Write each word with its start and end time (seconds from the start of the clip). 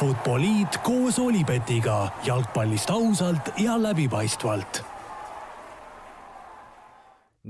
Futboliit 0.00 0.78
koos 0.80 1.18
Olipetiga 1.20 2.06
jalgpallist 2.24 2.88
ausalt 2.88 3.50
ja 3.60 3.74
läbipaistvalt. 3.76 4.78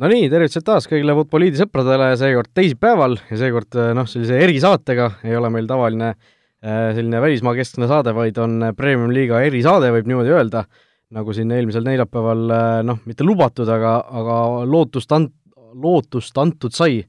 Nonii, 0.03 0.25
tervitused 0.33 0.67
taas 0.67 0.89
kõigile 0.91 1.15
Futboliidi 1.15 1.61
sõpradele, 1.61 2.09
seekord 2.19 2.51
teisipäeval 2.59 3.15
ja 3.29 3.39
seekord 3.39 3.79
noh, 3.95 4.11
sellise 4.11 4.43
erisaatega, 4.43 5.07
ei 5.31 5.39
ole 5.39 5.53
meil 5.55 5.71
tavaline 5.71 6.11
äh, 6.11 6.91
selline 6.99 7.23
välismaakeskne 7.23 7.87
saade, 7.93 8.17
vaid 8.19 8.43
on 8.43 8.73
Premium-liiga 8.75 9.45
erisaade, 9.47 9.95
võib 9.95 10.11
niimoodi 10.11 10.35
öelda, 10.35 10.65
nagu 11.15 11.39
siin 11.39 11.55
eelmisel 11.55 11.87
neljapäeval 11.87 12.45
äh, 12.59 12.69
noh, 12.91 12.99
mitte 13.07 13.31
lubatud, 13.31 13.71
aga, 13.71 13.95
aga 14.25 14.43
lootust 14.67 15.15
ant-, 15.15 15.37
lootust 15.79 16.43
antud 16.43 16.75
sai, 16.75 17.05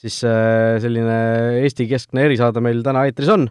siis 0.00 0.18
selline 0.18 1.16
Eesti-keskne 1.62 2.26
erisaade 2.26 2.58
meil 2.64 2.82
täna 2.82 3.06
eetris 3.06 3.30
on 3.30 3.50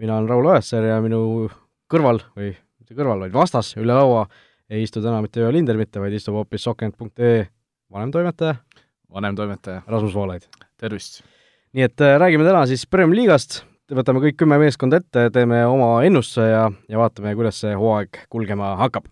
mina 0.00 0.16
olen 0.16 0.28
Raul 0.28 0.46
Ojasäär 0.46 0.88
ja 0.88 1.00
minu 1.04 1.48
kõrval 1.90 2.22
või 2.36 2.54
mitte 2.80 2.96
kõrval, 2.96 3.26
vaid 3.26 3.34
vastas 3.34 3.74
üle 3.76 3.94
laua 3.94 4.24
ei 4.70 4.84
istu 4.86 5.02
täna 5.04 5.20
mitte 5.22 5.42
Joel 5.42 5.58
Linder 5.58 5.76
mitte, 5.76 6.00
vaid 6.00 6.14
istub 6.16 6.38
hoopis 6.38 6.64
sokent.ee 6.64 7.46
vanemtoimetaja. 7.92 8.54
vanemtoimetaja. 9.12 9.82
Rasmus 9.86 10.14
Voolaid. 10.14 10.48
tervist! 10.76 11.22
nii 11.72 11.84
et 11.86 12.00
äh, 12.00 12.16
räägime 12.18 12.44
täna 12.44 12.64
siis 12.66 12.86
Premier 12.86 13.16
Liigast, 13.20 13.62
võtame 13.94 14.22
kõik 14.24 14.40
kümme 14.42 14.58
meeskonda 14.58 14.98
ette, 14.98 15.28
teeme 15.30 15.64
oma 15.66 16.02
ennustuse 16.06 16.48
ja, 16.48 16.66
ja 16.88 16.98
vaatame, 16.98 17.34
kuidas 17.38 17.60
see 17.60 17.74
hooaeg 17.74 18.24
kulgema 18.30 18.74
hakkab. 18.80 19.06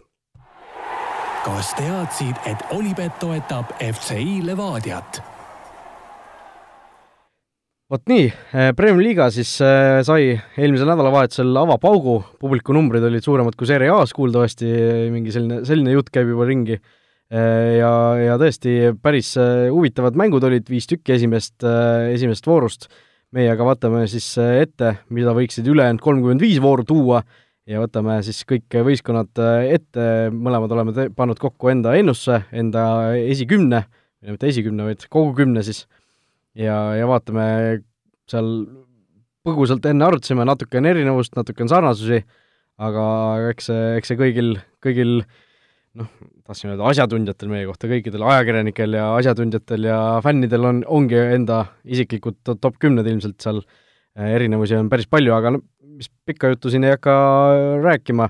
kas 1.44 1.74
teadsid, 1.78 2.36
et 2.46 2.64
Olipet 2.74 3.18
toetab 3.20 3.76
FCI 3.78 4.40
Levadiat? 4.46 5.37
Vot 7.88 8.04
nii, 8.10 8.26
eh, 8.52 8.70
Premiumi 8.76 9.06
liiga 9.06 9.30
siis 9.32 9.54
äh, 9.64 10.02
sai 10.04 10.34
eelmisel 10.60 10.90
nädalavahetusel 10.90 11.56
avapaugu, 11.56 12.18
publikunumbrid 12.40 13.04
olid 13.08 13.24
suuremad 13.24 13.56
kui 13.56 13.68
Serie 13.68 13.88
A-s 13.94 14.12
kuuldavasti, 14.16 14.68
mingi 15.14 15.32
selline, 15.32 15.62
selline 15.68 15.94
jutt 15.96 16.12
käib 16.12 16.32
juba 16.34 16.48
ringi. 16.48 16.80
Ja, 17.28 17.90
ja 18.16 18.38
tõesti 18.40 18.94
päris 19.04 19.34
huvitavad 19.36 20.14
mängud 20.16 20.46
olid, 20.48 20.64
viis 20.72 20.86
tükki 20.88 21.12
esimest, 21.18 21.60
esimesest 21.60 22.46
voorust. 22.48 22.86
meie 23.36 23.50
aga 23.52 23.66
vaatame 23.68 24.06
siis 24.08 24.30
ette, 24.40 24.94
mida 25.12 25.34
võiksid 25.36 25.66
ülejäänud 25.68 26.00
kolmkümmend 26.00 26.40
viis 26.40 26.56
vooru 26.64 26.86
tuua 26.88 27.20
ja 27.68 27.82
võtame 27.82 28.22
siis 28.24 28.40
kõik 28.48 28.78
võistkonnad 28.86 29.42
ette, 29.68 30.06
mõlemad 30.32 30.72
oleme 30.72 31.10
pannud 31.12 31.36
kokku 31.36 31.68
enda 31.68 31.92
ennustuse, 32.00 32.46
enda 32.48 33.12
esikümne, 33.20 33.82
mitte 34.24 34.48
esikümne, 34.48 34.88
vaid 34.88 35.04
kogu 35.12 35.36
kümne 35.42 35.60
siis. 35.68 35.84
Ja, 36.58 36.78
ja 36.96 37.06
vaatame, 37.06 37.44
seal 38.32 38.52
põgusalt 39.46 39.86
enne 39.88 40.06
arutasime, 40.06 40.44
natuke 40.48 40.80
on 40.80 40.88
erinevust, 40.90 41.34
natuke 41.38 41.64
on 41.64 41.70
sarnasusi, 41.72 42.22
aga 42.84 43.04
eks 43.50 43.70
see, 43.70 43.84
eks 43.98 44.12
see 44.12 44.18
kõigil, 44.20 44.52
kõigil 44.84 45.14
noh, 45.98 46.10
tahtsin 46.46 46.72
öelda 46.72 46.86
asjatundjatel 46.90 47.50
meie 47.52 47.66
kohta, 47.68 47.90
kõikidel 47.90 48.24
ajakirjanikel 48.28 48.98
ja 48.98 49.08
asjatundjatel 49.16 49.88
ja 49.88 49.98
fännidel 50.24 50.68
on, 50.68 50.82
ongi 51.00 51.18
enda 51.18 51.64
isiklikud 51.88 52.40
top 52.48 52.78
kümned 52.82 53.08
ilmselt 53.08 53.40
seal, 53.42 53.62
erinevusi 54.18 54.76
on 54.78 54.90
päris 54.92 55.08
palju, 55.10 55.32
aga 55.34 55.56
no 55.56 55.62
mis 55.98 56.10
pikka 56.28 56.52
juttu 56.52 56.70
siin 56.72 56.86
ei 56.86 56.94
hakka 56.94 57.14
rääkima, 57.82 58.28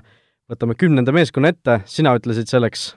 võtame 0.49 0.77
kümnenda 0.79 1.13
meeskonna 1.15 1.53
ette, 1.53 1.81
sina 1.89 2.15
ütlesid 2.17 2.49
selleks? 2.49 2.93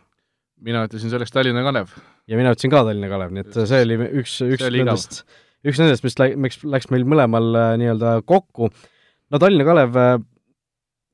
mina 0.63 0.85
ütlesin 0.87 1.11
selleks 1.11 1.35
Tallinna 1.35 1.65
Kalev. 1.67 1.91
Ja 2.31 2.39
mina 2.39 2.53
ütlesin 2.55 2.71
ka 2.71 2.85
Tallinna 2.87 3.09
Kalev, 3.11 3.33
nii 3.35 3.43
et 3.43 3.57
see 3.67 3.81
oli 3.83 3.97
üks, 4.23 4.37
üks 4.47 4.69
nendest, 4.71 5.25
üks 5.67 5.81
nendest, 5.81 6.05
mis 6.07 6.19
lä-, 6.21 6.35
miks 6.39 6.61
läks 6.67 6.91
meil 6.93 7.07
mõlemal 7.09 7.53
äh, 7.59 7.75
nii-öelda 7.81 8.17
kokku. 8.29 8.71
no 9.31 9.43
Tallinna 9.43 9.67
Kalev, 9.69 9.99
äh, 9.99 10.17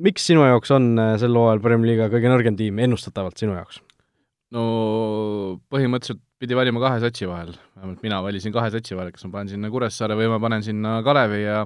miks 0.05 0.29
sinu 0.31 0.47
jaoks 0.47 0.73
on 0.75 0.95
äh, 1.01 1.17
sel 1.21 1.37
hooajal 1.37 1.63
Premier 1.65 1.93
League'i 1.93 2.15
kõige 2.15 2.33
nõrgem 2.33 2.59
tiim 2.59 2.81
ennustatavalt 2.87 3.41
sinu 3.41 3.57
jaoks? 3.59 3.83
no 4.55 4.63
põhimõtteliselt 5.69 6.23
pidi 6.41 6.57
valima 6.57 6.81
kahe 6.81 7.03
satsi 7.03 7.27
vahel, 7.29 7.53
vähemalt 7.77 8.05
mina 8.07 8.23
valisin 8.25 8.55
kahe 8.55 8.71
satsi 8.73 8.97
vahel, 8.97 9.11
kas 9.13 9.27
ma 9.27 9.35
panen 9.37 9.53
sinna 9.53 9.71
Kuressaare 9.73 10.17
või 10.17 10.31
ma 10.33 10.39
panen 10.41 10.65
sinna 10.65 10.99
Kalevi 11.05 11.43
ja 11.43 11.65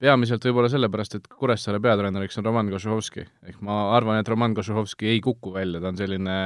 peamiselt 0.00 0.44
võib-olla 0.46 0.70
sellepärast, 0.72 1.18
et 1.18 1.26
Kuressaare 1.28 1.82
peatreeneriks 1.82 2.40
on 2.40 2.46
Roman 2.46 2.70
Košuhovski. 2.72 3.26
ehk 3.50 3.60
ma 3.66 3.90
arvan, 3.96 4.22
et 4.22 4.28
Roman 4.32 4.54
Košuhovski 4.56 5.10
ei 5.12 5.20
kuku 5.20 5.52
välja, 5.52 5.82
ta 5.82 5.90
on 5.92 5.98
selline 6.00 6.36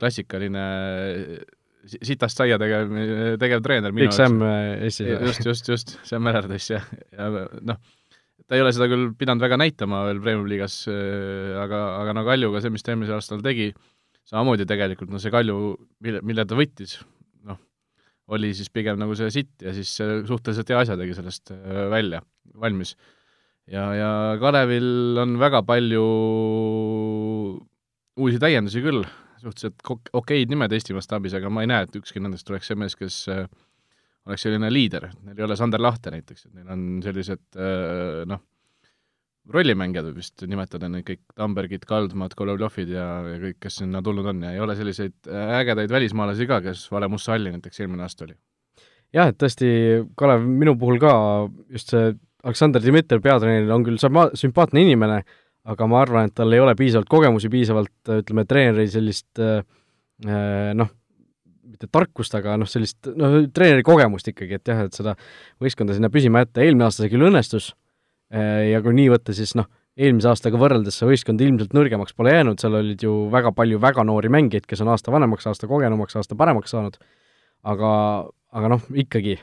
klassikaline 0.00 0.64
sitast 1.88 2.40
saia 2.40 2.58
tegev, 2.60 2.90
tegev 3.40 3.62
treener 3.64 3.94
Big 3.96 4.12
Sam 4.12 4.40
Eestis. 4.44 5.08
just, 5.24 5.46
just, 5.46 5.70
just, 5.72 5.94
Sam 6.06 6.24
Merardis 6.26 6.68
ja, 6.72 6.80
ja 7.14 7.30
noh, 7.66 7.78
ta 8.50 8.58
ei 8.58 8.64
ole 8.64 8.72
seda 8.74 8.88
küll 8.90 9.12
pidanud 9.18 9.42
väga 9.44 9.58
näitama 9.60 10.02
veel 10.08 10.20
Premium-liigas, 10.24 10.82
aga, 11.62 11.80
aga 12.00 12.16
no 12.16 12.26
Kaljuga 12.26 12.62
see, 12.62 12.72
mis 12.74 12.84
ta 12.84 12.92
eelmisel 12.92 13.16
aastal 13.20 13.44
tegi, 13.44 13.70
samamoodi 14.28 14.66
tegelikult 14.68 15.12
no 15.12 15.20
see 15.22 15.32
Kalju, 15.32 15.56
mille, 16.04 16.22
mille 16.26 16.44
ta 16.48 16.58
võttis, 16.58 16.98
noh, 17.46 17.60
oli 18.34 18.52
siis 18.56 18.72
pigem 18.74 18.98
nagu 19.00 19.16
see 19.18 19.30
sitt 19.34 19.64
ja 19.64 19.74
siis 19.76 19.94
suhteliselt 20.00 20.74
hea 20.74 20.82
asja 20.84 20.98
tegi 21.00 21.16
sellest 21.16 21.54
välja, 21.94 22.20
valmis. 22.60 22.96
ja, 23.70 23.86
ja 23.96 24.12
Kalevil 24.42 25.22
on 25.22 25.38
väga 25.40 25.62
palju 25.66 26.04
uusi 28.20 28.42
täiendusi 28.42 28.82
küll, 28.84 29.04
suhteliselt 29.40 30.12
okeid 30.16 30.52
nimed 30.52 30.72
Eesti 30.76 30.96
mastaabis, 30.96 31.34
aga 31.38 31.50
ma 31.52 31.64
ei 31.64 31.70
näe, 31.70 31.86
et 31.86 31.98
ükski 32.00 32.22
nendest 32.22 32.50
oleks 32.50 32.70
see 32.70 32.78
mees, 32.78 32.96
kes 32.98 33.22
äh, 33.32 33.44
oleks 34.28 34.46
selline 34.46 34.70
liider, 34.72 35.10
neil 35.24 35.40
ei 35.40 35.46
ole 35.48 35.56
Sander 35.58 35.82
Lahte 35.82 36.12
näiteks, 36.14 36.46
et 36.46 36.54
neil 36.58 36.70
on 36.72 36.86
sellised 37.04 37.42
äh, 37.56 38.22
noh, 38.30 38.42
rollimängijad 39.50 40.06
võib 40.10 40.20
vist 40.20 40.44
nimetada 40.46 40.88
neid 40.90 41.06
kõik, 41.08 41.22
Tambergid, 41.38 41.84
Kaldmad, 41.88 42.36
Golovjovid 42.38 42.92
ja, 42.94 43.08
ja 43.32 43.40
kõik, 43.42 43.58
kes 43.64 43.80
sinna 43.80 44.02
tulnud 44.04 44.28
on. 44.30 44.44
Ja 44.44 44.54
ei 44.54 44.62
ole 44.62 44.76
selliseid 44.78 45.16
äh, 45.26 45.56
ägedaid 45.62 45.92
välismaalasi 45.92 46.46
ka, 46.50 46.60
kes 46.64 46.86
Vale 46.92 47.08
Mussalli 47.10 47.52
näiteks 47.54 47.82
eelmine 47.82 48.06
aasta 48.06 48.28
oli. 48.28 48.36
jah, 49.16 49.32
et 49.32 49.38
tõesti, 49.40 49.70
Kalev, 50.18 50.44
minu 50.46 50.76
puhul 50.78 51.00
ka 51.02 51.12
just 51.72 51.94
see 51.94 52.12
Aleksandr 52.44 52.80
Dmitrijev 52.80 53.22
peatreener 53.24 53.72
on 53.74 53.84
küll 53.84 54.00
sümpaatne 54.00 54.80
inimene, 54.80 55.22
aga 55.68 55.88
ma 55.90 56.00
arvan, 56.04 56.30
et 56.30 56.36
tal 56.36 56.52
ei 56.54 56.62
ole 56.62 56.74
piisavalt 56.78 57.10
kogemusi, 57.10 57.50
piisavalt 57.52 58.12
ütleme, 58.20 58.46
treeneri 58.48 58.86
sellist 58.90 59.40
äh, 59.42 59.60
äh, 60.24 60.70
noh, 60.76 60.88
mitte 61.70 61.90
tarkust, 61.92 62.34
aga 62.38 62.56
noh, 62.60 62.68
sellist 62.70 63.10
noh, 63.16 63.42
treeneri 63.54 63.84
kogemust 63.86 64.30
ikkagi, 64.32 64.56
et 64.58 64.72
jah, 64.72 64.86
et 64.86 64.96
seda 64.96 65.14
võistkonda 65.62 65.96
sinna 65.96 66.10
püsima 66.12 66.44
jätta, 66.44 66.64
eelmine 66.64 66.88
aasta 66.88 67.04
see 67.04 67.12
küll 67.12 67.28
õnnestus 67.28 67.70
äh, 68.32 68.70
ja 68.70 68.80
kui 68.84 68.96
nii 68.96 69.12
võtta, 69.12 69.36
siis 69.36 69.52
noh, 69.58 69.68
eelmise 70.00 70.30
aastaga 70.30 70.58
võrreldes 70.60 70.96
see 70.96 71.08
võistkond 71.10 71.42
ilmselt 71.44 71.74
nõrgemaks 71.76 72.16
pole 72.16 72.32
jäänud, 72.32 72.60
seal 72.62 72.78
olid 72.78 73.02
ju 73.04 73.14
väga 73.32 73.52
palju 73.52 73.80
väga 73.82 74.04
noori 74.08 74.30
mängijaid, 74.32 74.64
kes 74.70 74.80
on 74.84 74.94
aasta 74.94 75.12
vanemaks, 75.12 75.48
aasta 75.50 75.68
kogenumaks, 75.68 76.16
aasta 76.16 76.38
paremaks 76.40 76.72
saanud, 76.72 76.96
aga, 77.68 77.90
aga 78.56 78.70
noh, 78.72 78.86
ikkagi 79.02 79.36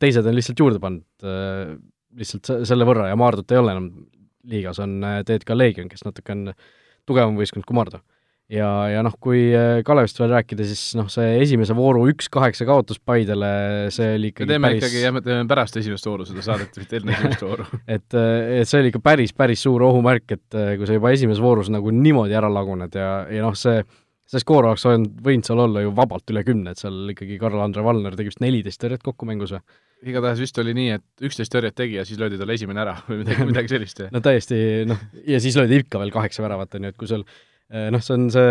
teised 0.00 0.24
on 0.24 0.38
lihtsalt 0.38 0.62
juurde 0.62 0.80
pannud 0.80 1.82
lihtsalt 2.16 2.52
selle 2.68 2.86
võrra 2.88 3.10
ja 3.10 3.18
Maardut 3.18 3.52
ei 3.52 3.60
ole 3.60 3.74
enam 3.74 3.90
liigas 4.48 4.80
on 4.82 5.00
TTK 5.26 5.54
äh, 5.54 5.58
Leegion, 5.58 5.92
kes 5.92 6.06
natuke 6.06 6.34
on 6.34 6.50
tugevam 7.08 7.38
võistkond 7.38 7.66
kui 7.66 7.76
Mardu. 7.76 8.00
ja, 8.52 8.68
ja 8.92 9.02
noh, 9.06 9.14
kui 9.22 9.44
äh, 9.56 9.80
Kalevist 9.86 10.20
veel 10.20 10.32
rääkida, 10.34 10.66
siis 10.68 10.92
noh, 10.98 11.08
see 11.12 11.38
esimese 11.42 11.76
vooru 11.78 12.04
üks-kaheksa 12.10 12.66
kaotus 12.68 13.00
Paidele, 13.00 13.52
see 13.94 14.14
oli 14.18 14.32
ikkagi 14.32 14.48
me 14.48 14.54
teeme 14.54 14.70
päris... 14.70 14.84
ikkagi, 14.84 15.02
jah, 15.06 15.16
me 15.16 15.24
teeme 15.24 15.48
pärast 15.50 15.78
esimest 15.80 16.08
vooru 16.08 16.28
seda 16.28 16.44
saadet, 16.44 16.76
mitte 16.82 17.00
enne 17.00 17.16
esimest 17.16 17.46
vooru 17.46 17.66
et, 17.96 18.08
äh, 18.18 18.60
et 18.60 18.70
see 18.70 18.82
oli 18.82 18.92
ikka 18.92 19.02
päris, 19.04 19.34
päris 19.36 19.64
suur 19.64 19.86
ohumärk, 19.88 20.36
et 20.36 20.60
kui 20.78 20.88
sa 20.88 20.98
juba 20.98 21.14
esimeses 21.14 21.42
voorus 21.42 21.72
nagu 21.72 21.94
niimoodi 21.94 22.38
ära 22.38 22.50
laguned 22.52 22.98
ja, 22.98 23.12
ja 23.32 23.46
noh, 23.46 23.58
see 23.58 23.82
see 24.32 24.40
skoor 24.40 24.68
oleks 24.68 24.84
olnud, 24.88 25.16
võinud 25.24 25.44
seal 25.44 25.60
olla 25.60 25.82
ju 25.84 25.90
vabalt 25.96 26.30
üle 26.32 26.44
kümne, 26.46 26.72
et 26.72 26.80
seal 26.80 27.10
ikkagi 27.12 27.36
Karl-Andre 27.40 27.84
Valner 27.84 28.14
tegi 28.16 28.32
vist 28.32 28.40
neliteist 28.40 28.80
tõrjet 28.80 29.02
kokku 29.04 29.28
mängus 29.28 29.52
või? 29.56 29.64
Igatahes 30.08 30.42
vist 30.42 30.58
oli 30.62 30.74
nii, 30.76 30.98
et 30.98 31.28
üksteist 31.28 31.52
tõrjet 31.52 31.76
tegi 31.78 31.98
ja 31.98 32.04
siis 32.08 32.20
löödi 32.20 32.40
talle 32.40 32.56
esimene 32.56 32.82
ära 32.84 32.96
või 33.06 33.22
midagi, 33.22 33.46
midagi 33.52 33.72
sellist. 33.72 34.04
no 34.12 34.22
täiesti, 34.24 34.58
noh, 34.88 35.00
ja 35.28 35.40
siis 35.42 35.56
löödi 35.58 35.82
ikka 35.82 36.02
veel 36.02 36.12
kaheksa 36.14 36.44
väravat, 36.44 36.76
on 36.78 36.88
ju, 36.88 36.92
et 36.92 36.98
kui 37.00 37.10
sul 37.10 37.24
eh, 37.24 37.88
noh, 37.92 38.02
see 38.02 38.16
on 38.16 38.26
see 38.34 38.50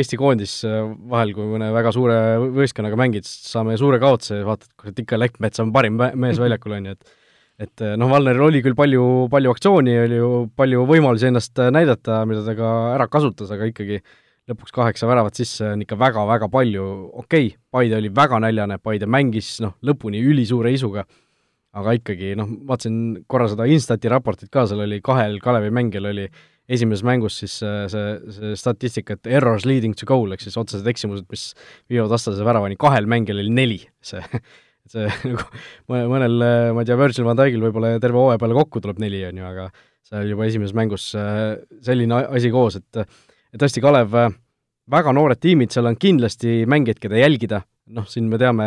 Eesti 0.00 0.18
koondis 0.20 0.58
eh, 0.68 0.80
vahel, 1.12 1.34
kui 1.36 1.48
mõne 1.52 1.70
väga 1.74 1.94
suure 1.94 2.18
võistkonnaga 2.56 2.98
mängid, 3.00 3.28
saame 3.28 3.78
suure 3.80 4.00
kaotuse, 4.02 4.42
vaatad, 4.48 4.70
kurat 4.80 5.02
ikka 5.04 5.20
Lekkmets 5.20 5.64
on 5.64 5.74
parim 5.74 5.98
mees 5.98 6.40
väljakul, 6.42 6.78
on 6.80 6.92
ju, 6.92 6.98
et 6.98 7.16
et 7.58 7.82
eh, 7.82 7.96
noh, 7.98 8.10
Valneril 8.10 8.44
oli 8.46 8.62
küll 8.62 8.78
palju, 8.78 9.26
palju 9.32 9.50
aktsiooni, 9.50 9.98
oli 10.04 10.18
ju 10.20 10.32
palju 10.58 10.84
võimalusi 10.86 11.26
ennast 11.30 11.58
näidata, 11.74 12.22
mida 12.30 12.44
ta 12.46 12.54
ka 12.58 12.68
ära 12.92 13.08
kasutas, 13.10 13.50
aga 13.50 13.66
ikkagi 13.66 13.98
äh, 13.98 14.12
lõpuks 14.48 14.74
kaheksa 14.74 15.08
väravat 15.08 15.38
sisse 15.38 15.72
on 15.74 15.82
ikka 15.84 15.98
väga-väga 16.00 16.48
palju, 16.52 16.84
okei 17.22 17.48
okay,, 17.52 17.56
Paide 17.70 17.98
oli 17.98 18.10
väga 18.14 18.40
näljane, 18.40 18.78
Paide 18.82 19.08
mängis 19.10 19.58
noh, 19.64 19.74
lõpuni 19.84 20.22
ülisuure 20.24 20.72
isuga, 20.72 21.04
aga 21.76 21.96
ikkagi 21.98 22.34
noh, 22.38 22.48
vaatasin 22.68 23.24
korra 23.28 23.48
seda 23.52 23.68
Instati 23.68 24.10
raportit 24.12 24.52
ka, 24.52 24.66
seal 24.68 24.86
oli 24.86 25.02
kahel 25.04 25.36
Kalevi 25.44 25.72
mängijal 25.74 26.08
oli 26.12 26.28
esimeses 26.68 27.04
mängus 27.06 27.38
siis 27.40 27.58
see, 27.62 27.84
see, 27.92 28.32
see 28.36 28.56
statistika, 28.60 29.16
et 29.16 29.28
errors 29.38 29.64
leading 29.68 29.96
to 29.96 30.08
goal, 30.08 30.32
ehk 30.32 30.44
siis 30.44 30.56
otsesed 30.60 30.88
eksimused, 30.90 31.28
mis 31.32 31.50
viivad 31.88 32.10
vastase 32.12 32.44
väravani, 32.44 32.76
kahel 32.80 33.08
mängijal 33.08 33.40
oli 33.44 33.52
neli, 33.52 33.78
see 34.04 34.24
see 34.88 35.06
nagu 35.28 36.08
mõnel, 36.08 36.40
ma 36.72 36.82
ei 36.82 36.88
tea, 36.88 36.98
Virgil 37.00 37.26
van 37.28 37.38
Dijkil 37.38 37.64
võib-olla 37.66 37.96
terve 38.02 38.20
hooaja 38.20 38.40
peale 38.40 38.56
kokku 38.56 38.82
tuleb 38.84 39.00
neli, 39.02 39.22
on 39.28 39.40
ju, 39.40 39.48
aga 39.48 39.68
seal 40.08 40.30
juba 40.32 40.46
esimeses 40.48 40.76
mängus 40.76 41.10
äh, 41.18 41.58
selline 41.84 42.22
asi 42.24 42.52
koos, 42.52 42.78
et 42.80 43.02
et 43.52 43.62
tõesti, 43.62 43.82
Kalev, 43.84 44.14
äh, 44.18 44.36
väga 44.92 45.12
noored 45.16 45.40
tiimid, 45.42 45.72
seal 45.74 45.88
on 45.90 45.98
kindlasti 46.00 46.62
mängijaid, 46.70 47.00
keda 47.02 47.20
jälgida, 47.20 47.62
noh, 47.96 48.06
siin 48.08 48.28
me 48.30 48.38
teame, 48.40 48.66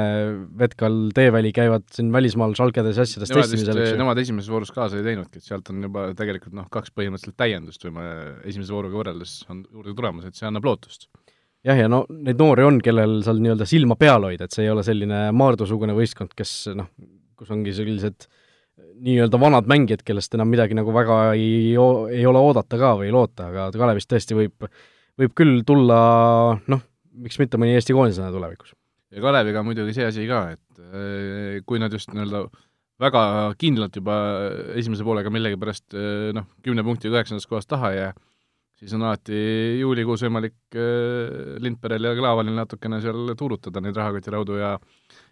Vetkal, 0.57 0.97
Teeväli 1.15 1.51
käivad 1.55 1.85
siin 1.93 2.11
välismaal 2.13 2.53
šalkedes 2.57 2.97
ja 2.97 3.05
asjades 3.05 3.31
testimisel. 3.33 3.81
Nemad 3.99 4.21
esimeses 4.21 4.49
voorus 4.51 4.73
kaasa 4.73 4.99
ei 4.99 5.05
teinudki, 5.05 5.41
et 5.41 5.47
sealt 5.47 5.69
on 5.73 5.83
juba 5.85 6.07
tegelikult 6.17 6.55
noh, 6.57 6.67
kaks 6.73 6.93
põhimõtteliselt 6.97 7.37
täiendust 7.39 7.85
võime 7.85 8.05
esimese 8.49 8.73
vooruga 8.75 9.01
võrreldes 9.01 9.35
on 9.51 9.63
juurde 9.69 9.95
tulemas, 9.97 10.27
et 10.29 10.37
see 10.37 10.49
annab 10.49 10.65
lootust. 10.67 11.09
jah, 11.67 11.77
ja 11.77 11.89
no 11.91 12.03
neid 12.09 12.41
noori 12.41 12.65
on, 12.65 12.81
kellel 12.81 13.19
seal 13.25 13.41
nii-öelda 13.43 13.69
silma 13.69 13.97
peal 13.99 14.25
hoida, 14.29 14.47
et 14.47 14.55
see 14.55 14.65
ei 14.65 14.73
ole 14.73 14.85
selline 14.85 15.27
Maardu-sugune 15.37 15.97
võistkond, 15.97 16.33
kes 16.37 16.71
noh, 16.77 16.89
kus 17.37 17.53
ongi 17.53 17.73
sellised 17.77 18.29
nii-öelda 19.01 19.39
vanad 19.41 19.69
mängijad, 19.69 20.03
kellest 20.05 20.35
enam 20.37 20.49
midagi 20.51 20.77
nagu 20.77 20.93
väga 20.93 21.19
ei, 21.33 21.73
ei 21.73 22.25
ole 22.29 22.41
oodata 22.41 22.79
ka 22.79 22.93
või 22.99 23.11
loota, 23.13 23.49
aga 23.49 23.69
Kalevist 23.73 24.09
tõesti 24.11 24.37
võib, 24.37 24.67
võib 25.19 25.35
küll 25.37 25.61
tulla 25.67 25.99
noh, 26.71 26.83
miks 27.23 27.39
mitte 27.41 27.59
mõni 27.61 27.75
Eesti 27.77 27.95
koondislane 27.97 28.33
tulevikus. 28.33 28.75
ja 29.11 29.23
Kaleviga 29.23 29.63
muidugi 29.65 29.95
see 29.97 30.07
asi 30.07 30.27
ka, 30.29 30.43
et 30.55 30.83
eh, 30.85 31.61
kui 31.65 31.81
nad 31.81 31.93
just 31.93 32.13
nii-öelda 32.13 32.45
väga 33.01 33.21
kindlalt 33.57 33.97
juba 33.97 34.17
esimese 34.77 35.05
poolega 35.07 35.33
millegipärast 35.33 35.97
eh, 35.97 36.29
noh, 36.37 36.49
kümne 36.63 36.85
punktiga 36.85 37.17
üheksandast 37.17 37.49
kohast 37.49 37.71
taha 37.71 37.93
ei 37.95 38.01
jää, 38.03 38.15
siis 38.81 38.93
on 38.97 39.07
alati 39.07 39.43
juulikuus 39.81 40.27
võimalik 40.27 40.77
eh, 40.77 41.57
Lindperel 41.63 42.11
ja 42.11 42.17
Klaavanil 42.17 42.59
natukene 42.61 43.01
seal 43.01 43.33
tuurutada 43.37 43.81
neid 43.81 43.97
rahakotiraudu 43.97 44.61
ja 44.61 44.75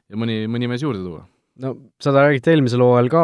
ja 0.10 0.18
mõni, 0.18 0.48
mõni 0.50 0.66
mees 0.66 0.82
juurde 0.82 1.06
tuua 1.06 1.28
no 1.64 1.76
seda 2.02 2.26
räägiti 2.28 2.54
eelmisel 2.54 2.84
hooajal 2.84 3.10
ka. 3.14 3.24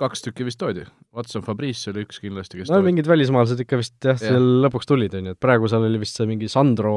kaks 0.00 0.26
tükki 0.26 0.46
vist 0.48 0.60
toodi, 0.60 0.84
Watson 1.16 1.44
Fabrice 1.46 1.92
oli 1.92 2.04
üks 2.04 2.20
kindlasti, 2.20 2.60
kes 2.60 2.70
no 2.70 2.78
toodi. 2.78 2.90
mingid 2.90 3.08
välismaalased 3.10 3.62
ikka 3.64 3.80
vist 3.80 3.96
jah 4.04 4.20
ja., 4.20 4.34
seal 4.34 4.52
lõpuks 4.66 4.88
tulid, 4.88 5.16
on 5.16 5.30
ju, 5.30 5.36
et 5.36 5.42
praegu 5.42 5.70
seal 5.72 5.86
oli 5.88 6.02
vist 6.02 6.18
see 6.18 6.28
mingi 6.28 6.50
Sandro 6.52 6.96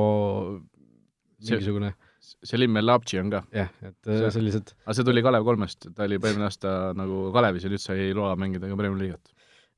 mingisugune 1.40 1.94
Selim 2.20 2.76
El-Abdi 2.80 3.20
on 3.22 3.32
ka. 3.32 3.42
jah, 3.56 3.70
et 3.86 4.10
see, 4.10 4.32
sellised 4.36 4.74
aga 4.84 4.96
see 4.98 5.08
tuli 5.08 5.24
Kalev 5.24 5.46
kolmest, 5.48 5.88
ta 5.96 6.06
oli 6.06 6.20
eelmine 6.20 6.48
aasta 6.48 6.76
nagu 6.98 7.30
Kalevis 7.36 7.66
ja 7.66 7.72
nüüd 7.72 7.84
sai 7.84 8.10
loa 8.16 8.36
mängida 8.40 8.70
ka 8.70 8.78
Premiumi 8.80 9.06
liigat. 9.06 9.34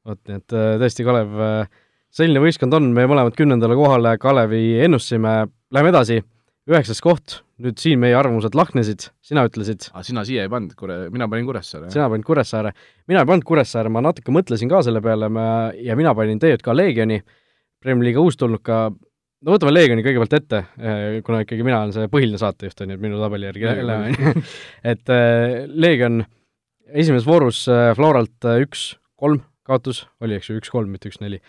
vot, 0.07 0.19
nii 0.27 0.41
et 0.41 0.55
äh, 0.57 0.73
tõesti, 0.81 1.05
Kalev, 1.05 1.35
äh, 1.45 1.81
selline 2.13 2.41
võistkond 2.43 2.77
on, 2.77 2.89
me 2.97 3.05
mõlemad 3.09 3.37
kümnendale 3.37 3.77
kohale 3.77 4.15
Kalevi 4.21 4.63
ennustasime, 4.87 5.35
läheme 5.73 5.93
edasi, 5.93 6.21
üheksas 6.69 7.01
koht, 7.03 7.39
nüüd 7.61 7.79
siin 7.81 8.01
meie 8.01 8.15
arvamused 8.17 8.55
lahknesid, 8.57 9.07
sina 9.25 9.43
ütlesid. 9.47 9.87
Sina 10.05 10.23
siia 10.27 10.45
ei 10.45 10.51
pannud, 10.51 10.73
Kure-, 10.77 11.07
mina 11.13 11.27
panin 11.29 11.47
Kuressaare. 11.47 11.89
sina 11.93 12.07
panid 12.11 12.25
Kuressaare, 12.27 12.73
mina 13.09 13.23
ei 13.23 13.29
pannud 13.29 13.47
Kuressaare, 13.47 13.91
ma 13.93 14.03
natuke 14.05 14.33
mõtlesin 14.33 14.69
ka 14.71 14.81
selle 14.85 15.01
peale, 15.03 15.29
ma, 15.33 15.45
ja 15.77 15.97
mina 15.97 16.13
panin 16.17 16.41
TJK 16.41 16.75
Leegioni, 16.77 17.21
Premier 17.81 18.09
League'i 18.09 18.21
uustulnuka, 18.21 18.81
no 18.91 19.55
võtame 19.55 19.73
Leegioni 19.73 20.05
kõigepealt 20.05 20.37
ette, 20.37 20.63
eh, 20.77 21.17
kuna 21.25 21.41
ikkagi 21.45 21.65
mina 21.65 21.81
olen 21.81 21.95
see 21.95 22.11
põhiline 22.13 22.41
saatejuht, 22.41 22.85
on 22.85 22.93
ju, 22.93 22.99
et 22.99 23.05
minu 23.07 23.21
tabeli 23.21 23.49
järgi 23.49 23.67
jälle, 23.67 23.97
on 23.97 24.13
ju, 24.13 24.45
et 24.93 25.13
äh, 25.17 25.63
Leegion 25.65 26.21
esimeses 26.91 27.25
voorus 27.25 27.63
äh, 27.71 27.89
Floralt 27.97 28.51
üks-kolm 28.51 29.41
kaotus, 29.65 30.05
oli 30.21 30.37
eks 30.37 30.51
ju, 30.51 30.61
üks-kolm, 30.61 30.93
mitte 30.93 31.09
üks-neli. 31.09 31.41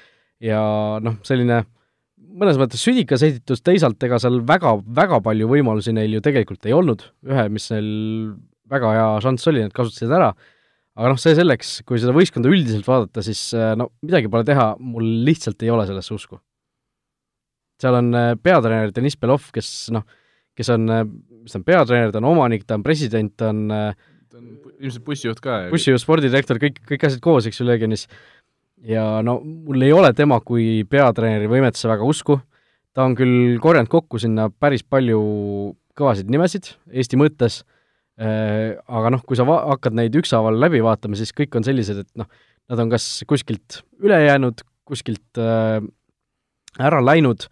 ja 0.42 0.62
noh, 1.04 1.20
selline 1.26 1.62
mõnes 2.38 2.58
mõttes 2.60 2.82
südikas 2.84 3.24
esitus, 3.26 3.62
teisalt 3.64 4.02
ega 4.06 4.18
seal 4.22 4.40
väga, 4.46 4.74
väga 4.96 5.20
palju 5.24 5.48
võimalusi 5.50 5.94
neil 5.96 6.16
ju 6.16 6.22
tegelikult 6.24 6.66
ei 6.68 6.74
olnud, 6.76 7.04
ühe, 7.28 7.46
mis 7.52 7.68
neil 7.72 7.90
väga 8.72 8.92
hea 8.96 9.08
šanss 9.24 9.50
oli, 9.50 9.64
nad 9.66 9.74
kasutasid 9.76 10.12
ära, 10.12 10.30
aga 10.96 11.12
noh, 11.12 11.20
see 11.20 11.34
selleks, 11.36 11.74
kui 11.88 12.00
seda 12.00 12.14
võistkonda 12.16 12.52
üldiselt 12.52 12.88
vaadata, 12.88 13.24
siis 13.24 13.44
äh, 13.56 13.74
no 13.78 13.90
midagi 14.04 14.30
pole 14.32 14.46
teha, 14.48 14.72
mul 14.80 15.06
lihtsalt 15.26 15.62
ei 15.64 15.72
ole 15.74 15.86
sellesse 15.88 16.16
usku. 16.16 16.40
seal 17.82 17.98
on 17.98 18.12
äh, 18.14 18.32
peatreener 18.40 18.94
Deniss 18.94 19.18
Belov, 19.20 19.50
kes 19.54 19.90
noh, 19.94 20.06
kes 20.56 20.72
on, 20.72 20.88
äh, 20.92 21.04
mis 21.42 21.54
ta 21.54 21.60
on, 21.60 21.66
peatreener, 21.68 22.14
ta 22.14 22.22
on 22.22 22.30
omanik, 22.32 22.66
ta 22.66 22.78
on 22.78 22.86
president, 22.86 23.34
ta 23.36 23.52
on 23.52 23.66
ta 24.32 24.40
on 24.40 24.52
ilmselt 24.80 25.04
bussijuht 25.04 25.40
ka. 25.44 25.66
bussijuht, 25.72 26.00
spordidirektor, 26.00 26.60
kõik, 26.62 26.80
kõik 26.88 27.04
asjad 27.08 27.20
koos, 27.24 27.48
eks 27.48 27.60
ju, 27.60 27.66
Legionis 27.68 28.06
ja 28.86 29.04
no 29.24 29.38
mul 29.42 29.84
ei 29.86 29.92
ole 29.94 30.12
tema 30.16 30.40
kui 30.44 30.82
peatreeneri 30.90 31.50
võimetesse 31.50 31.90
väga 31.90 32.06
usku, 32.08 32.38
ta 32.92 33.06
on 33.06 33.16
küll 33.18 33.58
korjanud 33.62 33.90
kokku 33.92 34.20
sinna 34.22 34.48
päris 34.50 34.84
palju 34.84 35.20
kõvasid 35.98 36.30
nimesid 36.32 36.72
Eesti 36.90 37.18
mõttes 37.20 37.62
äh,, 38.20 38.74
aga 38.88 39.12
noh, 39.14 39.24
kui 39.26 39.38
sa 39.38 39.46
va-, 39.48 39.62
hakkad 39.74 39.96
neid 39.98 40.16
ükshaaval 40.18 40.58
läbi 40.60 40.82
vaatama, 40.84 41.18
siis 41.18 41.34
kõik 41.36 41.58
on 41.58 41.66
sellised, 41.66 42.04
et 42.04 42.10
noh, 42.20 42.28
nad 42.72 42.84
on 42.84 42.92
kas 42.92 43.06
kuskilt 43.28 43.82
üle 44.02 44.18
jäänud, 44.24 44.64
kuskilt 44.88 45.40
äh, 45.40 45.78
ära 46.80 47.02
läinud 47.04 47.46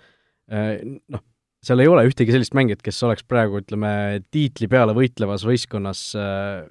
äh,, 0.51 0.81
noh, 1.13 1.25
seal 1.65 1.83
ei 1.85 1.91
ole 1.93 2.07
ühtegi 2.09 2.33
sellist 2.33 2.57
mängijat, 2.57 2.83
kes 2.85 3.01
oleks 3.05 3.25
praegu, 3.29 3.61
ütleme, 3.61 4.23
tiitli 4.33 4.69
peale 4.71 4.97
võitlevas 4.97 5.45
võistkonnas 5.47 6.05
äh, 6.17 6.65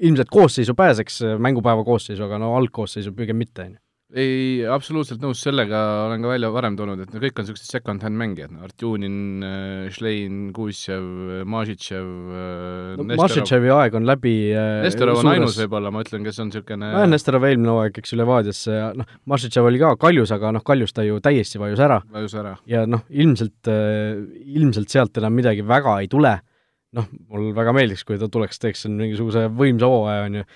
ilmselt 0.00 0.32
koosseisu 0.32 0.74
pääseks, 0.78 1.22
mängupäeva 1.38 1.84
koosseisu, 1.84 2.24
aga 2.26 2.40
no 2.40 2.54
algkoosseisu 2.56 3.12
pigem 3.16 3.40
mitte, 3.40 3.68
on 3.68 3.76
ju 3.76 3.80
ei, 4.10 4.62
absoluutselt 4.66 5.22
nõus 5.22 5.40
sellega, 5.44 5.78
olen 6.08 6.24
ka 6.24 6.30
välja 6.32 6.50
varem 6.52 6.76
toonud, 6.78 7.02
et 7.04 7.12
no 7.14 7.20
kõik 7.22 7.38
on 7.38 7.46
niisugused 7.46 7.70
second-hand 7.70 8.18
mängijad, 8.18 8.52
no 8.54 8.64
Artjunin, 8.66 9.18
äh, 9.46 9.84
Šlein, 9.94 10.40
Kuusjev, 10.56 11.06
Mažitšev 11.50 12.08
äh, 12.34 12.98
no, 12.98 13.06
Mažitševi 13.20 13.72
aeg 13.76 13.98
on 14.00 14.08
läbi 14.08 14.34
äh, 14.50 14.80
Nestorov 14.86 15.22
on 15.22 15.30
ainus 15.34 15.58
võib-olla, 15.62 15.94
ma 15.94 16.02
ütlen, 16.04 16.26
kes 16.26 16.42
on 16.42 16.50
niisugune 16.50 16.90
nojah, 16.90 17.08
Nestorov 17.10 17.46
eelmine 17.48 17.74
hooaeg, 17.74 18.02
eks 18.02 18.14
ju, 18.14 18.20
Levadiasse 18.20 18.76
ja 18.76 18.90
noh, 18.98 19.16
Mažitšev 19.30 19.70
oli 19.70 19.82
ka 19.82 19.94
kaljus, 20.08 20.34
aga 20.34 20.54
noh, 20.58 20.66
kaljus 20.66 20.96
ta 20.96 21.06
ju 21.06 21.22
täiesti 21.22 21.62
vajus 21.62 21.86
ära. 21.86 22.00
vajus 22.10 22.36
ära. 22.42 22.56
ja 22.70 22.84
noh, 22.90 23.06
ilmselt, 23.10 23.70
ilmselt 23.70 24.90
sealt 24.90 25.22
enam 25.22 25.38
midagi 25.38 25.66
väga 25.66 26.00
ei 26.02 26.10
tule 26.10 26.38
noh, 26.96 27.06
mul 27.30 27.52
väga 27.56 27.74
meeldiks, 27.76 28.04
kui 28.06 28.18
ta 28.20 28.28
tuleks, 28.32 28.60
teeks 28.62 28.86
mingisuguse 28.90 29.46
võimsa 29.56 29.90
hooaja, 29.90 30.26
on 30.26 30.40
ju, 30.40 30.46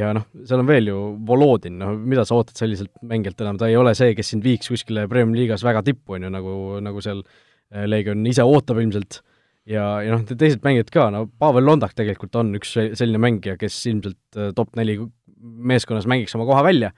ja 0.00 0.12
noh, 0.16 0.26
seal 0.46 0.62
on 0.62 0.68
veel 0.68 0.90
ju 0.90 0.98
Volodin, 1.26 1.78
noh, 1.80 1.94
mida 1.98 2.24
sa 2.26 2.38
ootad 2.38 2.60
selliselt 2.60 2.92
mängilt 3.06 3.40
enam, 3.42 3.58
ta 3.60 3.70
ei 3.70 3.78
ole 3.78 3.94
see, 3.98 4.14
kes 4.18 4.34
sind 4.34 4.46
viiks 4.46 4.70
kuskile 4.70 5.08
Premiumi 5.10 5.42
liigas 5.42 5.64
väga 5.66 5.82
tippu, 5.86 6.18
on 6.18 6.28
ju, 6.28 6.32
nagu, 6.34 6.56
nagu 6.84 7.02
seal 7.04 7.24
äh, 7.24 7.86
Leegion 7.90 8.22
ise 8.30 8.46
ootab 8.46 8.82
ilmselt, 8.82 9.22
ja, 9.70 9.86
ja 10.04 10.14
noh, 10.14 10.26
teised 10.30 10.62
mängijad 10.66 10.92
ka, 10.94 11.08
no 11.14 11.24
Pavel 11.42 11.66
Londak 11.66 11.96
tegelikult 11.98 12.38
on 12.38 12.54
üks 12.60 12.76
selline 12.76 13.22
mängija, 13.22 13.56
kes 13.60 13.80
ilmselt 13.90 14.38
äh, 14.38 14.54
top 14.56 14.76
neli 14.78 15.00
meeskonnas 15.40 16.06
mängiks 16.10 16.36
oma 16.36 16.46
koha 16.48 16.62
välja, 16.66 16.92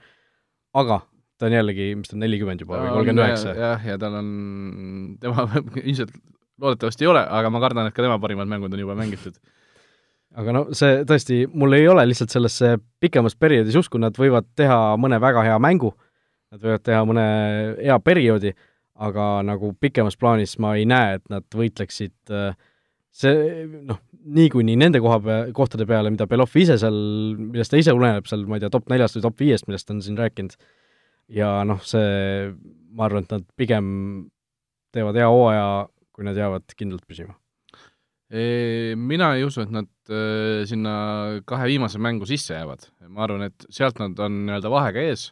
aga 0.77 1.01
ta 1.39 1.49
on 1.49 1.55
jällegi, 1.55 1.89
mis 1.97 2.11
ta 2.11 2.17
on, 2.17 2.21
nelikümmend 2.23 2.61
juba 2.61 2.77
või 2.77 2.93
kolmkümmend 2.99 3.25
üheksa. 3.25 3.55
jah, 3.57 3.89
ja 3.89 3.97
tal 4.01 4.19
on, 4.19 4.29
tema 5.23 5.47
ilmselt 5.81 6.13
loodetavasti 6.61 7.05
ei 7.05 7.11
ole, 7.11 7.23
aga 7.39 7.51
ma 7.53 7.61
kardan, 7.63 7.89
et 7.89 7.95
ka 7.95 8.05
tema 8.05 8.19
parimad 8.21 8.49
mängud 8.49 8.73
on 8.73 8.83
juba 8.83 8.95
mängitud. 8.99 9.37
aga 10.33 10.53
no 10.55 10.63
see 10.73 11.03
tõesti, 11.09 11.43
mul 11.53 11.77
ei 11.77 11.87
ole 11.87 12.05
lihtsalt 12.09 12.33
sellesse 12.33 12.75
pikemas 13.01 13.35
perioodis 13.37 13.77
usku, 13.77 14.01
nad 14.01 14.17
võivad 14.17 14.47
teha 14.57 14.95
mõne 14.97 15.19
väga 15.21 15.43
hea 15.45 15.57
mängu, 15.61 15.93
nad 16.53 16.61
võivad 16.61 16.85
teha 16.85 17.03
mõne 17.05 17.25
hea 17.77 17.97
perioodi, 18.01 18.53
aga 18.93 19.27
nagu 19.45 19.73
pikemas 19.81 20.17
plaanis 20.17 20.57
ma 20.61 20.75
ei 20.77 20.87
näe, 20.89 21.19
et 21.19 21.29
nad 21.29 21.45
võitleksid 21.53 22.33
äh, 22.33 22.57
see 23.13 23.65
noh, 23.85 23.99
niikuinii 24.33 24.75
nende 24.79 25.01
koha 25.03 25.19
pea, 25.21 25.39
kohtade 25.55 25.85
peale, 25.89 26.11
mida 26.13 26.27
Belov 26.29 26.53
ise 26.57 26.79
seal, 26.81 26.97
millest 27.37 27.73
ta 27.73 27.79
ise 27.81 27.93
uneneb 27.95 28.27
seal, 28.29 28.45
ma 28.49 28.57
ei 28.57 28.63
tea, 28.63 28.71
top 28.73 28.89
neljast 28.91 29.19
või 29.19 29.25
top 29.27 29.43
viiest, 29.43 29.67
millest 29.69 29.87
ta 29.87 29.93
on 29.95 30.01
siin 30.05 30.17
rääkinud, 30.17 30.55
ja 31.37 31.49
noh, 31.67 31.81
see, 31.85 32.49
ma 32.93 33.07
arvan, 33.07 33.27
et 33.27 33.35
nad 33.35 33.45
pigem 33.59 33.91
teevad 34.93 35.17
hea 35.17 35.29
hooaja 35.29 35.67
kui 36.13 36.27
nad 36.27 36.37
jäävad 36.37 36.75
kindlalt 36.77 37.05
püsima? 37.09 37.35
Mina 38.33 39.33
ei 39.37 39.43
usu, 39.45 39.61
et 39.61 39.73
nad 39.73 39.89
äh, 40.09 40.63
sinna 40.65 40.93
kahe 41.45 41.67
viimase 41.69 41.99
mängu 42.01 42.25
sisse 42.25 42.55
jäävad. 42.55 42.87
ma 43.13 43.27
arvan, 43.27 43.45
et 43.45 43.65
sealt 43.69 43.99
nad 44.01 44.17
on 44.25 44.39
nii-öelda 44.47 44.71
vahega 44.73 45.03
ees, 45.05 45.27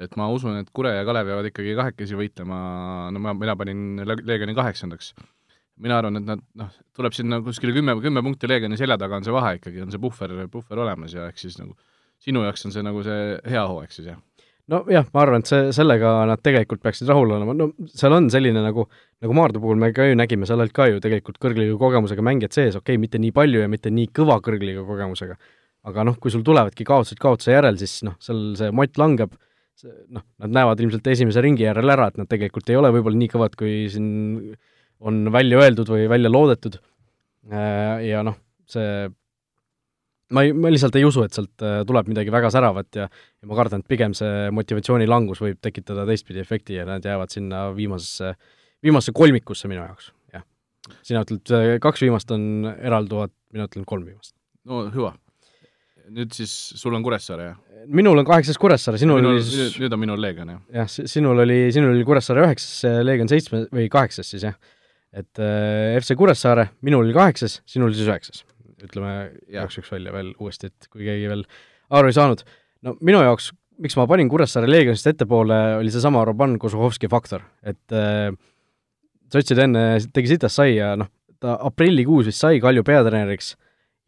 et 0.00 0.16
ma 0.16 0.30
usun, 0.32 0.56
et 0.62 0.70
Kure 0.72 0.94
ja 0.94 1.04
Kalev 1.04 1.28
jäävad 1.28 1.50
ikkagi 1.50 1.74
kahekesi 1.76 2.16
võitlema, 2.16 2.62
no 3.12 3.20
ma, 3.20 3.34
mina 3.36 3.56
panin 3.58 4.00
Leegioni 4.06 4.56
kaheksandaks. 4.56 5.12
mina 5.82 5.98
arvan, 5.98 6.22
et 6.22 6.28
nad 6.30 6.40
noh, 6.56 6.72
tuleb 6.96 7.12
sinna 7.16 7.42
kuskile 7.44 7.74
kümme, 7.76 7.98
kümme 8.00 8.22
punkti 8.24 8.48
Leegioni 8.48 8.80
selja 8.80 8.96
taga 8.96 9.18
on 9.20 9.28
see 9.28 9.36
vahe 9.36 9.58
ikkagi, 9.58 9.82
on 9.84 9.92
see 9.92 10.00
puhver, 10.00 10.32
puhver 10.52 10.86
olemas 10.86 11.12
ja 11.12 11.28
ehk 11.28 11.40
siis 11.42 11.58
nagu 11.60 11.76
sinu 12.22 12.46
jaoks 12.46 12.64
on 12.68 12.72
see 12.72 12.84
nagu 12.86 13.02
see 13.04 13.22
hea 13.50 13.66
hooaeg 13.68 13.92
siis, 13.92 14.08
jah? 14.12 14.20
Nojah, 14.72 15.06
ma 15.14 15.22
arvan, 15.22 15.42
et 15.42 15.50
see, 15.50 15.70
sellega 15.76 16.12
nad 16.28 16.40
tegelikult 16.44 16.82
peaksid 16.84 17.10
rahul 17.10 17.34
olema, 17.36 17.54
no 17.56 17.68
seal 17.92 18.14
on 18.16 18.28
selline 18.32 18.62
nagu, 18.64 18.86
nagu 19.22 19.36
Maardu 19.36 19.62
puhul 19.62 19.80
me 19.80 19.92
ka 19.94 20.06
ju 20.08 20.18
nägime, 20.18 20.48
seal 20.48 20.62
olid 20.62 20.74
ka 20.76 20.88
ju 20.90 21.00
tegelikult 21.04 21.38
kõrgliiga 21.42 21.76
kogemusega 21.80 22.24
mängijad 22.24 22.56
sees, 22.56 22.78
okei 22.78 22.96
okay,, 22.96 23.02
mitte 23.02 23.20
nii 23.22 23.34
palju 23.36 23.64
ja 23.64 23.70
mitte 23.70 23.92
nii 23.94 24.10
kõva 24.16 24.38
kõrgliiga 24.44 24.84
kogemusega, 24.88 25.38
aga 25.88 26.06
noh, 26.08 26.18
kui 26.22 26.34
sul 26.34 26.44
tulevadki 26.46 26.86
kaotused 26.88 27.20
kaotuse 27.22 27.54
järel, 27.54 27.78
siis 27.80 28.00
noh, 28.08 28.18
seal 28.22 28.52
see 28.58 28.74
mott 28.74 29.00
langeb, 29.00 29.34
noh, 30.12 30.26
nad 30.42 30.58
näevad 30.60 30.84
ilmselt 30.84 31.08
esimese 31.14 31.44
ringi 31.44 31.66
järel 31.66 31.94
ära, 31.94 32.10
et 32.10 32.20
nad 32.20 32.30
tegelikult 32.30 32.70
ei 32.72 32.78
ole 32.80 32.92
võib-olla 32.94 33.20
nii 33.22 33.32
kõvad, 33.32 33.58
kui 33.58 33.86
siin 33.92 34.54
on 35.02 35.24
välja 35.34 35.58
öeldud 35.62 35.90
või 35.90 36.06
välja 36.10 36.30
loodetud, 36.32 36.78
äh, 37.50 38.06
ja 38.08 38.22
noh, 38.26 38.38
see 38.70 39.10
ma 40.34 40.44
ei, 40.46 40.52
ma 40.56 40.70
lihtsalt 40.72 40.96
ei 40.98 41.06
usu, 41.06 41.24
et 41.26 41.36
sealt 41.36 41.64
äh, 41.64 41.80
tuleb 41.88 42.08
midagi 42.10 42.32
väga 42.32 42.50
säravat 42.52 42.98
ja 42.98 43.06
ja 43.08 43.48
ma 43.50 43.58
kardan, 43.58 43.82
et 43.82 43.90
pigem 43.90 44.14
see 44.16 44.50
motivatsiooni 44.54 45.08
langus 45.10 45.42
võib 45.42 45.58
tekitada 45.64 46.06
teistpidi 46.08 46.42
efekti 46.42 46.78
ja 46.78 46.86
nad 46.88 47.04
jäävad 47.06 47.32
sinna 47.34 47.64
viimasesse, 47.76 48.34
viimasesse 48.84 49.14
kolmikusse 49.16 49.70
minu 49.70 49.82
jaoks, 49.82 50.12
jah. 50.34 50.46
sina 51.06 51.24
ütled, 51.26 51.54
äh, 51.56 51.74
kaks 51.82 52.04
viimast 52.04 52.30
on 52.34 52.70
eralduvad, 52.74 53.34
mina 53.54 53.68
ütlen 53.70 53.86
kolm 53.88 54.06
viimast. 54.08 54.34
no 54.68 54.86
hüva. 54.94 55.14
nüüd 56.12 56.34
siis 56.36 56.52
sul 56.78 56.94
on 56.98 57.04
Kuressaare, 57.04 57.48
jah? 57.52 57.58
minul 57.86 58.22
on 58.22 58.28
kaheksas 58.28 58.60
Kuressaare, 58.62 59.00
sinul 59.02 59.20
minul, 59.20 59.40
oli 59.40 59.48
siis 59.48 59.80
nüüd 59.82 59.96
on 59.96 60.02
minul 60.04 60.22
Leegion, 60.22 60.54
jah? 60.54 60.62
jah, 60.82 60.94
sinul 61.16 61.44
oli, 61.44 61.64
sinul 61.74 61.96
oli 61.96 62.06
Kuressaare 62.06 62.46
üheksas, 62.46 62.86
Leegion 63.02 63.30
seitsme 63.32 63.66
või 63.72 63.90
kaheksas 63.92 64.32
siis 64.34 64.46
jah. 64.48 64.56
et 65.12 65.42
äh, 65.42 65.98
FC 65.98 66.16
Kuressaare, 66.18 66.70
minul 66.86 67.08
oli 67.08 67.16
kaheksas, 67.16 67.60
sinul 67.66 67.94
siis 67.96 68.08
üheksas 68.08 68.46
ütleme 68.82 69.14
igaks 69.48 69.78
juhuks 69.78 69.92
välja 69.94 70.14
veel 70.14 70.32
uuesti, 70.38 70.72
et 70.72 70.88
kui 70.90 71.06
keegi 71.06 71.30
veel 71.30 71.44
aru 71.92 72.10
ei 72.10 72.16
saanud. 72.16 72.44
no 72.82 72.96
minu 73.00 73.22
jaoks, 73.22 73.50
miks 73.82 73.96
ma 73.98 74.06
panin 74.10 74.30
Kuressaare 74.32 74.70
Leegionist 74.70 75.06
ettepoole, 75.10 75.60
oli 75.80 75.92
seesama 75.94 76.24
Roman 76.28 76.58
Kozuhovski 76.58 77.10
faktor, 77.12 77.44
et 77.62 77.96
äh, 77.96 78.30
sa 79.32 79.40
ütlesid 79.40 79.64
enne, 79.64 79.84
tegi 80.12 80.34
sitast 80.34 80.60
sai 80.60 80.76
ja 80.76 80.94
noh, 80.98 81.10
ta 81.42 81.58
aprillikuus 81.68 82.28
vist 82.30 82.42
sai 82.42 82.60
Kalju 82.62 82.84
peatreeneriks 82.86 83.54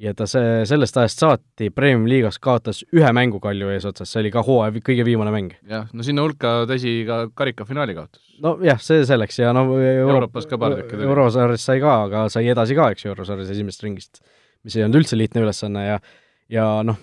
ja 0.03 0.13
ta 0.17 0.27
see, 0.29 0.63
sellest 0.69 0.97
ajast 0.99 1.23
saati 1.23 1.71
Premium-liigas 1.75 2.41
kaotas 2.43 2.83
ühe 2.95 3.11
mängu 3.17 3.41
Kalju 3.43 3.71
eesotsas, 3.75 4.11
see 4.11 4.25
oli 4.25 4.33
ka 4.35 4.43
hooaja 4.47 4.83
kõige 4.85 5.07
viimane 5.07 5.33
mäng. 5.35 5.55
jah, 5.71 5.87
no 5.95 6.07
sinna 6.07 6.25
hulka 6.25 6.55
tõsi 6.71 6.97
ka 7.09 7.21
karikafinaali 7.39 7.97
kaotus. 7.97 8.23
nojah, 8.43 8.81
see 8.83 9.05
selleks 9.07 9.39
ja 9.39 9.53
no 9.57 9.67
Euro 9.79 10.19
Euroopas 10.19 10.49
ka 10.51 10.59
paar 10.59 10.79
tükki 10.81 10.97
tuli. 10.97 11.09
eurosarjas 11.09 11.67
sai 11.71 11.83
ka, 11.83 11.97
aga 12.09 12.27
sai 12.33 12.49
edasi 12.51 12.79
ka, 12.79 12.91
eks 12.95 13.07
ju, 13.07 13.15
eurosarjas 13.15 13.55
esimesest 13.55 13.87
ringist 13.87 14.25
mis 14.65 14.77
ei 14.79 14.87
olnud 14.87 15.03
üldse 15.03 15.19
lihtne 15.19 15.45
ülesanne 15.45 15.85
ja 15.87 15.99
ja 16.53 16.67
noh, 16.87 16.99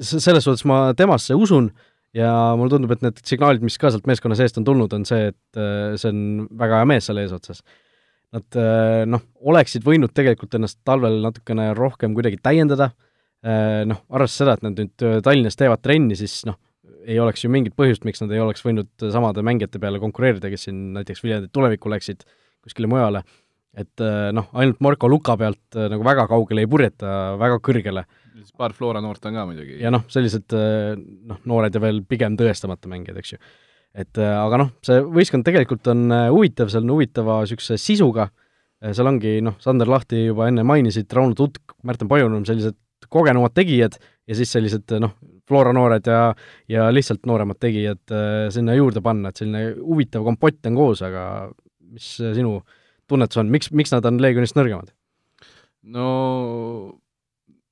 selles 0.00 0.44
suhtes 0.44 0.66
ma 0.68 0.90
temasse 0.96 1.36
usun 1.36 1.70
ja 2.16 2.30
mulle 2.58 2.74
tundub, 2.74 2.94
et 2.94 3.04
need 3.04 3.20
signaalid, 3.26 3.62
mis 3.64 3.78
ka 3.80 3.92
sealt 3.92 4.08
meeskonna 4.10 4.36
seest 4.38 4.58
on 4.60 4.66
tulnud, 4.66 4.92
on 4.96 5.06
see, 5.08 5.30
et 5.30 5.60
äh, 5.60 5.94
see 6.00 6.10
on 6.10 6.48
väga 6.58 6.80
hea 6.80 6.88
mees 6.90 7.06
seal 7.08 7.20
eesotsas. 7.22 7.62
Nad 8.34 8.58
äh, 8.58 9.04
noh, 9.10 9.22
oleksid 9.50 9.86
võinud 9.86 10.12
tegelikult 10.14 10.56
ennast 10.58 10.80
talvel 10.86 11.20
natukene 11.24 11.70
rohkem 11.78 12.14
kuidagi 12.16 12.40
täiendada, 12.42 12.90
äh, 13.46 13.82
noh, 13.88 14.02
arvestades 14.10 14.40
seda, 14.42 14.56
et 14.58 14.66
nad 14.66 14.82
nüüd 14.82 15.06
Tallinnas 15.26 15.58
teevad 15.58 15.82
trenni, 15.86 16.18
siis 16.18 16.40
noh, 16.48 16.58
ei 17.06 17.18
oleks 17.22 17.44
ju 17.44 17.50
mingit 17.52 17.76
põhjust, 17.78 18.04
miks 18.04 18.20
nad 18.22 18.32
ei 18.34 18.42
oleks 18.42 18.62
võinud 18.66 18.90
samade 19.14 19.42
mängijate 19.46 19.80
peale 19.82 20.02
konkureerida, 20.02 20.50
kes 20.52 20.66
siin 20.68 20.90
näiteks 20.98 21.22
Viljandi 21.24 21.48
tulevikku 21.54 21.90
läksid 21.90 22.26
kuskile 22.60 22.90
mujale 22.90 23.22
et 23.78 24.02
äh, 24.02 24.30
noh, 24.34 24.48
ainult 24.58 24.80
Marko 24.82 25.08
Luka 25.10 25.36
pealt 25.38 25.78
äh, 25.78 25.86
nagu 25.92 26.04
väga 26.06 26.26
kaugele 26.30 26.64
ei 26.64 26.70
purjeta, 26.70 27.36
väga 27.38 27.60
kõrgele. 27.62 28.04
paar 28.58 28.72
Flora 28.72 29.00
noort 29.00 29.24
on 29.26 29.36
ka 29.36 29.46
muidugi. 29.46 29.78
ja 29.80 29.92
noh, 29.94 30.06
sellised 30.10 30.54
äh, 30.56 30.96
noh, 30.98 31.38
noored 31.46 31.74
ja 31.74 31.82
veel 31.82 32.02
pigem 32.02 32.36
tõestamata 32.40 32.90
mängijad, 32.90 33.20
eks 33.20 33.34
ju. 33.34 33.40
et 33.94 34.18
aga 34.22 34.58
noh, 34.58 34.72
see 34.86 35.00
võistkond 35.02 35.46
tegelikult 35.46 35.86
on 35.90 36.10
huvitav, 36.30 36.70
seal 36.70 36.84
on 36.86 36.94
huvitava 36.96 37.40
niisuguse 37.42 37.78
sisuga, 37.78 38.28
seal 38.80 39.10
ongi 39.10 39.38
noh, 39.42 39.56
Sander 39.62 39.90
Lahti 39.90 40.26
juba 40.28 40.46
enne 40.50 40.62
mainisid, 40.66 41.10
Rauno 41.14 41.34
Tutk, 41.38 41.74
Märten 41.86 42.10
Pajunum, 42.10 42.44
sellised 42.46 42.78
kogenumad 43.10 43.54
tegijad 43.56 43.96
ja 43.98 44.38
siis 44.38 44.50
sellised 44.54 44.94
noh, 45.02 45.16
Flora 45.50 45.72
noored 45.74 46.06
ja, 46.06 46.28
ja 46.70 46.86
lihtsalt 46.94 47.26
nooremad 47.26 47.58
tegijad 47.58 48.14
sinna 48.54 48.76
juurde 48.78 49.02
panna, 49.02 49.30
et 49.30 49.42
selline 49.42 49.72
huvitav 49.78 50.22
kompott 50.26 50.70
on 50.70 50.78
koos, 50.78 51.02
aga 51.02 51.24
mis 51.90 52.12
sinu 52.20 52.60
äh, 52.60 52.78
tunnetus 53.10 53.42
on, 53.42 53.50
miks, 53.52 53.70
miks 53.74 53.92
nad 53.94 54.06
on 54.08 54.22
Leegionist 54.22 54.58
nõrgemad? 54.58 54.94
no 55.90 56.08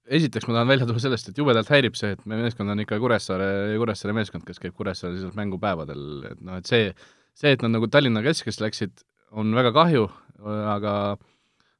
esiteks 0.08 0.48
ma 0.48 0.56
tahan 0.56 0.70
välja 0.70 0.88
tuua 0.88 1.02
sellest, 1.02 1.30
et 1.30 1.38
jubedalt 1.38 1.70
häirib 1.72 1.96
see, 1.98 2.14
et 2.16 2.22
meie 2.28 2.40
meeskond 2.44 2.72
on 2.72 2.82
ikka 2.82 2.98
Kuressaare, 3.02 3.48
Kuressaare 3.80 4.14
meeskond, 4.16 4.44
kes 4.46 4.60
käib 4.62 4.76
Kuressaares 4.78 5.26
mängupäevadel, 5.36 6.04
et 6.30 6.40
noh, 6.44 6.60
et 6.60 6.68
see, 6.70 6.92
see, 7.36 7.52
et 7.54 7.64
nad 7.64 7.74
nagu 7.74 7.90
Tallinna 7.92 8.22
keskeks 8.24 8.62
läksid, 8.64 9.04
on 9.36 9.52
väga 9.56 9.74
kahju, 9.76 10.06
aga 10.72 10.94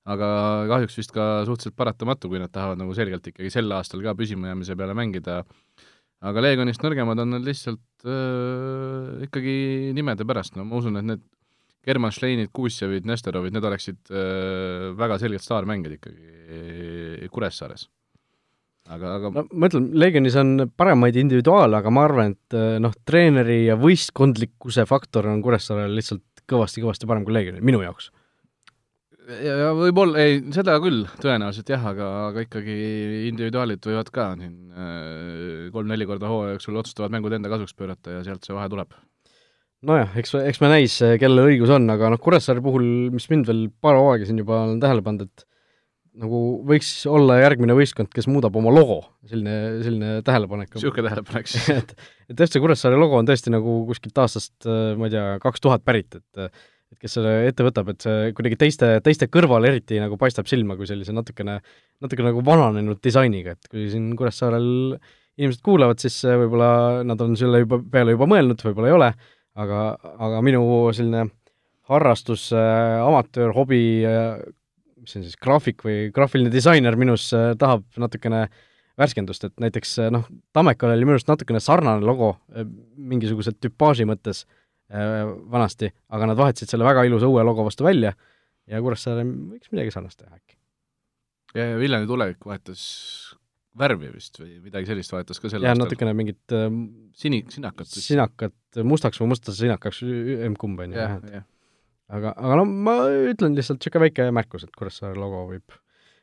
aga 0.09 0.29
kahjuks 0.71 0.97
vist 0.97 1.13
ka 1.13 1.25
suhteliselt 1.45 1.77
paratamatu, 1.77 2.31
kui 2.33 2.41
nad 2.41 2.53
tahavad 2.53 2.81
nagu 2.81 2.95
selgelt 2.97 3.27
ikkagi 3.29 3.51
sel 3.53 3.69
aastal 3.77 4.01
ka 4.05 4.15
püsimajäämise 4.17 4.77
peale 4.79 4.95
mängida, 4.97 5.43
aga 6.25 6.45
Leegionist 6.45 6.85
nõrgemad 6.85 7.21
on 7.25 7.35
nad 7.37 7.45
lihtsalt 7.45 8.09
äh, 8.09 9.27
ikkagi 9.29 9.59
nimede 9.97 10.25
pärast, 10.29 10.57
no 10.57 10.65
ma 10.69 10.81
usun, 10.81 10.97
et 11.01 11.09
need 11.11 11.25
German 11.89 12.13
Schleinid, 12.13 12.51
Kuusjevid, 12.55 13.07
Nestorovid, 13.09 13.55
need 13.57 13.65
oleksid 13.65 14.13
äh, 14.13 14.91
väga 14.99 15.17
selged 15.23 15.45
staarmängijad 15.45 15.97
ikkagi 15.97 17.29
Kuressaares. 17.33 17.89
aga, 18.89 19.15
aga 19.19 19.31
no 19.35 19.45
ma 19.53 19.69
ütlen, 19.69 19.91
Legionis 20.01 20.37
on 20.41 20.69
paremaid 20.81 21.17
individuaale, 21.21 21.81
aga 21.81 21.93
ma 21.93 22.07
arvan, 22.09 22.37
et 22.37 22.57
äh, 22.57 22.79
noh, 22.83 22.95
treeneri 23.09 23.65
ja 23.67 23.77
võistkondlikkuse 23.81 24.87
faktor 24.89 25.29
on 25.33 25.43
Kuressaarel 25.45 25.97
lihtsalt 25.99 26.45
kõvasti-kõvasti 26.49 27.09
parem 27.09 27.27
kui 27.27 27.37
Legionil, 27.37 27.65
minu 27.65 27.83
jaoks. 27.85 28.09
ja, 29.29 29.59
ja 29.65 29.75
võib-olla, 29.77 30.25
ei, 30.25 30.41
seda 30.57 30.79
küll, 30.85 31.05
tõenäoliselt 31.21 31.69
jah, 31.73 31.85
aga, 31.93 32.09
aga 32.31 32.47
ikkagi 32.47 32.79
individuaalid 33.29 33.85
võivad 33.91 34.13
ka 34.13 34.31
siin 34.41 34.57
äh, 34.73 35.69
kolm-neli 35.75 36.09
korda 36.09 36.33
hooaja 36.33 36.57
jooksul 36.57 36.81
otsustavad 36.81 37.13
mängud 37.17 37.37
enda 37.37 37.53
kasuks 37.53 37.77
pöörata 37.77 38.19
ja 38.19 38.25
sealt 38.29 38.49
see 38.49 38.57
vahe 38.57 38.73
tuleb 38.73 38.97
nojah, 39.87 40.17
eks, 40.19 40.35
eks 40.41 40.63
me 40.63 40.73
näis, 40.73 40.97
kellel 41.21 41.53
õigus 41.53 41.71
on, 41.75 41.87
aga 41.93 42.11
noh, 42.13 42.21
Kuressaare 42.23 42.63
puhul, 42.65 42.87
mis 43.15 43.29
mind 43.31 43.47
veel 43.51 43.67
paar 43.83 43.99
hooaega 44.01 44.27
siin 44.29 44.41
juba 44.43 44.65
olen 44.65 44.81
tähele 44.83 45.05
pannud, 45.07 45.29
et 45.29 45.45
nagu 46.19 46.41
võiks 46.67 46.91
olla 47.07 47.37
järgmine 47.39 47.77
võistkond, 47.79 48.11
kes 48.11 48.27
muudab 48.31 48.57
oma 48.59 48.73
logo, 48.75 49.01
selline, 49.29 49.59
selline 49.85 50.17
tähelepanek. 50.27 50.73
niisugune 50.75 51.07
tähelepanek 51.07 51.51
siis 51.51 51.69
et, 51.77 51.95
et 52.33 52.43
FC 52.49 52.63
Kuressaare 52.63 52.99
logo 52.99 53.21
on 53.21 53.29
tõesti 53.29 53.53
nagu 53.55 53.83
kuskilt 53.89 54.19
aastast, 54.19 54.57
ma 54.67 55.07
ei 55.07 55.15
tea, 55.15 55.29
kaks 55.45 55.65
tuhat 55.65 55.87
pärit, 55.87 56.19
et 56.19 56.51
et 56.89 57.03
kes 57.05 57.19
selle 57.19 57.33
ette 57.45 57.65
võtab, 57.67 57.91
et 57.93 58.01
see 58.01 58.31
kuidagi 58.33 58.57
teiste, 58.57 58.87
teiste 59.05 59.27
kõrval 59.29 59.67
eriti 59.69 59.99
nagu 60.01 60.17
paistab 60.17 60.49
silma 60.49 60.73
kui 60.79 60.87
sellise 60.89 61.13
natukene, 61.13 61.59
natuke 62.01 62.25
nagu 62.25 62.41
vananenud 62.41 63.03
disainiga, 63.05 63.53
et 63.59 63.69
kui 63.69 63.91
siin 63.93 64.07
Kuressaarel 64.17 64.97
inimesed 65.39 65.61
kuulavad, 65.63 66.01
siis 66.01 66.17
võib-olla 66.25 66.71
nad 67.07 67.21
on 67.21 67.37
selle 67.39 67.61
juba, 67.61 67.77
peale 67.93 68.17
juba 68.17 68.27
mõelnud, 68.33 68.65
võib-olla 68.65 68.89
ei 68.89 68.97
ole 68.97 69.11
aga, 69.59 69.83
aga 70.19 70.41
minu 70.45 70.63
selline 70.97 71.29
harrastus 71.89 72.51
äh,, 72.53 73.01
amatöör, 73.03 73.55
hobi 73.57 73.83
äh,, 74.07 74.39
mis 74.99 75.15
see 75.15 75.23
on 75.23 75.27
siis, 75.29 75.39
graafik 75.41 75.85
või 75.87 76.09
graafiline 76.15 76.53
disainer 76.53 76.97
minus 77.01 77.31
äh, 77.37 77.55
tahab 77.59 77.87
natukene 78.01 78.47
värskendust, 78.99 79.47
et 79.47 79.63
näiteks 79.63 79.95
äh, 80.05 80.13
noh, 80.15 80.27
Tammekal 80.57 80.93
oli 80.95 81.07
minu 81.07 81.17
arust 81.17 81.31
natukene 81.31 81.63
sarnane 81.65 82.05
logo 82.05 82.35
äh, 82.53 82.67
mingisuguse 82.99 83.55
tüpaaži 83.57 84.09
mõttes 84.09 84.45
äh, 84.45 85.25
vanasti, 85.53 85.93
aga 86.13 86.31
nad 86.33 86.41
vahetasid 86.41 86.75
selle 86.75 86.89
väga 86.89 87.07
ilusa 87.09 87.31
uue 87.31 87.45
logo 87.47 87.67
vastu 87.69 87.87
välja 87.87 88.15
ja 88.69 88.83
Kuressaare 88.85 89.25
võiks 89.25 89.73
midagi 89.73 89.95
sarnast 89.95 90.21
teha 90.21 90.35
äkki. 90.35 90.59
ja 91.57 91.71
Viljandi 91.81 92.11
tulevik 92.11 92.45
vahetas 92.45 92.83
värvi 93.79 94.13
vist 94.15 94.41
või 94.41 94.59
midagi 94.65 94.91
sellist 94.91 95.15
vahetas 95.15 95.43
ka 95.43 95.51
sel 95.53 95.65
aastal? 95.65 95.85
natukene 95.85 96.15
mingit 96.19 96.57
äh, 96.57 96.69
sini, 97.19 97.43
sinakat 97.53 97.91
sinakat 97.93 98.83
mustaks 98.87 99.21
või 99.23 99.33
mustast 99.35 99.61
sinakaks, 99.61 100.03
emb-kumb 100.49 100.85
on 100.85 100.97
ju, 100.97 101.09
aga, 102.19 102.35
aga 102.35 102.61
no 102.61 102.67
ma 102.69 103.01
ütlen 103.33 103.59
lihtsalt 103.59 103.81
niisugune 103.81 104.09
väike 104.09 104.31
märkus, 104.35 104.67
et 104.69 104.75
Kuressaare 104.77 105.19
logo 105.19 105.47
võib, 105.53 105.79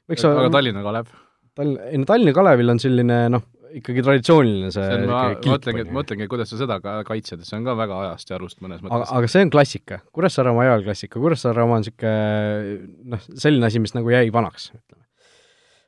võiks 0.10 0.28
aga 0.30 0.52
Tallinna 0.54 0.86
Kalev? 0.86 1.14
Tallinn, 1.56 1.80
ei 1.88 2.00
no 2.02 2.08
Tallinna 2.08 2.34
Kalevil 2.36 2.74
on 2.74 2.82
selline 2.84 3.20
noh, 3.32 3.44
ikkagi 3.80 4.04
traditsiooniline 4.04 4.72
see, 4.74 4.84
see 4.84 4.98
on, 4.98 5.06
ma 5.10 5.22
mõtlengi, 5.54 5.86
et 5.86 5.94
mõtlengi, 5.96 6.28
kuidas 6.32 6.52
sa 6.52 6.60
seda 6.60 6.78
ka 6.84 6.98
kaitsed, 7.08 7.42
et 7.42 7.48
see 7.48 7.58
on 7.58 7.68
ka 7.68 7.76
väga 7.80 8.00
ajast 8.06 8.32
ja 8.32 8.38
arust 8.38 8.60
mõnes 8.64 8.84
mõttes. 8.84 8.96
aga, 8.98 9.08
aga 9.20 9.32
see 9.32 9.46
on 9.46 9.54
klassika, 9.56 10.02
Kuressaare 10.16 10.52
oma 10.52 10.66
ajal 10.66 10.86
klassika, 10.88 11.22
Kuressaare 11.22 11.64
oma 11.64 11.80
on 11.80 11.86
niisugune 11.86 13.16
noh, 13.16 13.26
selline 13.32 13.70
asi, 13.70 13.82
mis 13.84 13.96
nagu 13.96 14.12
jäi 14.12 14.28
vanaks, 14.36 14.70
ütleme. 14.76 15.05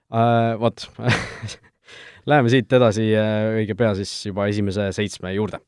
Vot 0.08 0.88
Läheme 2.28 2.52
siit 2.52 2.74
edasi 2.76 3.06
äh, 3.16 3.54
õige 3.62 3.76
pea 3.80 3.94
siis 3.96 4.12
juba 4.28 4.50
esimese 4.52 4.90
seitsme 4.96 5.32
juurde. 5.36 5.62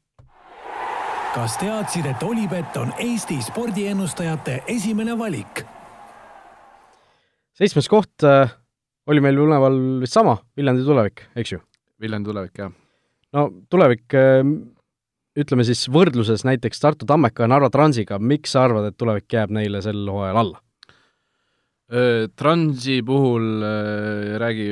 kas 1.36 1.58
teadsid, 1.62 2.08
et 2.10 2.24
Olipet 2.24 2.78
on 2.82 2.92
Eesti 3.00 3.38
spordiennustajate 3.46 4.64
esimene 4.68 5.18
valik? 5.20 5.64
seitsmes 7.60 7.88
koht 7.92 8.24
äh, 8.28 8.52
oli 9.08 9.24
meil 9.24 9.40
üleval 9.40 9.80
vist 10.02 10.16
sama, 10.16 10.38
Viljandi 10.58 10.84
tulevik, 10.88 11.26
eks 11.36 11.56
ju? 11.56 11.62
Viljandi 12.00 12.32
tulevik, 12.32 12.60
jah. 12.60 12.72
no 13.36 13.50
tulevik 13.72 14.16
äh, 14.20 14.44
ütleme 15.40 15.64
siis 15.68 15.86
võrdluses 15.92 16.44
näiteks 16.48 16.84
Tartu 16.84 17.08
Tammeka 17.08 17.46
ja 17.46 17.52
Narva 17.52 17.72
Transiga, 17.72 18.20
miks 18.20 18.56
sa 18.56 18.66
arvad, 18.68 18.92
et 18.92 19.00
tulevik 19.00 19.32
jääb 19.32 19.56
neile 19.56 19.84
sel 19.86 20.08
hooajal 20.12 20.44
alla? 20.44 20.64
Transi 21.90 23.00
puhul 23.02 23.64
räägi 24.38 24.66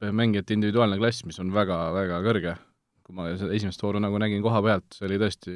mängijate 0.00 0.54
individuaalne 0.56 0.96
klass, 0.96 1.24
mis 1.28 1.36
on 1.42 1.52
väga-väga 1.52 2.22
kõrge. 2.24 2.54
kui 3.04 3.12
ma 3.12 3.26
seda 3.36 3.52
esimest 3.52 3.82
vooru 3.84 4.00
nagu 4.00 4.16
nägin 4.16 4.40
koha 4.40 4.62
pealt, 4.64 4.86
see 4.96 5.04
oli 5.04 5.18
tõesti, 5.20 5.52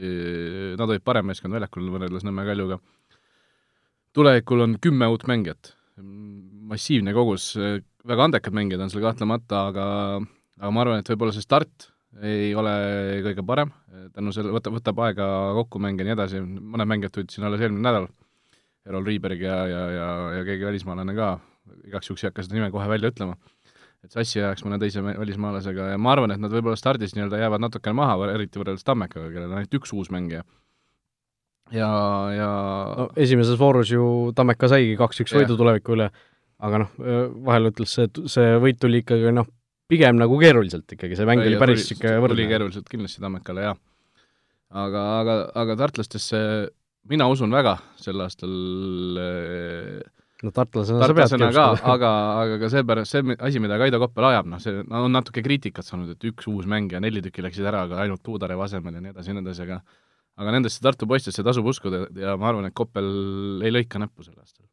nad 0.76 0.84
olid 0.84 1.00
parem 1.00 1.30
meeskond 1.30 1.54
väljakul 1.56 1.86
võrreldes 1.88 2.26
Nõmme 2.28 2.44
Kaljuga. 2.44 2.76
tulevikul 4.12 4.60
on 4.60 4.76
kümme 4.76 5.08
uut 5.08 5.24
mängijat, 5.24 5.72
massiivne 6.68 7.14
kogus, 7.16 7.54
väga 8.04 8.28
andekad 8.28 8.52
mängijad 8.52 8.84
on 8.84 8.90
seal 8.92 9.02
kahtlemata, 9.02 9.68
aga 9.72 9.86
aga 10.60 10.70
ma 10.74 10.84
arvan, 10.84 11.00
et 11.00 11.08
võib-olla 11.08 11.32
see 11.32 11.46
start 11.46 11.88
ei 12.20 12.52
ole 12.54 12.74
kõige 13.24 13.46
parem, 13.46 13.72
tänu 14.12 14.32
selle, 14.34 14.52
võtab, 14.52 14.76
võtab 14.76 15.00
aega 15.06 15.26
kokku 15.62 15.80
mängida 15.80 16.04
ja 16.04 16.10
nii 16.10 16.18
edasi, 16.18 16.44
mõned 16.44 16.90
mängijad 16.90 17.14
tulid 17.14 17.32
siin 17.32 17.48
alles 17.48 17.64
eelmine 17.64 17.86
nädal, 17.86 18.10
Errol 18.88 19.04
Riiberg 19.04 19.42
ja, 19.45 19.59
ja, 19.68 19.80
ja, 19.92 20.09
ja 20.38 20.45
keegi 20.47 20.66
välismaalane 20.68 21.14
ka, 21.16 21.33
igaks 21.88 22.09
juhuks 22.09 22.25
ei 22.25 22.30
hakka 22.30 22.45
seda 22.47 22.57
nime 22.57 22.71
kohe 22.73 22.87
välja 22.88 23.11
ütlema, 23.12 23.35
et 24.04 24.14
sassi 24.14 24.40
ajaks 24.40 24.64
mõne 24.64 24.78
teise 24.80 25.02
välismaalasega 25.04 25.90
ja 25.92 25.99
ma 26.00 26.14
arvan, 26.14 26.33
et 26.33 26.40
nad 26.40 26.54
võib-olla 26.54 26.78
stardis 26.78 27.12
nii-öelda 27.16 27.42
jäävad 27.42 27.66
natukene 27.66 27.99
maha, 27.99 28.16
eriti 28.33 28.61
võrreldes 28.61 28.87
Tammekaga, 28.88 29.28
kellel 29.35 29.52
on 29.52 29.61
ainult 29.61 29.76
üks 29.80 29.92
uus 29.97 30.09
mängija. 30.14 30.45
ja, 31.75 31.90
ja 32.33 32.49
no 33.02 33.11
esimeses 33.21 33.61
voorus 33.61 33.92
ju 33.92 34.33
Tammeka 34.37 34.73
saigi 34.73 34.97
kaks-üks 35.00 35.37
võidu 35.37 35.59
tuleviku 35.61 35.99
üle, 35.99 36.09
aga 36.64 36.85
noh, 36.85 36.97
vahel 37.45 37.73
ütles 37.73 37.92
see, 37.99 38.09
see 38.30 38.57
võit 38.62 38.80
tuli 38.80 39.02
ikkagi 39.04 39.35
noh, 39.37 39.50
pigem 39.88 40.16
nagu 40.21 40.40
keeruliselt 40.40 40.97
ikkagi, 40.97 41.16
see 41.18 41.28
mäng 41.28 41.45
oli 41.45 41.61
päris 41.61 41.85
niisugune 41.85 42.16
võrdne. 42.23 42.38
tuli 42.38 42.49
keeruliselt 42.49 42.88
kindlasti 42.88 43.21
Tammekale, 43.25 43.68
jah. 43.68 43.78
aga, 44.73 45.04
aga, 45.21 45.38
aga 45.64 45.78
tartlastesse 45.85 46.40
mina 47.10 47.28
usun 47.30 47.52
väga 47.54 47.76
sel 48.00 48.20
aastal 48.24 48.54
no 50.44 50.52
tartlasena 50.54 51.02
sa 51.02 51.16
peadki 51.16 51.50
ka, 51.54 51.66
aga, 51.94 52.10
aga 52.44 52.58
ka 52.62 52.70
seepärast, 52.72 53.14
see 53.14 53.38
asi, 53.38 53.62
mida 53.62 53.78
Kaido 53.80 54.00
Koppel 54.02 54.28
ajab, 54.30 54.50
noh, 54.52 54.62
see 54.62 54.84
on 54.84 55.14
natuke 55.14 55.42
kriitikat 55.44 55.86
saanud, 55.86 56.14
et 56.14 56.28
üks 56.30 56.46
uus 56.50 56.68
mängija, 56.70 57.02
neli 57.02 57.22
tükki 57.24 57.44
läksid 57.44 57.66
ära, 57.66 57.86
aga 57.88 58.02
ainult 58.04 58.22
Tuudarev 58.26 58.62
asemel 58.66 58.98
ja 58.98 59.04
nii 59.04 59.14
edasi 59.16 59.32
ja 59.32 59.38
nii 59.38 59.46
edasi, 59.46 59.66
aga 59.66 59.82
aga 60.38 60.54
nendesse 60.54 60.82
Tartu 60.84 61.08
poistesse 61.10 61.42
tasub 61.46 61.66
uskuda 61.70 62.06
ja 62.18 62.36
ma 62.38 62.52
arvan, 62.52 62.68
et 62.68 62.76
Koppel 62.78 63.08
ei 63.66 63.74
lõika 63.74 64.00
näppu 64.02 64.26
sel 64.26 64.36
aastal. 64.38 64.66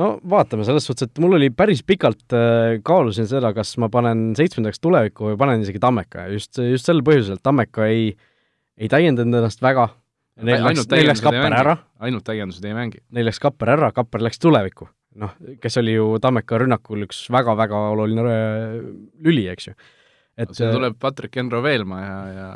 No 0.00 0.16
vaatame, 0.26 0.64
selles 0.66 0.88
suhtes, 0.88 1.06
et 1.06 1.20
mul 1.22 1.36
oli 1.36 1.52
päris 1.54 1.84
pikalt 1.86 2.34
äh,, 2.34 2.80
kaalusin 2.86 3.28
seda, 3.30 3.52
kas 3.54 3.76
ma 3.78 3.86
panen 3.92 4.32
seitsmendaks 4.34 4.82
tulevikku 4.82 5.28
või 5.28 5.36
panen 5.38 5.62
isegi 5.62 5.82
Tammeka 5.82 6.24
ja 6.24 6.32
just, 6.34 6.58
just 6.58 6.88
sel 6.88 7.04
põhjusel, 7.06 7.38
et 7.38 7.44
Tammeka 7.46 7.86
ei, 7.92 8.08
ei 8.80 8.90
täiendanud 8.90 9.38
ennast 9.38 9.62
väga, 9.62 9.86
neil 10.42 10.64
läks, 10.64 10.86
neil 10.90 11.08
läks 11.10 11.22
Kapper 11.24 11.56
ära. 11.56 11.76
ainult 12.02 12.26
täiendused 12.26 12.64
ei 12.66 12.76
mängi. 12.76 13.02
Neil 13.14 13.28
läks 13.28 13.40
Kapper 13.42 13.74
ära, 13.76 13.90
Kapper 13.94 14.24
läks 14.24 14.42
tulevikku. 14.42 14.88
noh, 15.22 15.30
kes 15.62 15.78
oli 15.78 15.92
ju 15.94 16.08
Tammeka 16.18 16.58
rünnakul 16.58 17.04
üks 17.06 17.20
väga-väga 17.30 17.82
oluline 17.92 18.24
äh, 18.26 18.72
lüli, 19.22 19.44
eks 19.52 19.68
ju. 19.68 19.76
et 20.34 20.50
no, 20.50 20.56
siin 20.58 20.74
tuleb 20.74 20.96
Patrick 20.98 21.38
Enro 21.38 21.60
Veelmaa 21.62 22.00
ja, 22.02 22.16
ja 22.34 22.48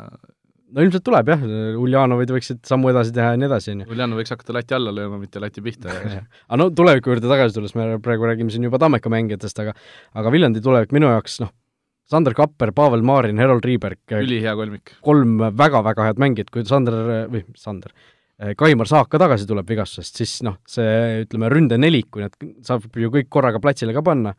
no 0.75 0.83
ilmselt 0.83 1.05
tuleb 1.07 1.31
jah, 1.31 1.45
Uljanovid 1.79 2.33
võiksid 2.35 2.59
sammu 2.67 2.91
edasi 2.91 3.13
teha 3.15 3.31
ja 3.33 3.39
nii 3.39 3.47
edasi, 3.47 3.71
on 3.73 3.85
ju. 3.85 3.89
Uljanov 3.95 4.19
võiks 4.21 4.33
hakata 4.35 4.57
lati 4.57 4.75
alla 4.77 4.93
lööma, 4.95 5.21
mitte 5.21 5.41
lati 5.41 5.63
pihta 5.65 5.93
aga 6.19 6.59
no 6.59 6.69
tuleviku 6.75 7.13
juurde 7.13 7.31
tagasi 7.31 7.55
tulles, 7.55 7.75
me 7.79 7.87
praegu 8.03 8.27
räägime 8.27 8.53
siin 8.53 8.67
juba 8.67 8.81
Tammeka 8.81 9.11
mängijatest, 9.13 9.63
aga 9.63 9.75
aga 10.19 10.35
Viljandi 10.35 10.63
tulevik 10.65 10.91
minu 10.95 11.09
jaoks, 11.13 11.39
noh, 11.45 11.53
Sander 12.09 12.33
Kapper, 12.33 12.71
Pavel 12.73 13.03
Marin, 13.05 13.37
Herold 13.37 13.65
Riiberg 13.65 14.15
ülihea 14.17 14.55
kolmik. 14.57 14.95
kolm 15.05 15.37
väga-väga 15.57 16.07
head 16.09 16.21
mängijat, 16.21 16.49
kui 16.53 16.65
Sander, 16.65 17.27
või 17.29 17.43
Sander, 17.57 17.93
Kaimar 18.57 18.87
Saak 18.89 19.11
ka 19.11 19.19
tagasi 19.21 19.45
tuleb 19.47 19.67
vigastusest, 19.69 20.21
siis 20.21 20.37
noh, 20.47 20.57
see 20.69 21.25
ütleme, 21.25 21.49
ründenelik, 21.51 22.07
kui 22.09 22.23
nad 22.23 22.35
saab 22.65 22.87
ju 22.95 23.11
kõik 23.13 23.27
korraga 23.29 23.59
platsile 23.61 23.93
ka 23.93 24.01
panna, 24.05 24.33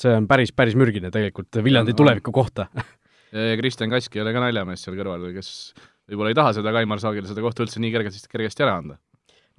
see 0.00 0.12
on 0.12 0.28
päris, 0.30 0.52
päris 0.52 0.76
mürgine 0.78 1.10
tegelikult 1.14 1.62
Viljandi 1.64 1.96
tuleviku 1.96 2.34
kohta 2.34 2.68
ja 3.34 3.56
Kristjan 3.58 3.90
Kask 3.90 4.14
ei 4.14 4.22
ole 4.22 4.34
ka 4.34 4.42
naljamees 4.44 4.84
seal 4.84 4.96
kõrval, 4.98 5.26
kes 5.34 5.50
võib-olla 6.10 6.30
ei 6.30 6.38
taha 6.38 6.54
seda 6.58 6.72
Kaimar 6.74 7.02
Saagile 7.02 7.30
seda 7.30 7.44
kohta 7.44 7.64
üldse 7.64 7.82
nii 7.82 7.92
kergesti, 7.94 8.30
kergesti 8.30 8.64
ära 8.66 8.78
anda. 8.82 8.98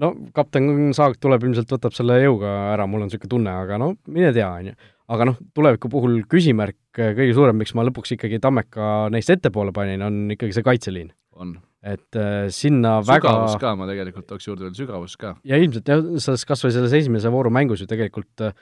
no 0.02 0.14
kapten 0.36 0.94
Saag 0.96 1.20
tuleb 1.20 1.44
ilmselt, 1.48 1.72
võtab 1.76 1.96
selle 1.98 2.20
jõuga 2.22 2.54
ära, 2.74 2.88
mul 2.88 3.04
on 3.04 3.12
niisugune 3.12 3.32
tunne, 3.32 3.56
aga 3.66 3.80
no 3.82 3.96
mine 4.08 4.32
tea, 4.36 4.50
on 4.50 4.72
ju. 4.72 4.78
Aga 5.12 5.30
noh, 5.30 5.38
tuleviku 5.56 5.92
puhul 5.92 6.22
küsimärk 6.30 6.78
kõige 6.96 7.34
suurem, 7.38 7.60
miks 7.62 7.76
ma 7.78 7.86
lõpuks 7.86 8.16
ikkagi 8.16 8.42
Tammeka 8.42 9.08
neist 9.14 9.32
ettepoole 9.34 9.74
panin, 9.76 10.04
on 10.06 10.36
ikkagi 10.36 10.56
see 10.56 10.66
kaitseliin. 10.66 11.14
on 11.36 11.58
et 11.86 12.18
äh, 12.18 12.48
sinna 12.50 12.96
sügavus 13.04 13.10
väga 13.12 13.32
sügavus 13.32 13.60
ka, 13.62 13.74
ma 13.78 13.86
tegelikult 13.86 14.26
tooks 14.26 14.48
juurde 14.48 14.66
veel 14.66 14.78
sügavus 14.78 15.18
ka. 15.22 15.36
ja 15.46 15.60
ilmselt 15.62 15.92
jah, 15.92 16.02
selles 16.18 16.46
kas 16.50 16.64
või 16.66 16.74
selles 16.74 16.96
esimese 16.98 17.30
vooru 17.30 17.52
mängus 17.54 17.84
ju 17.84 17.90
tegelikult 17.90 18.42
äh, 18.42 18.56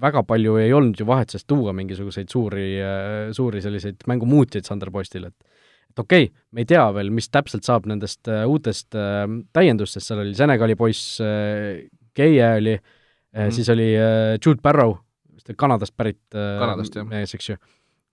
väga 0.00 0.22
palju 0.28 0.58
ei 0.60 0.72
olnud 0.76 0.98
ju 1.00 1.06
vahet, 1.08 1.32
sest 1.32 1.46
tuua 1.48 1.72
mingisuguseid 1.76 2.28
suuri, 2.28 2.66
suuri 3.36 3.62
selliseid 3.64 4.02
mängumuutjaid 4.10 4.68
Sander 4.68 4.90
Postil, 4.92 5.30
et 5.30 5.36
et 5.96 6.02
okei 6.02 6.26
okay,, 6.26 6.44
me 6.52 6.64
ei 6.64 6.68
tea 6.68 6.84
veel, 6.92 7.10
mis 7.14 7.30
täpselt 7.32 7.64
saab 7.64 7.86
nendest 7.88 8.28
uh, 8.28 8.42
uutest 8.50 8.96
uh, 8.98 9.24
täiendustest, 9.56 10.04
seal 10.04 10.20
oli 10.24 10.34
Senegali 10.36 10.76
poiss 10.76 11.20
uh,, 11.24 11.78
Keie 12.16 12.46
oli 12.56 12.72
mm, 12.72 12.84
-hmm. 13.36 13.50
siis 13.52 13.68
oli 13.68 13.90
uh, 13.96 14.36
Jude 14.40 14.60
Barrow, 14.64 14.96
vist 15.46 15.58
Kanadast 15.60 15.96
pärit 15.96 16.20
uh, 16.34 16.56
Kanadast, 16.62 16.98
mees, 17.08 17.34
eks 17.36 17.52
ju. 17.52 17.58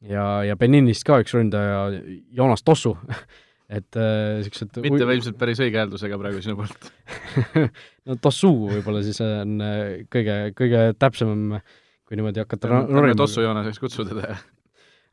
ja, 0.09 0.27
ja 0.47 0.57
Beninist 0.59 1.05
ka 1.07 1.21
üks 1.23 1.35
ründaja, 1.35 1.87
Joonas 2.35 2.65
Tossu 2.65 2.95
et 3.77 3.99
äh, 3.99 4.43
mitte 4.83 5.05
või... 5.07 5.17
ilmselt 5.17 5.37
päris 5.39 5.61
õige 5.63 5.79
hääldusega 5.81 6.19
praegu 6.21 6.41
sinu 6.43 6.57
poolt 6.59 6.89
no 8.07 8.17
Tossu 8.21 8.51
võib-olla 8.69 9.03
siis 9.05 9.21
on 9.25 9.61
äh, 9.63 9.83
kõige, 10.13 10.39
kõige 10.57 10.89
täpsem, 10.99 11.55
kui 12.03 12.19
niimoodi 12.19 12.43
hakata 12.43 12.83
norima. 12.83 13.17
Tossu 13.17 13.45
Joonaseks 13.45 13.81
kutsuda 13.81 14.13
teda 14.13 14.41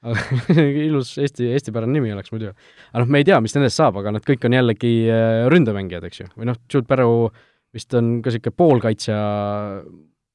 ilus 0.88 1.12
eesti, 1.20 1.50
eestipärane 1.54 1.92
nimi 1.92 2.12
oleks 2.14 2.32
muidu. 2.32 2.54
aga 2.90 3.02
noh, 3.02 3.10
me 3.12 3.20
ei 3.20 3.26
tea, 3.28 3.36
mis 3.44 3.54
nendest 3.56 3.80
saab, 3.80 3.98
aga 4.00 4.14
nad 4.16 4.24
kõik 4.26 4.46
on 4.48 4.56
jällegi 4.56 4.94
äh, 5.12 5.44
ründemängijad, 5.52 6.06
eks 6.08 6.22
ju, 6.22 6.28
või 6.40 6.48
noh, 6.50 6.58
Jude 6.72 6.88
Barrow 6.88 7.28
vist 7.74 7.94
on 7.94 8.18
ka 8.24 8.32
niisugune 8.32 8.56
poolkaitsja 8.56 9.18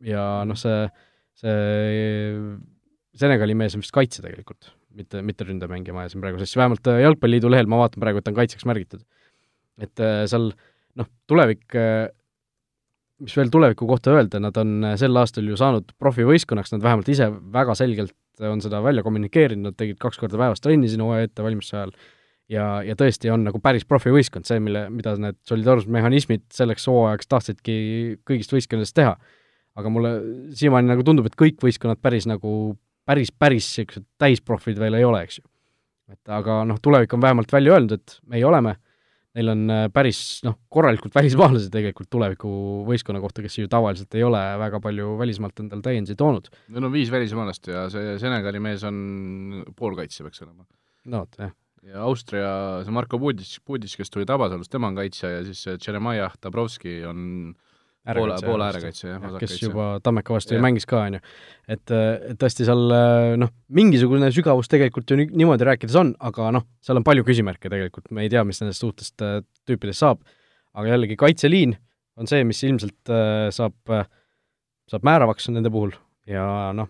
ja 0.05 0.25
noh, 0.47 0.59
see, 0.59 0.85
see 1.41 2.39
Senegali 3.15 3.55
mees 3.55 3.75
on 3.77 3.83
vist 3.83 3.95
kaitse 3.95 4.23
tegelikult 4.23 4.73
mitte, 4.95 5.21
mitte 5.25 5.47
ründemängija 5.47 5.95
ma 5.95 6.05
ajasin 6.05 6.23
praegu, 6.23 6.39
sest 6.41 6.57
vähemalt 6.59 6.87
äh, 6.91 7.01
Jalgpalliliidu 7.03 7.51
lehel 7.51 7.69
ma 7.71 7.81
vaatan 7.83 8.03
praegu, 8.03 8.21
et 8.21 8.27
ta 8.27 8.33
on 8.33 8.39
kaitseks 8.39 8.67
märgitud. 8.69 9.03
et 9.81 9.99
äh, 9.99 10.23
seal 10.31 10.51
noh, 10.95 11.07
tulevik, 11.27 11.65
äh, 11.75 12.07
mis 13.23 13.35
veel 13.35 13.51
tuleviku 13.51 13.87
kohta 13.89 14.13
öelda, 14.15 14.39
nad 14.43 14.55
on 14.59 14.91
sel 14.99 15.19
aastal 15.19 15.47
ju 15.47 15.57
saanud 15.59 15.91
profivõistkonnaks, 15.99 16.73
nad 16.75 16.83
vähemalt 16.83 17.09
ise 17.11 17.29
väga 17.31 17.75
selgelt 17.75 18.15
on 18.43 18.59
seda 18.63 18.81
välja 18.83 19.03
kommunikeerinud, 19.03 19.71
nad 19.71 19.77
tegid 19.79 19.99
kaks 20.01 20.19
korda 20.19 20.39
päevas 20.39 20.63
trenni 20.63 20.89
siin 20.91 21.03
hooaja 21.03 21.29
ette 21.29 21.43
valmistuse 21.43 21.77
ajal, 21.79 21.93
ja, 22.51 22.65
ja 22.83 22.95
tõesti 22.99 23.31
on 23.31 23.45
nagu 23.47 23.61
päris 23.63 23.87
profivõistkond, 23.87 24.47
see, 24.47 24.59
mille, 24.63 24.89
mida 24.91 25.15
need 25.19 25.39
solidaarsusmehhanismid 25.47 26.43
selleks 26.55 26.87
hooajaks 26.91 27.31
tahtsidki 27.31 27.77
kõigist 28.27 28.51
võistkondadest 28.55 28.95
teha. 28.99 29.15
Aga 29.75 29.91
mulle 29.91 30.11
siiamaani 30.55 30.93
nagu 30.93 31.03
tundub, 31.05 31.27
et 31.29 31.37
kõik 31.39 31.59
võistkonnad 31.63 31.99
päris 32.03 32.27
nagu 32.29 32.75
päris, 33.05 33.31
päris 33.31 33.67
niisugused 33.67 34.07
täisprofid 34.21 34.79
veel 34.81 34.99
ei 34.99 35.05
ole, 35.07 35.23
eks 35.25 35.39
ju. 35.41 35.45
et 36.13 36.33
aga 36.33 36.63
noh, 36.69 36.79
tulevik 36.81 37.13
on 37.17 37.23
vähemalt 37.23 37.53
välja 37.53 37.75
öelnud, 37.75 37.95
et 37.97 38.17
meie 38.29 38.45
oleme, 38.47 38.75
neil 39.35 39.51
on 39.51 39.65
äh, 39.73 39.83
päris 39.93 40.19
noh, 40.45 40.57
korralikult 40.71 41.15
välismaalasi 41.19 41.71
tegelikult 41.73 42.09
tuleviku 42.13 42.49
võistkonna 42.87 43.21
kohta, 43.23 43.43
kes 43.45 43.59
ju 43.59 43.71
tavaliselt 43.71 44.15
ei 44.17 44.23
ole 44.27 44.41
väga 44.61 44.79
palju 44.83 45.17
välismaalt 45.21 45.65
endale 45.65 45.85
täiendusi 45.85 46.17
toonud. 46.19 46.49
Neil 46.69 46.89
on 46.89 46.95
viis 46.95 47.11
välismaalast 47.13 47.69
ja 47.73 47.85
see 47.93 48.17
Senegali 48.21 48.63
mees 48.63 48.85
on 48.87 48.97
poolkaitsja, 49.75 50.27
peaks 50.27 50.43
olema. 50.45 50.67
no 51.05 51.25
vot, 51.25 51.39
jah 51.41 51.53
ja 51.85 52.01
Austria, 52.01 52.49
see 52.81 52.93
Marko 52.95 53.19
Pudic, 53.21 53.59
Pudic, 53.61 53.93
kes 53.99 54.09
tuli 54.09 54.25
Tabasalust, 54.25 54.71
tema 54.73 54.89
on 54.89 54.95
kaitsja 54.97 55.29
ja 55.29 55.43
siis 55.45 55.67
Jeremiah 55.85 56.33
Dabrowski 56.41 57.03
on 57.05 57.53
poole, 58.05 58.37
poole 58.45 58.67
äärekaitse, 58.67 59.07
jah, 59.09 59.37
kes 59.41 59.55
juba 59.63 59.87
Tammeka 60.05 60.35
vastu 60.35 60.55
ju 60.55 60.61
mängis 60.63 60.85
ka, 60.89 61.01
on 61.09 61.17
ju. 61.17 61.21
et, 61.67 61.93
et 61.93 62.39
tõesti 62.41 62.67
seal 62.67 62.93
noh, 63.41 63.53
mingisugune 63.73 64.29
sügavus 64.35 64.69
tegelikult 64.71 65.09
ju 65.09 65.17
niimoodi 65.23 65.67
rääkides 65.67 65.97
on, 66.01 66.13
aga 66.29 66.51
noh, 66.57 66.67
seal 66.85 67.01
on 67.01 67.07
palju 67.07 67.25
küsimärke 67.27 67.71
tegelikult, 67.71 68.11
me 68.15 68.25
ei 68.25 68.31
tea, 68.33 68.43
mis 68.47 68.61
nendest 68.61 68.85
uutest 68.85 69.25
äh, 69.25 69.39
tüüpidest 69.65 70.05
saab, 70.05 70.21
aga 70.77 70.93
jällegi 70.93 71.17
kaitseliin 71.19 71.77
on 72.21 72.29
see, 72.29 72.43
mis 72.47 72.61
ilmselt 72.67 73.11
äh, 73.11 73.47
saab, 73.55 73.77
saab 74.91 75.07
määravaks 75.07 75.49
nende 75.51 75.71
puhul. 75.73 75.95
Ja 76.29 76.71
noh, 76.73 76.89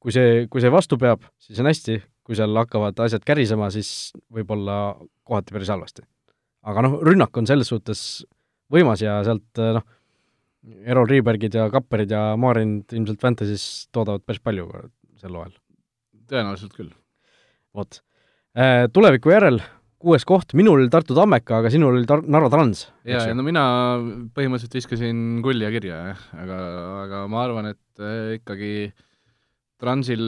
kui 0.00 0.14
see, 0.14 0.46
kui 0.50 0.62
see 0.64 0.72
vastu 0.72 0.98
peab, 1.00 1.24
siis 1.40 1.60
on 1.62 1.68
hästi, 1.70 2.00
kui 2.26 2.38
seal 2.38 2.56
hakkavad 2.56 2.98
asjad 3.04 3.24
kärisema, 3.26 3.70
siis 3.74 4.12
võib 4.32 4.50
olla 4.56 4.76
kohati 5.26 5.54
päris 5.56 5.72
halvasti. 5.72 6.04
aga 6.70 6.84
noh, 6.84 6.98
rünnak 7.04 7.36
on 7.40 7.48
selles 7.48 7.70
suhtes 7.72 8.00
võimas 8.72 9.02
ja 9.04 9.18
sealt 9.26 9.62
noh, 9.78 9.86
Errol 10.84 11.08
Riibergid 11.08 11.56
ja 11.56 11.66
Kapperid 11.72 12.12
ja 12.12 12.36
Maarinid 12.40 12.92
ilmselt 12.92 13.22
Fantasy's 13.22 13.88
toodavad 13.94 14.24
päris 14.28 14.42
palju 14.44 14.68
sel 15.20 15.34
hooajal. 15.36 15.56
tõenäoliselt 16.30 16.76
küll. 16.76 16.94
vot. 17.74 18.00
Äh, 18.58 18.86
tuleviku 18.92 19.32
järel 19.32 19.60
kuues 20.00 20.24
koht, 20.28 20.54
minul 20.56 20.80
oli 20.80 20.90
Tartu 20.92 21.14
Tammeka, 21.16 21.60
aga 21.60 21.70
sinul 21.72 21.98
oli 21.98 22.08
Tar-, 22.08 22.24
Narva 22.24 22.48
Trans. 22.52 22.86
jaa, 23.04 23.26
ja 23.30 23.36
no 23.36 23.44
mina 23.46 23.62
põhimõtteliselt 24.36 24.78
viskasin 24.78 25.40
kulli 25.44 25.66
ja 25.66 25.70
kirja, 25.74 26.00
jah, 26.12 26.26
aga, 26.40 26.58
aga 27.04 27.22
ma 27.30 27.44
arvan, 27.44 27.70
et 27.74 28.04
äh, 28.04 28.36
ikkagi 28.38 28.72
Transil 29.80 30.22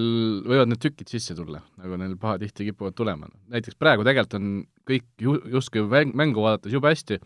võivad 0.49 0.71
need 0.71 0.81
tükid 0.81 1.11
sisse 1.13 1.37
tulla, 1.37 1.61
nagu 1.81 1.99
neil 2.01 2.15
pahatihti 2.21 2.71
kipuvad 2.71 2.97
tulema. 2.97 3.29
näiteks 3.53 3.77
praegu 3.81 4.05
tegelikult 4.07 4.39
on 4.39 4.53
kõik 4.89 5.09
ju-, 5.21 5.41
justkui 5.57 6.05
mängu 6.13 6.45
vaadates 6.45 6.73
jube 6.73 6.93
hästi, 6.93 7.21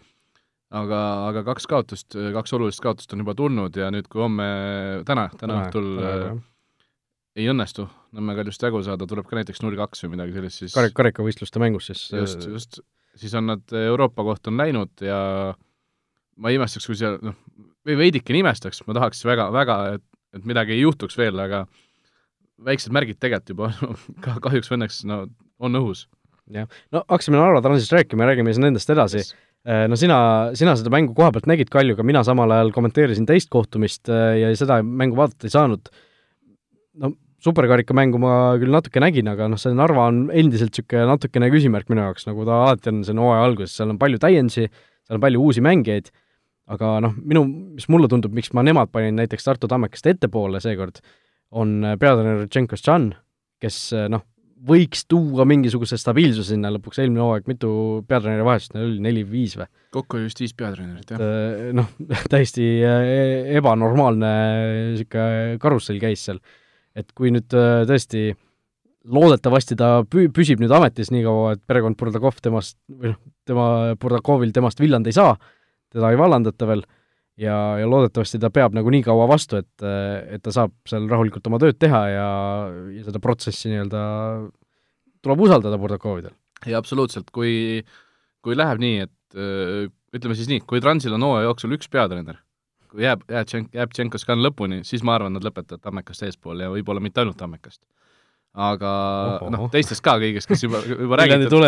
aga, 0.81 1.01
aga 1.31 1.45
kaks 1.51 1.69
kaotust, 1.71 2.17
kaks 2.35 2.57
olulist 2.57 2.83
kaotust 2.85 3.13
on 3.15 3.25
juba 3.25 3.35
tulnud 3.39 3.77
ja 3.79 3.91
nüüd, 3.95 4.09
kui 4.13 4.23
homme, 4.23 4.49
täna, 5.09 5.29
täna 5.41 5.63
õhtul 5.65 5.89
äh, 6.03 6.27
ei 7.37 7.49
õnnestu 7.53 7.89
Nõmme 8.17 8.33
Kaljust 8.39 8.63
jagu 8.65 8.81
saada, 8.85 9.05
tuleb 9.09 9.27
ka 9.29 9.37
näiteks 9.37 9.61
null 9.61 9.77
kaks 9.77 10.05
või 10.05 10.15
midagi 10.15 10.37
sellist, 10.37 10.63
siis 10.63 10.77
Karik-, 10.77 10.95
karikavõistluste 10.97 11.61
mängus 11.61 11.91
siis 11.91 12.07
just, 12.15 12.47
just, 12.49 12.81
siis 13.19 13.35
on 13.37 13.51
nad 13.53 13.77
Euroopa 13.77 14.25
kohta 14.25 14.53
on 14.53 14.61
läinud 14.61 15.05
ja 15.05 15.19
ma 16.37 16.53
ei 16.53 16.59
imestaks, 16.61 16.87
kui 16.89 16.99
seal 16.99 17.19
noh, 17.25 17.37
või 17.87 17.99
veidikene 18.01 18.43
imestaks, 18.43 18.83
ma 18.89 18.97
tahaks 18.97 19.25
väga, 19.27 19.49
väga, 19.55 19.79
et, 19.97 20.05
et 20.37 20.49
midagi 20.49 20.77
ei 20.77 20.85
juhtuks 20.85 21.19
veel, 21.21 21.39
aga 21.43 21.65
väiksed 22.67 22.95
märgid 22.97 23.21
tegelikult 23.21 23.53
juba 23.53 23.73
ka 24.25 24.39
kahjuks 24.49 24.71
või 24.71 24.81
õnneks 24.81 25.03
no 25.09 25.25
on 25.61 25.81
õhus. 25.81 26.07
jah, 26.53 26.71
no 26.95 27.05
hakkasime 27.05 27.41
Narva 27.41 27.63
Transist 27.65 27.93
rääkima 27.93 28.25
ja 28.25 28.33
räägime 28.33 28.53
siis 28.53 28.65
nendest 28.65 28.93
edasi. 28.93 29.25
Yes. 29.25 29.35
Äh, 29.35 29.47
no 29.67 29.99
sina, 29.99 30.19
sina 30.55 30.77
seda 30.79 30.93
mängu 30.95 31.15
koha 31.17 31.33
pealt 31.35 31.49
nägid 31.51 31.71
Kaljuga, 31.73 32.05
mina 32.07 32.23
samal 32.27 32.53
ajal 32.55 32.73
kommenteerisin 32.75 33.27
teist 33.27 33.51
kohtumist 33.51 34.11
äh, 34.13 34.37
ja 34.43 34.51
seda 34.59 34.79
mängu 34.87 35.19
vaadata 35.19 35.49
ei 35.49 35.55
saanud. 35.55 35.91
no 37.03 37.11
superkarikamängu 37.47 38.19
ma 38.21 38.35
küll 38.61 38.73
natuke 38.73 39.03
nägin, 39.03 39.29
aga 39.31 39.49
noh, 39.51 39.61
see 39.61 39.75
Narva 39.77 40.07
on 40.11 40.23
endiselt 40.35 40.73
niisugune 40.73 41.05
natukene 41.11 41.51
küsimärk 41.53 41.91
minu 41.93 42.03
jaoks, 42.07 42.25
nagu 42.29 42.47
ta 42.49 42.63
alati 42.65 42.93
on 42.93 43.03
siin 43.07 43.21
hooaja 43.23 43.43
alguses, 43.47 43.75
seal 43.77 43.93
on 43.93 43.99
palju 44.01 44.21
täiendusi, 44.23 44.65
seal 45.07 45.19
on 45.19 45.23
palju 45.23 45.43
uusi 45.45 45.63
mängijaid, 45.65 46.09
aga 46.75 46.97
noh, 47.05 47.15
minu, 47.23 47.45
mis 47.77 47.87
mulle 47.93 48.09
tundub, 48.11 48.35
miks 48.35 48.51
ma 48.57 48.65
nemad 48.67 48.91
panin 48.95 49.19
näiteks 49.21 49.47
Tartu 49.47 49.71
Tammekest 49.71 50.09
ettepoole 50.15 50.63
seekord, 50.65 51.03
on 51.55 51.77
peatreener 52.01 52.49
Tšenkos 52.49 52.83
Tšan, 52.83 53.11
kes 53.63 53.79
noh, 54.11 54.25
võiks 54.67 55.05
tuua 55.09 55.45
mingisuguse 55.49 55.99
stabiilsuse 56.01 56.55
sinna 56.55 56.71
lõpuks, 56.73 57.01
eelmine 57.03 57.23
hooaeg 57.23 57.49
mitu 57.51 57.71
peatreeneri 58.09 58.47
vahetust 58.47 58.75
neil 58.75 58.87
oli, 58.89 59.03
neli-viis 59.05 59.57
või? 59.61 59.69
kokku 59.97 60.19
oli 60.19 60.29
vist 60.29 60.41
viis 60.43 60.55
peatreenerit, 60.57 61.13
jah. 61.13 61.21
Äh, 61.23 61.69
noh, 61.77 61.91
täiesti 62.33 62.67
äh, 62.87 63.53
ebanormaalne 63.61 64.33
niisugune 64.95 65.61
karussell 65.63 66.01
käis 66.03 66.25
seal. 66.29 66.41
et 66.97 67.13
kui 67.13 67.33
nüüd 67.35 67.53
tõesti 67.53 68.31
loodetavasti 69.13 69.77
ta 69.79 69.91
pü-, 70.09 70.31
püsib 70.35 70.63
nüüd 70.63 70.73
ametis 70.75 71.13
nii 71.15 71.25
kaua, 71.27 71.55
et 71.55 71.63
perekond 71.69 71.99
Burdakov 72.01 72.41
temast, 72.43 72.79
või 72.91 73.13
noh, 73.13 73.21
tema, 73.47 73.69
Burdakovil 74.01 74.55
temast 74.57 74.81
villand 74.83 75.07
ei 75.07 75.17
saa, 75.17 75.37
teda 75.93 76.11
ei 76.11 76.19
vallandata 76.19 76.69
veel, 76.69 76.83
ja, 77.41 77.57
ja 77.81 77.89
loodetavasti 77.89 78.41
ta 78.43 78.51
peab 78.55 78.77
nagu 78.77 78.93
nii 78.93 79.05
kaua 79.07 79.27
vastu, 79.31 79.61
et, 79.61 79.85
et 80.33 80.43
ta 80.45 80.55
saab 80.55 80.75
seal 80.89 81.09
rahulikult 81.11 81.47
oma 81.51 81.61
tööd 81.63 81.79
teha 81.81 82.03
ja, 82.13 82.31
ja 82.97 83.05
seda 83.07 83.21
protsessi 83.23 83.71
nii-öelda 83.73 84.03
tuleb 85.25 85.45
usaldada 85.47 85.79
Burdakovidel. 85.81 86.35
jaa, 86.65 86.81
absoluutselt, 86.81 87.31
kui, 87.35 87.83
kui 88.45 88.57
läheb 88.59 88.83
nii, 88.83 89.07
et 89.07 89.41
ütleme 90.17 90.37
siis 90.39 90.51
nii, 90.51 90.65
kui 90.69 90.81
Transil 90.83 91.17
on 91.17 91.27
hooaja 91.27 91.51
jooksul 91.51 91.77
üks 91.77 91.91
peatreener, 91.93 92.39
kui 92.91 93.05
jääb, 93.05 93.27
jääb, 93.29 93.73
jääb 93.75 93.93
Tšenkoskan 93.93 94.41
lõpuni, 94.45 94.83
siis 94.89 95.05
ma 95.05 95.19
arvan, 95.19 95.37
nad 95.37 95.45
lõpetavad 95.45 95.83
Tammekast 95.85 96.25
eespool 96.29 96.65
ja 96.65 96.71
võib-olla 96.73 97.03
mitte 97.05 97.21
ainult 97.23 97.39
Tammekast. 97.41 97.83
aga 98.57 98.91
noh, 99.53 99.67
teistest 99.73 100.05
ka 100.05 100.17
kõigist, 100.23 100.49
kes 100.49 100.65
juba, 100.65 100.81
juba 100.89 101.19
räägitud. 101.21 101.67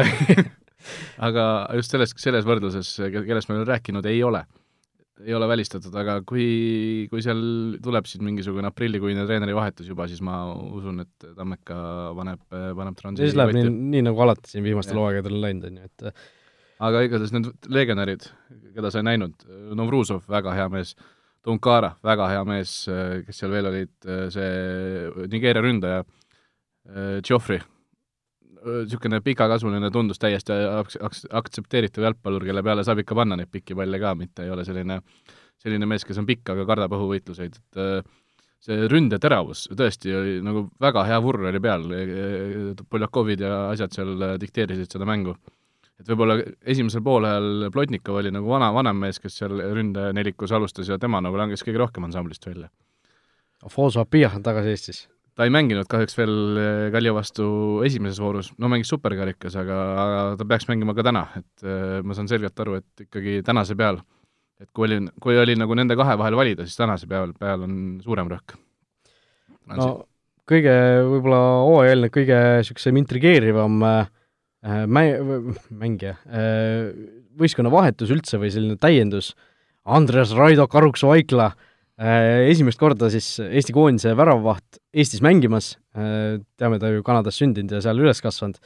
aga 1.28 1.44
just 1.76 1.92
selles, 1.92 2.14
selles 2.16 2.46
võrdluses, 2.48 2.94
kellest 3.12 3.50
me 3.50 3.59
oleme 3.59 3.68
rääkinud, 3.74 4.07
ei 4.09 4.22
ole 4.24 4.46
ei 5.24 5.35
ole 5.35 5.48
välistatud, 5.50 5.94
aga 5.98 6.18
kui, 6.28 6.46
kui 7.11 7.22
seal 7.24 7.40
tuleb 7.83 8.07
siis 8.09 8.22
mingisugune 8.24 8.70
aprillikuine 8.70 9.24
treenerivahetus 9.26 9.88
juba, 9.90 10.07
siis 10.11 10.22
ma 10.24 10.40
usun, 10.54 11.02
et 11.04 11.28
Tammeka 11.37 11.78
paneb, 12.18 12.42
paneb 12.50 12.98
Transi 12.98 13.26
siis 13.26 13.38
läheb 13.38 13.57
nii, 13.57 13.70
nii 13.96 14.04
nagu 14.11 14.24
alati 14.24 14.52
siin 14.52 14.66
viimastel 14.66 15.00
hooaegadel 15.00 15.38
on 15.38 15.44
läinud, 15.44 15.68
on 15.70 15.81
ju, 15.81 15.88
et 15.90 16.09
aga 16.88 17.04
igatahes 17.07 17.35
need 17.35 17.70
legionärid, 17.74 18.28
keda 18.76 18.92
sa 18.94 19.02
ei 19.02 19.09
näinud, 19.11 19.46
Novruzov, 19.78 20.22
väga 20.31 20.54
hea 20.59 20.68
mees, 20.72 20.94
Tunkara, 21.46 21.94
väga 22.04 22.28
hea 22.33 22.44
mees, 22.46 22.76
kes 23.26 23.42
seal 23.42 23.54
veel 23.54 23.70
olid, 23.70 23.94
see 24.35 25.26
Nigeeria 25.33 25.64
ründaja, 25.64 26.04
Geoffrey, 27.26 27.61
niisugune 28.85 29.20
pikakasvuline, 29.24 29.90
tundus 29.94 30.20
täiesti 30.22 30.54
aks-, 30.54 30.98
aks-, 31.09 31.26
aktsepteeritav 31.40 32.09
jalgpallur, 32.09 32.46
kelle 32.48 32.62
peale 32.66 32.85
saab 32.87 33.02
ikka 33.02 33.16
panna 33.18 33.38
neid 33.38 33.50
pikki 33.52 33.76
palle 33.78 34.00
ka, 34.02 34.14
mitte 34.18 34.46
ei 34.46 34.54
ole 34.54 34.64
selline, 34.68 35.00
selline 35.62 35.88
mees, 35.90 36.07
kes 36.07 36.20
on 36.20 36.28
pikk, 36.28 36.54
aga 36.54 36.66
kardab 36.68 36.96
õhuvõitluseid, 36.98 37.59
et 37.59 37.83
äh, 37.83 38.16
see 38.64 38.88
ründeteravus 38.90 39.68
tõesti 39.78 40.14
oli 40.18 40.38
nagu 40.44 40.64
väga 40.83 41.04
hea 41.09 41.20
vurr 41.22 41.48
oli 41.52 41.61
peal, 41.62 41.87
Poljakovid 42.90 43.44
ja 43.46 43.61
asjad 43.70 43.94
seal 43.94 44.26
dikteerisid 44.42 44.90
seda 44.96 45.07
mängu. 45.09 45.37
et 45.98 46.07
võib-olla 46.07 46.38
esimesel 46.62 47.02
poolajal 47.02 47.70
Plotnikov 47.74 48.20
oli 48.20 48.31
nagu 48.35 48.50
vana, 48.50 48.72
vanem 48.74 48.98
mees, 49.02 49.18
kes 49.18 49.38
seal 49.40 49.62
ründenelikus 49.74 50.52
alustas 50.52 50.88
ja 50.88 50.98
tema 50.98 51.20
nagu 51.20 51.37
langes 51.37 51.64
kõige 51.66 51.78
rohkem 51.78 52.04
ansamblist 52.07 52.46
välja. 52.46 52.68
Afonso 53.66 54.00
Apia 54.00 54.31
on 54.35 54.42
tagasi 54.42 54.74
Eestis 54.74 55.07
ta 55.38 55.46
ei 55.46 55.53
mänginud 55.55 55.87
kahjuks 55.87 56.16
veel 56.18 56.59
eh, 56.59 56.85
Kalju 56.90 57.14
vastu 57.14 57.48
esimeses 57.87 58.18
voorus, 58.18 58.51
no 58.59 58.70
mängis 58.72 58.90
superkarikas, 58.90 59.55
aga, 59.61 59.77
aga 60.03 60.22
ta 60.40 60.46
peaks 60.51 60.66
mängima 60.70 60.96
ka 60.98 61.05
täna, 61.07 61.29
et 61.38 61.66
äh, 61.66 61.98
ma 62.03 62.16
saan 62.18 62.31
selgelt 62.31 62.59
aru, 62.64 62.81
et 62.81 63.05
ikkagi 63.07 63.38
tänase 63.46 63.77
peal, 63.79 64.01
et 64.59 64.70
kui 64.74 64.88
oli, 64.88 64.98
kui 65.22 65.38
oli 65.38 65.55
nagu 65.59 65.79
nende 65.79 65.94
kahe 65.98 66.16
vahel 66.18 66.38
valida, 66.38 66.66
siis 66.66 66.81
tänase 66.81 67.07
peal, 67.11 67.37
peal 67.38 67.62
on 67.68 67.77
suurem 68.03 68.33
rõhk. 68.35 68.57
no 69.77 69.88
kõige 70.48 70.74
võib-olla 71.07 71.40
hooajaeelne 71.68 72.11
kõige 72.11 72.37
niisugusem 72.59 72.98
intrigeerivam 72.98 73.79
äh, 73.87 74.11
mä-, 74.90 75.55
mängija 75.70 76.16
äh,, 76.27 76.90
võistkonna 77.38 77.70
vahetus 77.70 78.11
üldse 78.11 78.42
või 78.42 78.51
selline 78.51 78.81
täiendus, 78.81 79.37
Andres 79.87 80.35
Raido 80.35 80.66
Karuks-Vaikla 80.66 81.53
Äh, 81.53 81.67
esimest 81.99 82.79
korda 82.79 83.09
siis 83.11 83.27
Eesti 83.43 83.75
koondise 83.75 84.13
väravvaht 84.17 84.79
Eestis 84.95 85.23
mängimas, 85.25 85.73
äh, 85.99 86.39
teame 86.59 86.79
ta 86.79 86.93
ju 86.93 87.03
Kanadas 87.07 87.39
sündinud 87.41 87.75
ja 87.75 87.81
seal 87.83 87.99
üles 87.99 88.23
kasvanud, 88.23 88.59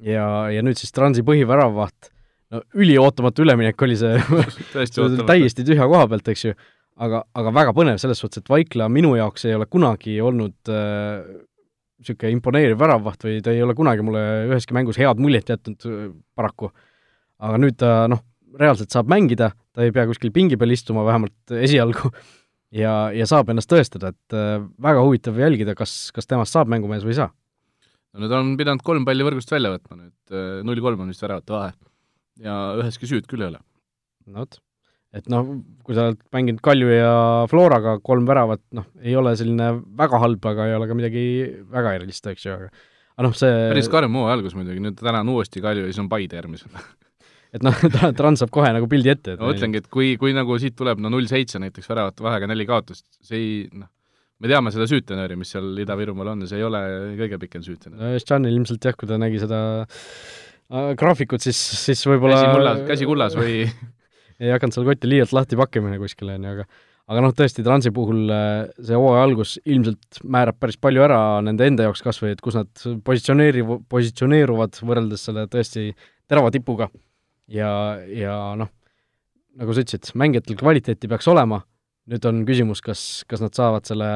ja, 0.00 0.48
ja 0.52 0.62
nüüd 0.64 0.80
siis 0.80 0.94
Transi 0.96 1.24
põhiväravvaht, 1.26 2.10
no 2.54 2.62
üliootamatu 2.78 3.44
üleminek 3.44 3.84
oli 3.84 3.98
see. 4.00 4.16
Täiesti 5.30 5.66
tühja 5.68 5.88
koha 5.90 6.06
pealt, 6.08 6.30
eks 6.32 6.46
ju, 6.46 6.54
aga, 6.96 7.22
aga 7.36 7.52
väga 7.58 7.74
põnev 7.76 8.00
selles 8.00 8.22
suhtes, 8.22 8.40
et 8.40 8.48
Vaikla 8.52 8.88
minu 8.92 9.12
jaoks 9.18 9.44
ei 9.48 9.56
ole 9.58 9.68
kunagi 9.68 10.16
olnud 10.24 10.56
niisugune 10.72 12.30
äh, 12.30 12.38
imponeeriv 12.38 12.80
väravvaht 12.80 13.28
või 13.28 13.42
ta 13.44 13.52
ei 13.52 13.60
ole 13.66 13.76
kunagi 13.76 14.06
mulle 14.06 14.24
üheski 14.48 14.76
mängus 14.76 15.00
head 15.00 15.20
muljet 15.20 15.52
jätnud 15.52 15.88
äh, 15.90 16.08
paraku. 16.38 16.72
aga 17.36 17.60
nüüd 17.60 17.76
ta 17.76 17.92
noh, 18.08 18.24
reaalselt 18.56 18.96
saab 18.96 19.12
mängida, 19.12 19.50
ta 19.76 19.84
ei 19.84 19.92
pea 19.92 20.06
kuskil 20.08 20.32
pingi 20.32 20.56
peal 20.56 20.72
istuma, 20.72 21.04
vähemalt 21.04 21.52
esialgu 21.52 22.08
ja, 22.74 22.92
ja 23.14 23.26
saab 23.28 23.50
ennast 23.52 23.70
tõestada, 23.70 24.12
et 24.14 24.36
äh, 24.36 24.58
väga 24.82 25.02
huvitav 25.04 25.38
jälgida, 25.40 25.76
kas, 25.78 26.10
kas 26.14 26.28
temast 26.30 26.56
saab 26.56 26.70
mängumees 26.72 27.06
või 27.06 27.14
ei 27.14 27.20
saa. 27.20 27.30
no 28.14 28.24
nüüd 28.24 28.36
on 28.36 28.54
pidanud 28.58 28.84
kolm 28.86 29.06
palli 29.08 29.26
võrgust 29.26 29.52
välja 29.52 29.72
võtma 29.74 29.98
nüüd, 30.00 30.16
äh, 30.32 30.60
null 30.66 30.82
kolm 30.84 31.04
on 31.04 31.12
vist 31.12 31.24
väravate 31.24 31.54
vahe. 31.54 31.74
ja 32.42 32.56
üheski 32.82 33.10
süüd 33.10 33.28
küll 33.30 33.44
ei 33.44 33.52
ole. 33.52 33.62
no 34.26 34.42
vot, 34.42 34.58
et 35.16 35.30
noh, 35.32 35.54
kui 35.86 35.96
sa 35.96 36.10
oled 36.10 36.20
mänginud 36.34 36.60
Kalju 36.64 36.90
ja 36.92 37.14
Floraga 37.50 37.98
kolm 38.04 38.26
väravat, 38.28 38.64
noh, 38.76 38.90
ei 39.02 39.16
ole 39.16 39.36
selline 39.38 39.72
väga 39.98 40.20
halb, 40.22 40.52
aga 40.52 40.68
ei 40.68 40.76
ole 40.76 40.90
ka 40.90 40.98
midagi 40.98 41.24
väga 41.72 41.96
erilist, 42.00 42.26
eks 42.32 42.48
ju, 42.48 42.58
aga 42.58 42.70
aga 43.16 43.24
noh, 43.30 43.36
see 43.36 43.52
päris 43.72 43.88
karm 43.92 44.18
hooaja 44.18 44.36
algus 44.36 44.56
muidugi, 44.58 44.82
nüüd 44.84 44.98
täna 45.00 45.22
on 45.24 45.34
uuesti 45.36 45.62
Kalju 45.64 45.86
ja 45.86 45.92
siis 45.92 46.02
on 46.02 46.10
Paide 46.12 46.36
järgmisena 46.36 46.82
et 47.54 47.66
noh, 47.66 47.76
Trans 48.18 48.42
saab 48.42 48.52
kohe 48.54 48.70
nagu 48.74 48.88
pildi 48.90 49.12
ette. 49.12 49.36
ma 49.40 49.50
mõtlengi, 49.50 49.82
et 49.82 49.90
kui, 49.92 50.14
kui 50.20 50.34
nagu 50.36 50.58
siit 50.62 50.76
tuleb 50.78 51.02
no 51.02 51.12
null 51.12 51.28
seitse 51.30 51.60
näiteks 51.62 51.90
väravate 51.92 52.24
vahega 52.26 52.48
neli 52.50 52.66
kaotust, 52.68 53.06
see 53.24 53.38
ei 53.38 53.52
noh, 53.72 53.90
me 54.42 54.50
teame 54.52 54.72
seda 54.74 54.88
süütenööri, 54.90 55.38
mis 55.40 55.52
seal 55.54 55.70
Ida-Virumaal 55.84 56.34
on 56.34 56.44
ja 56.44 56.50
see 56.50 56.60
ei 56.60 56.66
ole 56.66 56.80
kõige 57.20 57.40
pikem 57.46 57.64
süütenöör. 57.66 58.02
no 58.02 58.24
Štšanil 58.24 58.58
ilmselt 58.58 58.88
jah, 58.88 58.96
kui 58.98 59.08
ta 59.10 59.20
nägi 59.20 59.40
seda 59.42 59.60
äh, 59.84 60.90
graafikut, 60.98 61.44
siis, 61.44 61.60
siis 61.86 62.02
võib-olla 62.08 62.42
käsi 62.42 62.58
kullas, 62.58 62.82
käsi 62.90 63.08
kullas 63.08 63.38
või 63.38 63.62
ei 64.42 64.52
hakanud 64.52 64.76
seal 64.76 64.90
kotti 64.90 65.10
liialt 65.10 65.32
lahti 65.36 65.58
pakkima 65.58 65.96
kuskile, 66.02 66.36
on 66.36 66.50
ju, 66.50 66.58
aga 66.58 66.68
aga 67.06 67.22
noh, 67.22 67.32
tõesti, 67.38 67.62
Transi 67.66 67.92
puhul 67.94 68.26
äh, 68.34 68.66
see 68.82 68.98
hooaja 68.98 69.24
algus 69.28 69.56
ilmselt 69.62 70.20
määrab 70.26 70.58
päris 70.60 70.78
palju 70.82 71.04
ära 71.06 71.20
nende 71.46 71.68
enda 71.70 71.86
jaoks 71.86 72.02
kas 72.02 72.18
või, 72.22 72.34
et 72.34 72.42
kus 72.42 72.58
nad 72.58 72.86
positsioneeriv-, 73.06 73.78
positsioneeruvad 73.92 74.80
võrreldes 74.82 75.28
selle 75.28 75.46
tõesti 75.52 75.92
terava 76.26 76.50
tipuga 76.54 76.90
ja, 77.52 77.70
ja 78.10 78.36
noh, 78.58 78.70
nagu 79.56 79.74
sa 79.74 79.84
ütlesid, 79.84 80.12
mängijatel 80.18 80.58
kvaliteeti 80.60 81.10
peaks 81.10 81.28
olema, 81.32 81.60
nüüd 82.10 82.26
on 82.28 82.44
küsimus, 82.46 82.82
kas, 82.84 83.00
kas 83.30 83.42
nad 83.42 83.56
saavad 83.56 83.86
selle 83.88 84.08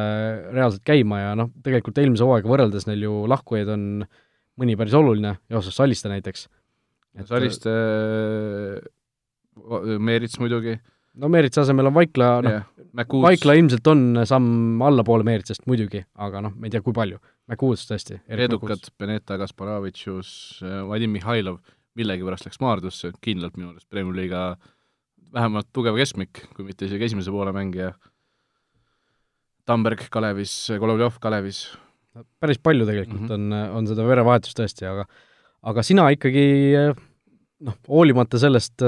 reaalselt 0.52 0.84
käima 0.86 1.22
ja 1.22 1.32
noh, 1.38 1.50
tegelikult 1.64 1.98
eelmise 2.02 2.26
hooaega 2.26 2.50
võrreldes 2.50 2.86
neil 2.86 3.06
ju 3.06 3.24
lahkujaid 3.30 3.70
on 3.74 3.84
mõni 4.60 4.76
päris 4.78 4.94
oluline, 4.98 5.36
Joosep 5.50 5.74
Salliste 5.74 6.10
näiteks. 6.12 6.46
Salliste, 7.26 7.72
Meerits 9.98 10.38
muidugi. 10.38 10.76
no 11.18 11.28
Meeritsa 11.32 11.64
asemel 11.64 11.90
on 11.90 11.96
Vaikla, 11.96 12.28
noh 12.44 12.54
yeah., 12.60 12.68
Vaikla 13.22 13.54
ilmselt 13.58 13.86
on 13.90 14.22
samm 14.26 14.80
allapoole 14.82 15.26
Meeritsast 15.26 15.66
muidugi, 15.70 16.04
aga 16.18 16.44
noh, 16.46 16.54
me 16.54 16.68
ei 16.68 16.74
tea, 16.74 16.82
kui 16.82 16.94
palju. 16.94 17.18
Mäkuus 17.50 17.82
tõesti. 17.88 18.20
edukad, 18.30 18.84
Beneta 18.98 19.38
Kasparavitšus, 19.40 20.30
Vadim 20.86 21.16
Mihhailov 21.16 21.58
millegipärast 21.98 22.46
läks 22.46 22.60
Maardusse, 22.62 23.12
kindlalt 23.24 23.56
minu 23.58 23.72
arust 23.72 23.88
Premiumi 23.90 24.22
liiga 24.22 24.44
vähemalt 25.34 25.68
tugev 25.74 25.98
keskmik, 25.98 26.44
kui 26.56 26.66
mitte 26.66 26.86
isegi 26.88 27.06
esimese 27.06 27.32
poole 27.34 27.52
mängija. 27.54 27.92
Tamberg 29.68 30.02
Kalevis, 30.10 30.54
Golovjov 30.82 31.20
Kalevis. 31.22 31.68
päris 32.40 32.58
palju 32.58 32.86
tegelikult 32.86 33.20
mm 33.20 33.28
-hmm. 33.28 33.54
on, 33.54 33.76
on 33.76 33.86
seda 33.86 34.02
verevahetust 34.02 34.58
tõesti, 34.58 34.86
aga 34.86 35.04
aga 35.62 35.82
sina 35.82 36.08
ikkagi 36.10 36.46
noh, 37.60 37.76
hoolimata 37.88 38.38
sellest 38.38 38.82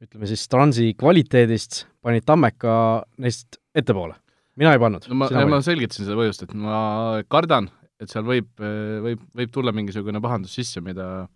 ütleme 0.00 0.28
siis 0.28 0.46
transi 0.48 0.94
kvaliteedist, 0.98 1.84
panid 2.04 2.24
Tammeka 2.28 2.74
neist 3.20 3.60
ettepoole. 3.74 4.14
mina 4.56 4.72
ei 4.72 4.78
pannud. 4.78 5.06
no 5.08 5.14
ma, 5.14 5.28
ma 5.48 5.60
selgitasin 5.64 6.04
seda 6.04 6.16
põhjust, 6.18 6.42
et 6.44 6.54
ma 6.54 7.22
kardan, 7.28 7.70
et 8.00 8.10
seal 8.12 8.24
võib, 8.24 8.48
võib, 8.58 9.22
võib 9.36 9.52
tulla 9.52 9.72
mingisugune 9.72 10.20
pahandus 10.20 10.56
sisse, 10.56 10.80
mida 10.84 11.28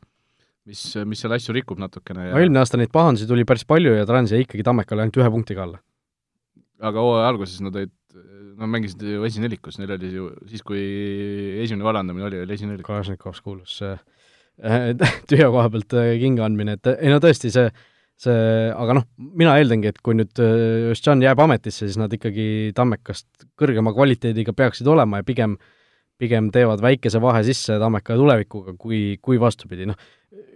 mis, 0.68 0.82
mis 1.08 1.22
seal 1.22 1.34
asju 1.36 1.54
rikub 1.56 1.80
natukene 1.80 2.28
ja 2.28 2.34
no 2.34 2.42
eelmine 2.42 2.62
aasta 2.62 2.80
neid 2.80 2.92
pahandusi 2.94 3.28
tuli 3.30 3.46
päris 3.48 3.66
palju 3.68 3.94
ja 3.98 4.06
Trans 4.08 4.32
jäi 4.32 4.44
ikkagi 4.44 4.64
Tammekale 4.66 5.04
ainult 5.04 5.20
ühe 5.20 5.30
punktiga 5.32 5.64
alla. 5.66 5.80
aga 6.84 7.04
hooaja 7.04 7.30
alguses 7.32 7.60
nad 7.64 7.76
olid, 7.80 7.92
nad 8.60 8.70
mängisid 8.70 9.02
ju 9.14 9.24
esinelikus, 9.28 9.78
neil 9.80 9.94
oli 9.96 10.12
ju 10.12 10.28
siis, 10.50 10.62
kui 10.66 10.82
esimene 11.62 11.86
vallandamine 11.86 12.28
oli, 12.28 12.42
oli 12.44 12.54
esinelik. 12.54 12.86
Kalašnikovs 12.86 13.40
kuulus 13.44 13.78
see 13.80 13.94
äh, 13.94 14.92
tühja 15.30 15.50
koha 15.52 15.68
pealt 15.72 15.96
äh, 16.00 16.14
kinga 16.22 16.46
andmine, 16.48 16.78
et 16.78 16.94
ei 16.96 17.12
no 17.12 17.20
tõesti, 17.24 17.52
see 17.54 17.68
see, 18.24 18.34
aga 18.70 18.94
noh, 18.94 19.06
mina 19.18 19.56
eeldangi, 19.58 19.90
et 19.90 19.96
kui 19.98 20.14
nüüd 20.14 20.38
Žan 20.94 21.24
jääb 21.24 21.40
ametisse, 21.42 21.88
siis 21.88 21.96
nad 21.98 22.12
ikkagi 22.14 22.70
Tammekast 22.76 23.48
kõrgema 23.58 23.90
kvaliteediga 23.96 24.54
peaksid 24.54 24.86
olema 24.86 25.18
ja 25.18 25.26
pigem 25.26 25.56
pigem 26.20 26.52
teevad 26.54 26.78
väikese 26.78 27.18
vahe 27.18 27.40
sisse 27.42 27.74
Tammeka 27.82 28.14
tulevikuga, 28.14 28.76
kui, 28.78 29.16
kui 29.18 29.40
vastupidi, 29.42 29.88
noh 29.90 29.98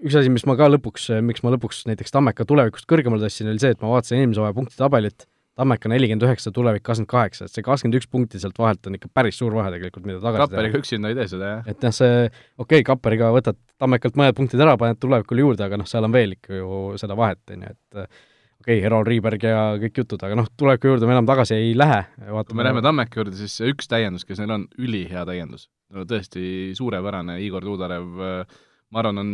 üks 0.04 0.18
asi, 0.18 0.30
mis 0.32 0.44
ma 0.48 0.56
ka 0.58 0.68
lõpuks, 0.70 1.08
miks 1.24 1.42
ma 1.44 1.52
lõpuks 1.54 1.84
näiteks 1.88 2.14
Tammeka 2.14 2.46
tulevikust 2.48 2.88
kõrgemale 2.90 3.24
tõstsin, 3.24 3.50
oli 3.50 3.62
see, 3.62 3.74
et 3.74 3.82
ma 3.82 3.90
vaatasin 3.92 4.22
eelmise 4.22 4.42
hooaja 4.42 4.56
punktitabelit, 4.56 5.26
Tammeka 5.58 5.90
nelikümmend 5.90 6.22
üheksa, 6.22 6.52
tulevik 6.54 6.84
kakskümmend 6.86 7.10
kaheksa, 7.10 7.48
et 7.48 7.54
see 7.54 7.64
kakskümmend 7.66 7.98
üks 7.98 8.06
punkti 8.06 8.38
sealt 8.38 8.58
vahelt 8.62 8.84
on 8.86 8.94
ikka 8.94 9.10
päris 9.10 9.40
suur 9.40 9.56
vahe 9.56 9.72
tegelikult, 9.74 10.04
mida 10.06 10.20
tagasi 10.22 10.44
Kapperiga 10.44 10.78
üksinda 10.78 11.10
ei 11.10 11.18
tee 11.18 11.26
seda, 11.32 11.50
jah? 11.56 11.70
et 11.72 11.82
noh, 11.82 11.94
see, 11.96 12.28
okei 12.28 12.78
okay,, 12.78 12.86
Kapperiga 12.86 13.32
võtad 13.34 13.58
Tammekalt 13.82 14.18
mõned 14.20 14.36
punktid 14.38 14.62
ära, 14.62 14.76
paned 14.78 15.00
tulevikule 15.02 15.42
juurde, 15.42 15.66
aga 15.66 15.80
noh, 15.80 15.88
seal 15.90 16.06
on 16.06 16.14
veel 16.14 16.36
ikka 16.36 16.60
ju 16.60 16.78
seda 17.02 17.18
vahet, 17.18 17.42
on 17.50 17.66
ju, 17.66 17.74
et 17.74 17.98
okei 17.98 18.78
okay,, 18.78 18.86
Erol 18.86 19.08
Riiberg 19.08 19.48
ja 19.48 19.64
kõik 19.82 19.98
jutud, 20.04 20.22
aga 20.28 20.38
noh, 20.38 20.46
tuleviku 20.54 20.92
juurde 20.92 21.10
me 21.10 21.16
enam 21.16 21.26
tagasi 21.26 21.58
ei 21.58 21.74
lähe. 21.78 22.04
kui 22.22 22.58
me 22.58 22.68
läheme 22.68 22.84
Tammeka 22.86 23.18
juurde, 23.18 23.34
siis 23.40 23.58
see 23.58 23.74
üks 23.74 23.90
täiendus, 23.90 24.28
kes 24.28 24.38
neil 24.38 24.54
on, 24.60 24.70
ülihea 24.78 25.26
täiendus. 25.26 25.66
no 25.90 26.06
tõesti 26.06 26.70
suurepärane, 26.78 27.40
Igor 27.42 27.66
Tuudarev 27.66 28.22
äh, 28.22 28.58
ma 28.92 29.02
arvan, 29.02 29.20
on, 29.22 29.30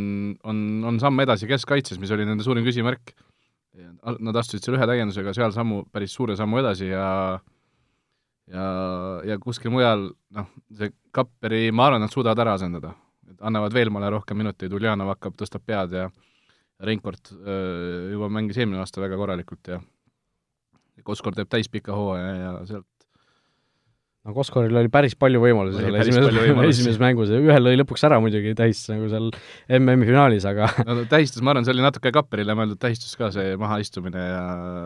on, 0.51 0.59
on 0.91 1.01
samm 1.03 1.23
edasi 1.25 1.49
keskkaitses, 1.51 2.01
mis 2.03 2.13
oli 2.15 2.27
nende 2.27 2.47
suurim 2.47 2.67
küsimärk. 2.67 3.15
Nad 3.75 4.37
astusid 4.39 4.63
seal 4.67 4.77
ühe 4.79 4.87
täiendusega 4.87 5.33
seal 5.35 5.55
sammu, 5.55 5.83
päris 5.91 6.13
suure 6.15 6.37
sammu 6.39 6.61
edasi 6.61 6.93
ja 6.93 7.07
ja, 8.51 8.67
ja 9.25 9.39
kuskil 9.43 9.73
mujal 9.75 10.11
noh, 10.37 10.51
see 10.77 10.93
Kapperi, 11.15 11.71
ma 11.73 11.89
arvan, 11.89 12.05
nad 12.05 12.13
suudavad 12.13 12.43
ära 12.45 12.55
asendada. 12.59 12.93
et 13.31 13.41
annavad 13.41 13.73
Veelmale 13.75 14.11
rohkem 14.13 14.37
minuteid, 14.37 14.73
Uljanov 14.77 15.15
hakkab, 15.15 15.35
tõstab 15.41 15.65
pead 15.67 15.97
ja 15.97 16.09
Reinkord 16.85 17.31
juba 18.13 18.29
mängis 18.29 18.59
eelmine 18.61 18.83
aasta 18.83 19.01
väga 19.01 19.17
korralikult 19.17 19.71
ja 19.73 19.81
Koskor 21.05 21.35
teeb 21.35 21.49
täispika 21.51 21.95
hooaja 21.97 22.35
ja 22.35 22.51
sealt 22.69 22.94
no 24.25 24.35
Koskoril 24.37 24.77
oli 24.81 24.91
päris 24.93 25.17
palju 25.21 25.41
võimalusi 25.43 25.83
seal 25.83 25.99
esimeses, 26.01 26.39
esimeses 26.71 27.01
mängus 27.03 27.33
ja 27.33 27.41
ühel 27.43 27.67
lõi 27.67 27.79
lõpuks 27.81 28.07
ära 28.09 28.21
muidugi 28.25 28.55
täis 28.59 28.81
nagu 28.91 29.09
seal 29.13 29.31
MM-i 29.79 30.09
finaalis, 30.09 30.47
aga 30.49 30.71
no 30.89 31.05
tähistus, 31.11 31.45
ma 31.45 31.53
arvan, 31.53 31.67
see 31.67 31.75
oli 31.77 31.85
natuke 31.85 32.13
Kapperile 32.15 32.57
mõeldud 32.59 32.81
tähistus 32.81 33.17
ka, 33.21 33.31
see 33.35 33.57
mahaistumine 33.61 34.27
ja 34.27 34.45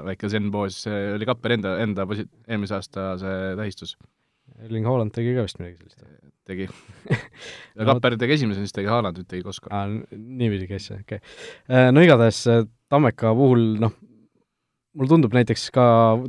väike 0.09 0.31
zen-poos, 0.33 0.83
see 0.87 1.03
oli 1.14 1.29
Kapperi 1.29 1.59
enda, 1.59 1.77
enda 1.85 2.09
posi-, 2.11 2.27
eelmise 2.48 2.79
aasta 2.79 3.12
see 3.22 3.53
tähistus. 3.61 3.94
Erling 4.64 4.88
Haaland 4.88 5.14
tegi 5.14 5.37
ka 5.37 5.46
vist 5.46 5.61
midagi 5.62 5.79
sellist? 5.79 6.03
tegi. 6.48 6.64
ja 7.77 7.83
no, 7.85 7.87
Kapper 7.92 8.16
tegi 8.18 8.38
esimese, 8.38 8.64
siis 8.64 8.74
tegi 8.74 8.88
Haaland, 8.90 9.20
nüüd 9.20 9.29
tegi 9.31 9.44
Koskor. 9.46 9.74
aa, 9.77 9.87
niiviisi 10.16 10.68
käis 10.70 10.88
see, 10.88 10.98
okei 11.05 11.20
okay.. 11.20 11.92
No 11.92 12.03
igatahes 12.03 12.40
Tammeka 12.88 13.35
puhul 13.37 13.74
noh, 13.83 13.92
mulle 14.99 15.13
tundub 15.13 15.35
näiteks 15.37 15.69
ka 15.75 15.85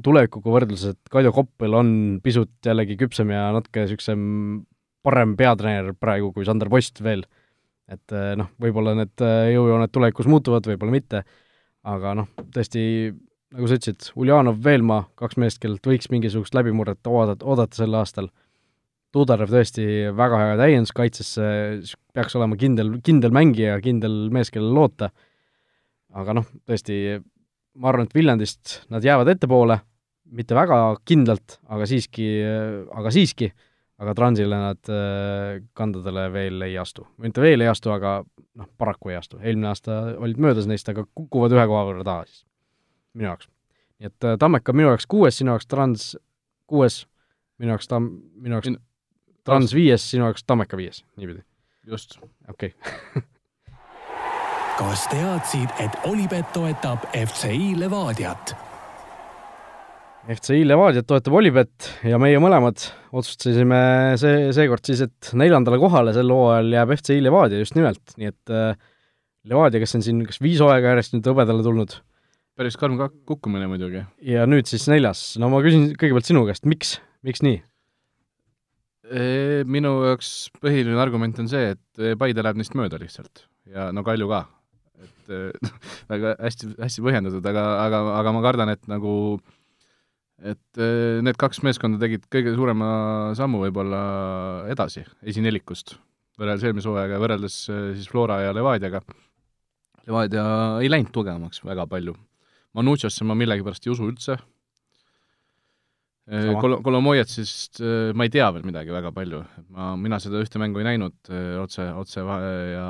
tulevikuga 0.06 0.54
võrdluses, 0.54 0.94
et 0.94 1.12
Kaido 1.12 1.32
Koppel 1.34 1.74
on 1.78 1.92
pisut 2.24 2.52
jällegi 2.66 2.98
küpsem 3.00 3.32
ja 3.34 3.48
natuke 3.56 3.84
niisugusem 3.84 4.22
parem 5.06 5.36
peatreener 5.40 5.96
praegu 5.98 6.32
kui 6.36 6.46
Sander 6.48 6.70
Post 6.72 7.02
veel. 7.04 7.26
et 7.90 8.14
eh, 8.14 8.36
noh, 8.38 8.52
võib-olla 8.62 8.94
need 9.00 9.24
eh, 9.26 9.48
jõujooned 9.56 9.90
tulevikus 9.90 10.28
muutuvad, 10.30 10.68
võib-olla 10.70 10.94
mitte, 10.94 11.24
aga 11.90 12.12
noh, 12.20 12.28
tõesti, 12.54 12.84
nagu 13.56 13.66
sa 13.66 13.80
ütlesid, 13.80 14.12
Uljanov, 14.14 14.60
Veelmaa, 14.62 15.08
kaks 15.18 15.40
meest, 15.42 15.58
kellelt 15.64 15.90
võiks 15.90 16.12
mingisugust 16.14 16.54
läbimurret 16.54 17.10
oodata, 17.10 17.48
oodata 17.50 17.80
sel 17.80 17.98
aastal. 17.98 18.30
Tuudarev 19.10 19.50
tõesti 19.50 19.88
väga 20.14 20.44
hea 20.44 20.60
täiendus 20.60 20.94
kaitsesse, 20.94 21.48
peaks 22.14 22.38
olema 22.38 22.60
kindel, 22.62 23.00
kindel 23.02 23.34
mängija, 23.34 23.80
kindel 23.82 24.20
mees, 24.38 24.54
kellele 24.54 24.76
loota, 24.76 25.10
aga 26.14 26.38
noh, 26.38 26.46
tõesti, 26.70 27.18
ma 27.76 27.90
arvan, 27.92 28.08
et 28.08 28.16
Viljandist 28.16 28.80
nad 28.90 29.06
jäävad 29.06 29.30
ettepoole, 29.34 29.80
mitte 30.36 30.56
väga 30.58 30.78
kindlalt, 31.08 31.60
aga 31.72 31.88
siiski, 31.90 32.28
aga 32.96 33.12
siiski, 33.14 33.50
aga 34.00 34.16
Transile 34.16 34.60
nad 34.60 34.92
äh, 34.94 35.62
kandadele 35.78 36.28
veel 36.34 36.68
ei 36.68 36.78
astu. 36.80 37.08
mitte 37.18 37.42
veel 37.44 37.62
ei 37.66 37.72
astu, 37.72 37.92
aga 37.92 38.20
noh, 38.24 38.70
paraku 38.78 39.14
ei 39.14 39.20
astu. 39.20 39.40
eelmine 39.42 39.72
aasta 39.72 40.00
olid 40.18 40.40
möödas 40.40 40.70
neist, 40.70 40.90
aga 40.90 41.06
kukuvad 41.16 41.56
ühe 41.56 41.66
koha 41.68 41.86
võrra 41.90 42.06
taha 42.08 42.28
siis, 42.30 42.44
minu 43.14 43.32
jaoks. 43.32 43.50
nii 44.00 44.12
et 44.12 44.30
äh, 44.30 44.38
Tammeka 44.40 44.76
minu 44.76 44.94
jaoks 44.94 45.10
kuues, 45.10 45.40
sinu 45.42 45.56
jaoks 45.56 45.68
Trans 45.68 46.12
kuues, 46.70 47.04
minu 47.60 47.76
jaoks 47.76 47.92
Tamm, 47.92 48.14
minu 48.40 48.60
jaoks 48.60 48.78
Trans 49.48 49.74
viies, 49.76 50.06
sinu 50.14 50.30
jaoks 50.30 50.46
Tammeka 50.48 50.80
viies, 50.80 51.04
niipidi? 51.18 51.44
just. 51.90 52.20
okei 52.48 52.74
okay. 52.76 53.24
kas 54.80 55.02
teadsid, 55.12 55.72
et 55.84 55.96
Olipet 56.08 56.54
toetab 56.56 57.04
FCI 57.12 57.74
Levadiat? 57.82 58.54
FCI 60.30 60.62
Levadiat 60.63 61.08
toetab 61.10 61.36
Olipet 61.36 61.88
ja 62.08 62.20
meie 62.22 62.39
mõlemad 62.39 62.86
otsustasime 63.12 63.80
see, 64.22 64.54
seekord 64.56 64.86
siis, 64.88 65.02
et 65.04 65.32
neljandale 65.39 65.82
kohale 65.82 66.13
sel 66.15 66.32
hooajal 66.32 66.72
jääb 66.78 66.94
FCI 66.96 67.18
Levadia 67.26 67.60
just 67.60 67.76
nimelt, 67.76 68.13
nii 68.22 68.32
et 68.32 68.54
äh, 68.56 68.78
Levadia, 69.52 69.82
kes 69.84 69.98
on 70.00 70.06
siin 70.06 70.22
kas 70.30 70.39
viis 70.44 70.62
hooaega 70.63 70.94
järjest 70.94 71.18
nüüd 71.18 71.28
hõbedale 71.28 71.65
tulnud. 71.65 71.98
päris 72.60 72.80
karm 72.80 72.96
kukkumine 73.28 73.68
muidugi. 73.68 74.06
ja 74.24 74.46
nüüd 74.48 74.70
siis 74.70 74.88
neljas, 74.92 75.34
no 75.44 75.50
ma 75.52 75.60
küsin 75.65 75.89
kõigepealt 76.00 76.30
sinu 76.30 76.46
käest, 76.48 76.63
miks, 76.72 77.02
miks 77.28 77.44
nii? 77.44 77.60
Minu 79.68 79.92
jaoks 80.06 80.32
põhiline 80.62 81.02
argument 81.02 81.42
on 81.42 81.52
see, 81.52 81.74
et 81.74 82.15
Paide 82.22 82.46
läheb 82.46 82.62
neist 82.62 82.78
mööda 82.80 83.02
lihtsalt 83.02 83.44
ja 83.68 83.89
no 83.92 84.06
Kalju 84.06 84.30
ka 84.30 84.46
et 85.30 85.62
äh, 85.70 85.80
väga 86.12 86.36
hästi, 86.42 86.74
hästi 86.80 87.06
põhjendatud, 87.06 87.46
aga, 87.52 87.65
aga, 87.86 88.04
aga 88.20 88.36
ma 88.36 88.44
kardan, 88.46 88.74
et 88.74 88.92
nagu 88.92 89.13
et 90.39 90.80
äh, 90.80 91.20
need 91.26 91.39
kaks 91.39 91.63
meeskonda 91.68 92.00
tegid 92.02 92.28
kõige 92.32 92.56
suurema 92.56 92.89
sammu 93.38 93.63
võib-olla 93.65 94.02
edasi 94.72 95.04
esinelikust, 95.28 95.98
võrreldes 96.39 96.68
eelmise 96.68 96.89
hooajaga, 96.92 97.20
võrreldes 97.22 97.60
äh, 97.72 97.89
siis 97.98 98.10
Flora 98.12 98.42
ja 98.46 98.56
Levadiaga. 98.56 99.04
Levadia 100.10 100.46
ei 100.82 100.89
läinud 100.89 101.12
tugevamaks 101.13 101.62
väga 101.68 101.86
palju. 101.89 102.15
Manucciasse 102.78 103.26
ma 103.28 103.36
millegipärast 103.38 103.86
ei 103.86 103.92
usu 103.94 104.08
üldse, 104.10 104.38
Kol-, 106.30 106.80
Kolomojetist 106.86 107.80
ma 108.13 108.28
ei 108.28 108.30
tea 108.30 108.52
veel 108.54 108.68
midagi 108.68 108.94
väga 108.94 109.10
palju, 109.15 109.42
ma, 109.74 109.96
mina 109.98 110.20
seda 110.22 110.42
ühte 110.44 110.62
mängu 110.62 110.78
ei 110.82 110.92
näinud 110.92 111.32
otse, 111.63 111.88
otse 111.98 112.22
ja 112.22 112.88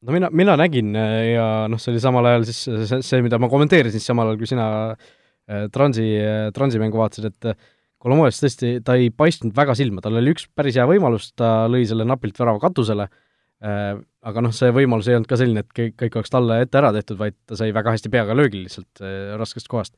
no 0.00 0.14
mina, 0.14 0.30
mina 0.30 0.56
nägin 0.58 0.94
äh, 0.96 1.34
ja 1.34 1.46
noh, 1.70 1.80
see 1.82 1.92
oli 1.94 2.02
samal 2.02 2.28
ajal 2.30 2.46
siis 2.48 2.60
see, 2.68 3.00
see, 3.04 3.22
mida 3.24 3.40
ma 3.42 3.50
kommenteerisin, 3.50 4.02
samal 4.02 4.30
ajal, 4.30 4.40
kui 4.40 4.50
sina 4.50 4.68
äh, 4.92 5.66
Transi, 5.74 6.06
äh, 6.22 6.48
Transi 6.56 6.82
mängu 6.82 7.00
vaatasid, 7.00 7.32
et 7.32 7.70
Kolomojas 7.98 8.38
tõesti, 8.38 8.76
ta 8.86 8.94
ei 8.94 9.08
paistnud 9.10 9.56
väga 9.56 9.74
silma, 9.74 10.02
tal 10.04 10.20
oli 10.20 10.30
üks 10.30 10.46
päris 10.54 10.76
hea 10.78 10.84
võimalus, 10.86 11.32
ta 11.34 11.66
lõi 11.66 11.82
selle 11.90 12.04
napilt 12.06 12.36
värava 12.38 12.60
katusele, 12.62 13.08
aga 13.58 14.44
noh, 14.44 14.52
see 14.54 14.70
võimalus 14.70 15.08
ei 15.10 15.16
olnud 15.16 15.26
ka 15.26 15.34
selline, 15.40 15.64
et 15.66 15.72
kõik, 15.74 15.96
kõik 15.98 16.20
oleks 16.20 16.30
talle 16.30 16.60
ette 16.62 16.78
ära 16.78 16.92
tehtud, 16.94 17.18
vaid 17.18 17.34
ta 17.42 17.58
sai 17.58 17.74
väga 17.74 17.96
hästi 17.96 18.12
peaga 18.14 18.36
löögi 18.38 18.60
lihtsalt 18.60 19.02
raskest 19.40 19.66
kohast. 19.66 19.96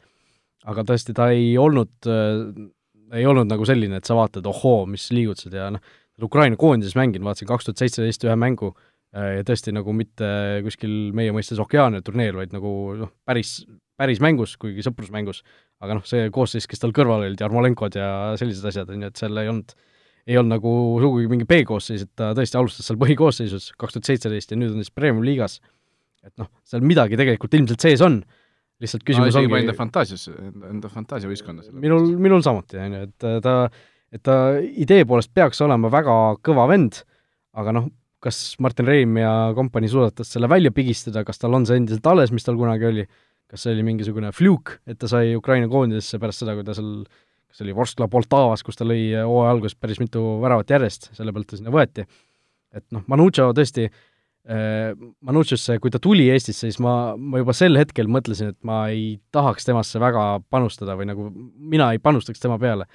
Aga 0.69 0.85
tõesti, 0.89 1.15
ta 1.17 1.31
ei 1.33 1.55
olnud, 1.59 2.11
ei 3.17 3.27
olnud 3.27 3.49
nagu 3.49 3.65
selline, 3.69 4.01
et 4.01 4.09
sa 4.09 4.19
vaatad, 4.19 4.47
ohoo, 4.47 4.85
mis 4.91 5.09
liigutused 5.15 5.55
ja 5.57 5.71
noh, 5.73 5.97
Ukraina 6.21 6.59
koondises 6.61 6.99
mänginud, 6.99 7.25
vaatasin 7.25 7.49
kaks 7.49 7.65
tuhat 7.65 7.81
seitseteist 7.81 8.27
ühe 8.27 8.35
mängu, 8.37 8.75
Äh, 9.11 9.41
ja 9.41 9.47
tõesti 9.47 9.73
nagu 9.75 9.91
mitte 9.97 10.27
kuskil 10.63 11.11
meie 11.17 11.33
mõistes 11.35 11.59
Okeaania 11.63 12.03
turniir, 12.07 12.37
vaid 12.39 12.53
nagu 12.55 12.71
noh, 12.95 13.11
päris, 13.27 13.57
päris 13.99 14.21
mängus, 14.23 14.55
kuigi 14.61 14.85
sõprusmängus, 14.87 15.43
aga 15.83 15.97
noh, 15.99 16.05
see 16.07 16.29
koosseis, 16.35 16.69
kes 16.71 16.83
tal 16.83 16.95
kõrval 16.95 17.25
olid, 17.27 17.41
Jarmolenkod 17.43 17.99
ja 17.99 18.11
sellised 18.39 18.69
asjad, 18.71 18.93
on 18.95 19.03
ju, 19.03 19.11
et 19.11 19.19
seal 19.19 19.43
ei 19.43 19.51
olnud, 19.51 19.75
ei 20.31 20.39
olnud 20.39 20.55
nagu 20.55 20.75
sugugi 21.03 21.27
mingi 21.33 21.49
B-koosseis, 21.51 22.07
et 22.07 22.13
ta 22.15 22.31
tõesti 22.39 22.61
alustas 22.61 22.87
seal 22.87 23.01
põhikoosseisus 23.03 23.73
kaks 23.81 23.99
tuhat 23.99 24.13
seitseteist 24.13 24.55
ja 24.55 24.61
nüüd 24.61 24.77
on 24.77 24.85
siis 24.85 24.95
Premium 24.95 25.27
liigas. 25.27 25.59
et 26.23 26.35
noh, 26.39 26.47
seal 26.69 26.85
midagi 26.85 27.19
tegelikult 27.19 27.55
ilmselt 27.57 27.83
sees 27.83 28.03
on, 28.05 28.21
lihtsalt 28.81 29.05
küsimus 29.07 29.37
no, 29.37 29.43
ongi 29.43 29.59
enda 29.61 29.77
fantaasiasse, 29.77 30.35
enda, 30.71 30.91
fantaasiavõistkonda. 30.93 31.71
minul, 31.83 32.11
minul 32.21 32.45
samuti, 32.45 32.79
on 32.81 32.97
ju, 32.97 33.07
et 33.09 33.31
ta, 33.45 33.55
et 34.11 34.23
ta 34.27 34.37
idee 34.61 35.07
poolest 35.09 35.33
peaks 35.37 35.61
olema 35.67 35.91
väga 35.93 36.19
kõva 36.47 36.67
vend, 36.71 37.03
aga 37.61 37.75
noh, 37.77 37.91
kas 38.21 38.39
Martin 38.61 38.89
Reim 38.89 39.17
ja 39.21 39.33
kompanii 39.57 39.91
suudetas 39.93 40.33
selle 40.33 40.49
välja 40.51 40.73
pigistada, 40.77 41.25
kas 41.25 41.41
tal 41.41 41.57
on 41.57 41.67
see 41.69 41.81
endiselt 41.81 42.07
alles, 42.11 42.33
mis 42.35 42.45
tal 42.45 42.59
kunagi 42.61 42.89
oli, 42.89 43.07
kas 43.51 43.65
see 43.65 43.75
oli 43.75 43.85
mingisugune 43.87 44.33
fluke, 44.37 44.81
et 44.89 45.01
ta 45.01 45.09
sai 45.11 45.35
Ukraina 45.37 45.69
koondisesse 45.73 46.21
pärast 46.21 46.45
seda, 46.45 46.57
kui 46.59 46.67
ta 46.67 46.77
seal 46.77 47.05
kas 47.51 47.65
oli 47.65 47.75
Vorskla 47.75 48.07
Poltavas, 48.11 48.63
kus 48.63 48.79
ta 48.79 48.87
lõi 48.87 49.11
hooaja 49.17 49.55
alguses 49.57 49.75
päris 49.75 49.99
mitu 49.99 50.23
väravat 50.43 50.71
järjest, 50.71 51.11
selle 51.17 51.35
pealt 51.35 51.49
ta 51.51 51.59
sinna 51.59 51.73
võeti. 51.75 52.07
et 52.71 52.85
noh, 52.95 53.03
Manucho 53.11 53.49
tõesti 53.51 53.89
äh,, 54.51 54.91
Manuchosse, 55.27 55.79
kui 55.83 55.93
ta 55.93 56.01
tuli 56.03 56.29
Eestisse, 56.33 56.69
siis 56.69 56.81
ma, 56.83 57.15
ma 57.17 57.41
juba 57.41 57.55
sel 57.57 57.79
hetkel 57.79 58.11
mõtlesin, 58.11 58.53
et 58.55 58.59
ma 58.67 58.83
ei 58.93 59.15
tahaks 59.35 59.69
temasse 59.69 60.03
väga 60.03 60.25
panustada 60.53 60.97
või 60.99 61.09
nagu 61.11 61.31
mina 61.31 61.91
ei 61.95 62.03
panustaks 62.03 62.43
tema 62.43 62.59
peale. 62.61 62.89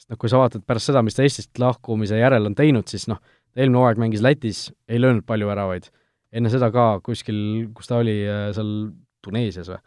sest 0.00 0.10
noh, 0.10 0.18
kui 0.18 0.32
sa 0.32 0.40
vaatad 0.40 0.64
pärast 0.66 0.90
seda, 0.90 1.04
mis 1.04 1.18
ta 1.18 1.26
Eestist 1.26 1.58
lahkumise 1.62 2.18
järel 2.18 2.48
on 2.50 2.56
teinud, 2.58 2.88
siis 2.90 3.06
noh, 3.10 3.20
eelmine 3.56 3.82
hooaeg 3.82 4.00
mängis 4.00 4.24
Lätis, 4.24 4.66
ei 4.88 5.00
löönud 5.00 5.26
palju 5.28 5.46
väravaid. 5.50 5.90
enne 6.32 6.48
seda 6.48 6.70
ka 6.72 7.00
kuskil, 7.04 7.68
kus 7.76 7.90
ta 7.90 8.00
oli, 8.00 8.22
äh, 8.24 8.50
seal 8.56 8.92
Tuneesias 9.22 9.68
või? 9.68 9.82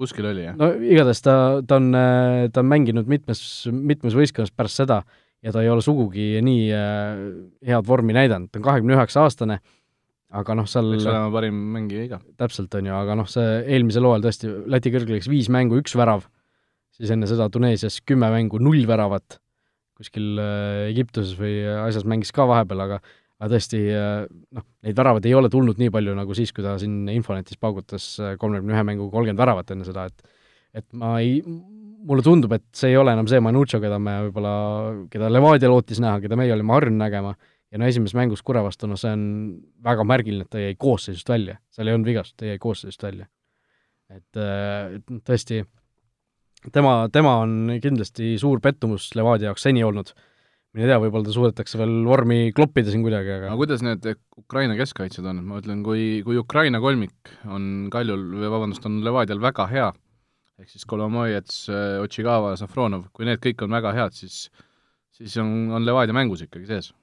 kuskil 0.00 0.26
oli, 0.30 0.46
jah? 0.48 0.56
no 0.56 0.72
igatahes 0.80 1.20
ta, 1.22 1.34
ta 1.68 1.76
on, 1.76 1.90
ta 2.52 2.62
on 2.62 2.68
mänginud 2.70 3.08
mitmes, 3.10 3.42
mitmes 3.70 4.16
võistkonnas 4.16 4.52
pärast 4.56 4.80
seda 4.80 5.02
ja 5.44 5.52
ta 5.52 5.62
ei 5.64 5.70
ole 5.72 5.84
sugugi 5.84 6.40
nii 6.44 6.64
äh, 6.76 7.20
head 7.66 7.86
vormi 7.88 8.16
näidanud, 8.16 8.50
ta 8.50 8.60
on 8.60 8.66
kahekümne 8.66 8.96
üheksa 8.96 9.24
aastane, 9.24 9.60
aga 10.30 10.56
noh, 10.58 10.66
seal 10.70 10.92
peaks 10.94 11.06
olema 11.10 11.30
parim 11.34 11.62
mängija 11.74 12.06
iga. 12.06 12.18
täpselt, 12.40 12.74
on 12.78 12.90
ju, 12.90 12.96
aga 12.96 13.16
noh, 13.18 13.28
see 13.30 13.46
eelmisel 13.76 14.06
hooajal 14.06 14.26
tõesti 14.28 14.50
Läti 14.70 14.92
kõrgliigas 14.94 15.30
viis 15.30 15.50
mängu, 15.52 15.80
üks 15.82 15.96
värav, 15.98 16.26
siis 16.96 17.12
enne 17.14 17.28
seda 17.30 17.48
Tuneesias 17.52 18.00
kümme 18.06 18.30
mängu, 18.32 18.60
null 18.62 18.84
väravat, 18.88 19.40
kuskil 20.00 20.38
äh, 20.40 20.90
Egiptuses 20.90 21.34
või 21.38 21.58
asjas 21.86 22.06
mängis 22.08 22.32
ka 22.36 22.46
vahepeal, 22.48 22.86
aga 22.86 23.00
aga 23.40 23.54
tõesti 23.54 23.78
noh, 23.88 24.64
neid 24.84 24.98
väravaid 24.98 25.24
ei 25.24 25.32
ole 25.32 25.48
tulnud 25.48 25.78
nii 25.80 25.88
palju 25.94 26.12
nagu 26.12 26.34
siis, 26.36 26.50
kui 26.52 26.64
ta 26.64 26.74
siin 26.80 27.06
Infonetis 27.08 27.56
paugutas 27.56 28.12
kolmekümne 28.36 28.74
ühe 28.76 28.82
mängu 28.84 29.06
kolmkümmend 29.08 29.40
väravat 29.40 29.72
enne 29.72 29.86
seda, 29.88 30.04
et 30.10 30.36
et 30.76 30.86
ma 30.94 31.16
ei, 31.18 31.40
mulle 32.06 32.22
tundub, 32.22 32.52
et 32.54 32.66
see 32.76 32.92
ei 32.92 32.98
ole 33.00 33.14
enam 33.16 33.26
see 33.30 33.40
Manucho, 33.42 33.80
keda 33.82 33.98
me 34.02 34.16
võib-olla, 34.26 34.52
keda 35.10 35.30
Levadia 35.32 35.70
lootis 35.72 35.98
näha, 36.02 36.20
keda 36.22 36.38
meie 36.38 36.52
olime 36.54 36.76
harjunud 36.76 37.00
nägema, 37.00 37.32
ja 37.70 37.80
no 37.80 37.88
esimeses 37.90 38.16
mängus 38.18 38.42
Kure 38.46 38.62
vastu, 38.64 38.88
no 38.90 38.98
see 38.98 39.12
on 39.14 39.26
väga 39.86 40.06
märgiline, 40.06 40.46
et 40.46 40.52
ta 40.52 40.62
jäi 40.62 40.78
koosseisust 40.80 41.28
välja, 41.30 41.58
seal 41.74 41.90
ei 41.90 41.96
olnud 41.96 42.10
vigastust, 42.10 42.38
ta 42.40 42.48
jäi 42.48 42.58
koosseisust 42.62 43.04
välja. 43.06 43.28
et, 44.10 44.40
et 44.40 45.12
tõesti, 45.26 45.62
tema, 46.72 46.94
tema 47.12 47.36
on 47.44 47.76
kindlasti 47.82 48.34
suur 48.42 48.62
pettumus 48.64 49.12
Levadia 49.14 49.50
jaoks 49.50 49.68
seni 49.68 49.84
olnud 49.86 50.10
mine 50.74 50.86
tea, 50.86 50.98
võib-olla 51.02 51.26
ta 51.26 51.34
suudetakse 51.34 51.78
veel 51.80 51.92
vormi 52.06 52.38
kloppida 52.54 52.92
siin 52.92 53.02
kuidagi, 53.02 53.32
aga 53.34 53.50
aga 53.50 53.58
kuidas 53.58 53.82
need 53.82 54.06
Ukraina 54.38 54.76
keskkaitsjad 54.78 55.26
on, 55.32 55.42
ma 55.46 55.58
ütlen, 55.62 55.82
kui, 55.86 56.22
kui 56.26 56.38
Ukraina 56.38 56.78
kolmik 56.82 57.32
on 57.50 57.88
Kaljul, 57.90 58.22
või 58.38 58.52
vabandust, 58.52 58.86
on 58.86 59.00
Levadial 59.06 59.42
väga 59.42 59.66
hea, 59.70 59.88
ehk 60.62 60.70
siis 60.70 60.86
Kolomojets, 60.86 61.64
Otšigava, 62.04 62.54
Safronov, 62.60 63.08
kui 63.16 63.26
need 63.26 63.42
kõik 63.42 63.66
on 63.66 63.78
väga 63.78 63.94
head, 63.96 64.18
siis 64.18 64.44
siis 65.20 65.36
on, 65.42 65.50
on 65.74 65.84
Levadia 65.86 66.16
mängus 66.16 66.44
ikkagi 66.46 66.68
sees. 66.68 66.94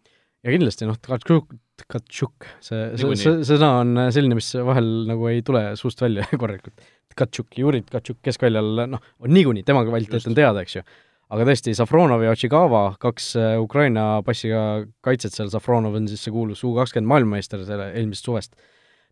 Ja 0.46 0.54
kindlasti 0.54 0.90
noh, 0.90 1.00
Tkatšuk, 1.02 1.58
Tkatšuk, 1.84 2.48
see, 2.66 2.84
see, 2.98 3.18
see, 3.20 3.34
see 3.46 3.58
sõna 3.58 3.74
on 3.82 4.06
selline, 4.14 4.38
mis 4.38 4.52
vahel 4.70 4.88
nagu 5.10 5.28
ei 5.32 5.44
tule 5.46 5.70
suust 5.80 6.02
välja 6.02 6.28
korralikult. 6.42 6.88
Tkatšuk, 7.14 7.60
Juri 7.62 7.82
Tkatšuk 7.86 8.22
keskväljal, 8.26 8.88
noh, 8.94 9.12
on 9.24 9.34
niikuinii, 9.34 9.66
tema 9.66 9.86
kvaliteet 9.88 10.30
on 10.30 10.38
teada, 10.38 10.66
eks 10.66 10.80
ju 10.80 10.88
aga 11.34 11.48
tõesti, 11.50 11.76
Safronov 11.76 12.24
ja 12.24 12.32
Otšigava, 12.34 12.84
kaks 13.02 13.32
äh, 13.40 13.54
Ukraina 13.60 14.08
passiga 14.26 14.62
kaitset 15.04 15.36
seal, 15.36 15.52
Safronov 15.52 15.98
on 16.00 16.08
siis 16.10 16.24
see 16.24 16.34
kuulus 16.34 16.64
U 16.64 16.74
kakskümmend 16.78 17.12
maailmameister 17.12 17.66
selle 17.68 17.92
eelmisest 17.94 18.30
suvest. 18.30 18.56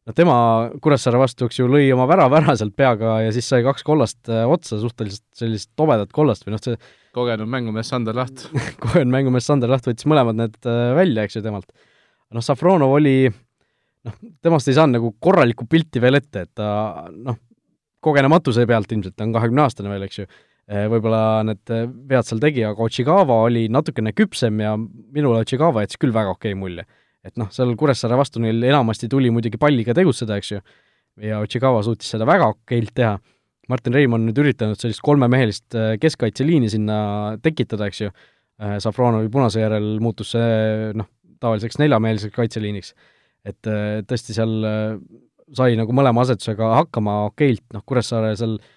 No 0.06 0.16
tema 0.18 0.36
Kuressaare 0.84 1.20
vastu, 1.22 1.50
eks 1.50 1.60
ju, 1.60 1.70
lõi 1.72 1.88
oma 1.96 2.08
värava 2.10 2.40
ära 2.42 2.56
sealt 2.60 2.76
peaga 2.78 3.20
ja 3.26 3.34
siis 3.36 3.48
sai 3.50 3.64
kaks 3.66 3.86
kollast 3.88 4.32
äh, 4.32 4.46
otsa, 4.50 4.80
suhteliselt 4.82 5.26
sellist 5.38 5.72
tobedat 5.80 6.14
kollast 6.16 6.46
või 6.46 6.56
noh, 6.56 6.64
see 6.64 6.78
kogenud 7.16 7.50
mängumees 7.52 7.92
Sander 7.94 8.18
Laht 8.18 8.48
kogenud 8.84 9.14
mängumees 9.14 9.50
Sander 9.50 9.72
Laht 9.72 9.88
võttis 9.90 10.10
mõlemad 10.10 10.40
need 10.40 10.60
äh, 10.70 10.92
välja, 10.98 11.26
eks 11.26 11.40
ju, 11.40 11.46
temalt. 11.46 11.70
noh, 12.34 12.46
Safronov 12.46 12.98
oli 12.98 13.18
noh, 13.30 14.20
temast 14.46 14.70
ei 14.70 14.78
saanud 14.78 15.00
nagu 15.00 15.14
korralikku 15.20 15.68
pilti 15.70 16.04
veel 16.04 16.22
ette, 16.22 16.48
et 16.48 16.54
ta 16.58 17.08
noh, 17.12 17.42
kogenematuse 18.06 18.68
pealt 18.70 18.92
ilmselt, 18.94 19.18
ta 19.18 19.26
on 19.26 19.34
kahekümne 19.34 19.66
aastane 19.66 19.90
veel, 19.90 20.06
eks 20.06 20.22
ju 20.22 20.30
Eh, 20.66 20.88
võib-olla 20.90 21.44
need 21.46 21.70
vead 22.10 22.26
seal 22.26 22.40
tegi, 22.42 22.64
aga 22.66 22.88
Ochigava 22.88 23.38
oli 23.46 23.68
natukene 23.70 24.16
küpsem 24.18 24.64
ja 24.64 24.72
minule 24.78 25.44
Ochigava 25.44 25.84
jättis 25.84 26.00
küll 26.02 26.16
väga 26.16 26.34
okei 26.34 26.56
okay 26.56 26.58
mulje. 26.58 26.86
Et 27.26 27.36
noh, 27.42 27.50
seal 27.54 27.74
Kuressaare 27.80 28.18
vastu 28.20 28.42
neil 28.44 28.62
enamasti 28.68 29.10
tuli 29.12 29.32
muidugi 29.34 29.60
palliga 29.62 29.96
tegutseda, 29.98 30.38
eks 30.42 30.52
ju, 30.54 30.62
ja 31.26 31.42
Ochigava 31.44 31.82
suutis 31.86 32.12
seda 32.14 32.28
väga 32.28 32.52
okeilt 32.54 32.94
teha, 32.98 33.18
Martin 33.72 33.96
Reim 33.98 34.14
on 34.14 34.28
nüüd 34.28 34.38
üritanud 34.44 34.78
sellist 34.78 35.02
kolmemehelist 35.06 35.78
eh, 35.78 35.96
keskkaitseliini 36.02 36.70
sinna 36.70 36.98
tekitada, 37.42 37.90
eks 37.90 38.06
ju, 38.06 38.14
Safronovi 38.56 39.28
punase 39.28 39.60
järel 39.60 39.98
muutus 40.00 40.30
see 40.32 40.92
noh, 40.96 41.10
tavaliseks 41.44 41.76
neljameheliseks 41.82 42.32
kaitseliiniks. 42.38 42.94
et 43.44 43.68
tõesti 44.08 44.32
seal 44.32 44.54
sai 45.54 45.76
nagu 45.76 45.92
mõlema 45.92 46.24
asetusega 46.24 46.70
hakkama 46.78 47.18
okeilt, 47.34 47.66
noh 47.76 47.84
Kuressaare 47.84 48.32
seal 48.40 48.56
äh, 48.56 48.75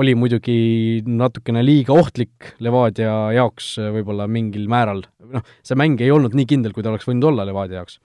oli 0.00 0.14
muidugi 0.16 1.02
natukene 1.06 1.62
liiga 1.64 1.94
ohtlik 1.96 2.52
Levadia 2.64 3.12
jaoks 3.36 3.74
võib-olla 3.96 4.26
mingil 4.30 4.68
määral, 4.70 5.02
noh, 5.32 5.44
see 5.64 5.78
mäng 5.78 6.00
ei 6.02 6.12
olnud 6.14 6.36
nii 6.36 6.48
kindel, 6.48 6.74
kui 6.74 6.84
ta 6.84 6.92
oleks 6.92 7.08
võinud 7.08 7.28
olla 7.32 7.46
Levadia 7.48 7.80
jaoks. 7.80 7.98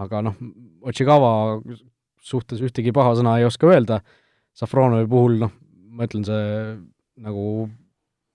aga 0.00 0.22
noh, 0.28 0.38
Otšigava 0.86 1.32
suhtes 2.22 2.62
ühtegi 2.64 2.94
paha 2.94 3.16
sõna 3.18 3.38
ei 3.40 3.48
oska 3.48 3.68
öelda, 3.70 4.00
Safronovi 4.56 5.08
puhul 5.10 5.38
noh, 5.42 5.54
ma 5.90 6.06
ütlen, 6.06 6.26
see 6.26 6.74
nagu 7.20 7.46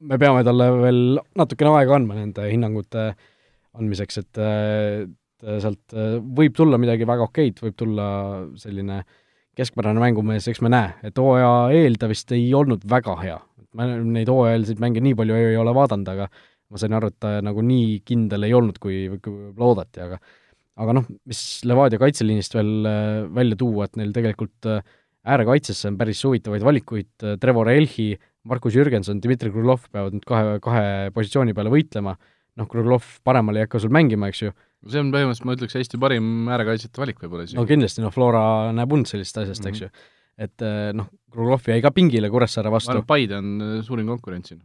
me 0.05 0.19
peame 0.21 0.43
talle 0.45 0.69
veel 0.81 1.03
natukene 1.37 1.75
aega 1.79 1.95
andma 1.97 2.17
nende 2.17 2.49
hinnangute 2.51 3.11
andmiseks, 3.75 4.19
et, 4.23 4.41
sealt 5.45 5.95
võib 6.35 6.55
tulla 6.57 6.79
midagi 6.81 7.07
väga 7.07 7.27
okeid, 7.27 7.59
võib 7.61 7.75
tulla 7.77 8.07
selline 8.57 9.01
äh, 9.01 9.15
keskpärane 9.57 10.01
mängumees, 10.03 10.47
eks 10.51 10.61
me 10.65 10.71
näe, 10.73 10.93
et 11.07 11.17
hooaja 11.21 11.51
eel 11.75 11.99
ta 11.99 12.09
vist 12.11 12.31
ei 12.35 12.47
olnud 12.53 12.83
väga 12.89 13.15
hea. 13.21 13.37
ma 13.75 13.89
neid 13.91 14.29
hooajaeelseid 14.31 14.79
mänge 14.79 15.01
nii 15.03 15.17
palju 15.19 15.35
ei 15.35 15.57
ole 15.59 15.73
vaadanud, 15.75 16.07
aga 16.07 16.29
ma 16.71 16.79
sain 16.79 16.93
aru, 16.95 17.09
et 17.11 17.17
ta 17.19 17.37
nagu 17.43 17.63
nii 17.63 17.99
kindel 18.07 18.47
ei 18.47 18.53
olnud, 18.55 18.77
kui, 18.79 19.05
kui 19.23 19.49
loodeti, 19.59 20.03
aga 20.05 20.19
aga 20.81 20.95
noh, 20.97 21.07
mis 21.29 21.41
Levadia 21.67 21.99
kaitseliinist 22.01 22.55
veel 22.57 22.87
äh, 22.89 23.25
välja 23.35 23.57
tuua, 23.59 23.87
et 23.87 23.99
neil 23.99 24.11
tegelikult 24.15 24.67
äh, 24.71 24.81
äärekaitsesse 25.25 25.89
on 25.91 25.99
päris 25.99 26.23
huvitavaid 26.27 26.65
valikuid, 26.65 27.11
äh, 27.23 27.37
Trevor 27.41 27.71
Elhi, 27.71 28.13
Markus 28.49 28.75
Jürgenson, 28.75 29.21
Dmitri 29.23 29.51
Krulov 29.53 29.87
peavad 29.91 30.17
nüüd 30.17 30.27
kahe, 30.27 30.57
kahe 30.63 31.13
positsiooni 31.15 31.55
peale 31.57 31.71
võitlema, 31.73 32.15
noh, 32.59 32.67
Krulov 32.71 33.05
paremal 33.27 33.59
ei 33.59 33.65
hakka 33.65 33.81
sul 33.83 33.93
mängima, 33.93 34.29
eks 34.31 34.43
ju, 34.45 34.53
see 34.91 35.01
on 35.01 35.11
põhimõtteliselt, 35.13 35.47
ma 35.47 35.55
ütleks, 35.57 35.77
Eesti 35.79 35.99
parim 36.01 36.49
äärekaitsjate 36.51 37.01
valik 37.01 37.21
võib-olla 37.23 37.47
isegi. 37.47 37.59
no 37.59 37.65
kindlasti, 37.69 38.03
noh, 38.03 38.13
Flora 38.15 38.43
näeb 38.75 38.95
und 38.95 39.09
sellisest 39.09 39.41
asjast 39.43 39.65
mm, 39.65 39.67
-hmm. 39.67 39.73
eks 39.73 39.81
ju. 39.81 40.09
et 40.45 40.65
eh, 40.67 40.89
noh, 40.95 41.09
Kruglovi 41.31 41.75
jäi 41.75 41.83
ka 41.83 41.91
pingile 41.95 42.29
Kuressaare 42.31 42.71
vastu. 42.71 42.97
Paide 43.07 43.39
on 43.39 43.53
eh, 43.61 43.77
suurim 43.83 44.07
konkurent 44.07 44.51
siin. 44.51 44.61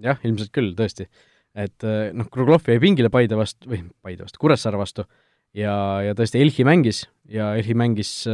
jah, 0.00 0.18
ilmselt 0.24 0.52
küll, 0.52 0.74
tõesti. 0.76 1.08
et 1.54 1.84
eh, 1.84 2.10
noh, 2.12 2.28
Kruglov 2.28 2.68
jäi 2.68 2.80
pingile 2.80 3.10
Paide 3.10 3.38
vastu, 3.40 3.70
või 3.70 3.84
Paide 4.02 4.26
vastu, 4.26 4.40
Kuressaare 4.40 4.80
vastu, 4.80 5.06
ja, 5.54 5.74
ja 6.04 6.14
tõesti 6.18 6.42
Elhi 6.42 6.66
mängis 6.66 7.06
ja 7.28 7.54
Elhi 7.56 7.74
mängis 7.74 8.26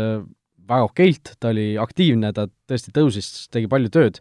väga 0.66 0.88
okeilt, 0.88 1.36
ta 1.38 1.52
oli 1.54 1.76
aktiivne, 1.78 2.32
ta 2.34 2.48
tõesti 2.68 2.90
tõusis, 2.94 3.46
tegi 3.54 3.70
palju 3.70 3.92
tööd 3.94 4.20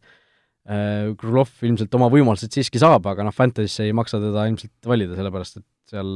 Krulov 0.66 1.52
ilmselt 1.62 1.94
oma 1.94 2.08
võimalused 2.10 2.50
siiski 2.50 2.80
saab, 2.82 3.06
aga 3.12 3.22
noh, 3.28 3.34
Fantasy'sse 3.36 3.86
ei 3.86 3.94
maksa 3.94 4.18
teda 4.18 4.48
ilmselt 4.50 4.88
valida, 4.90 5.14
sellepärast 5.14 5.60
et 5.60 5.68
seal 5.92 6.10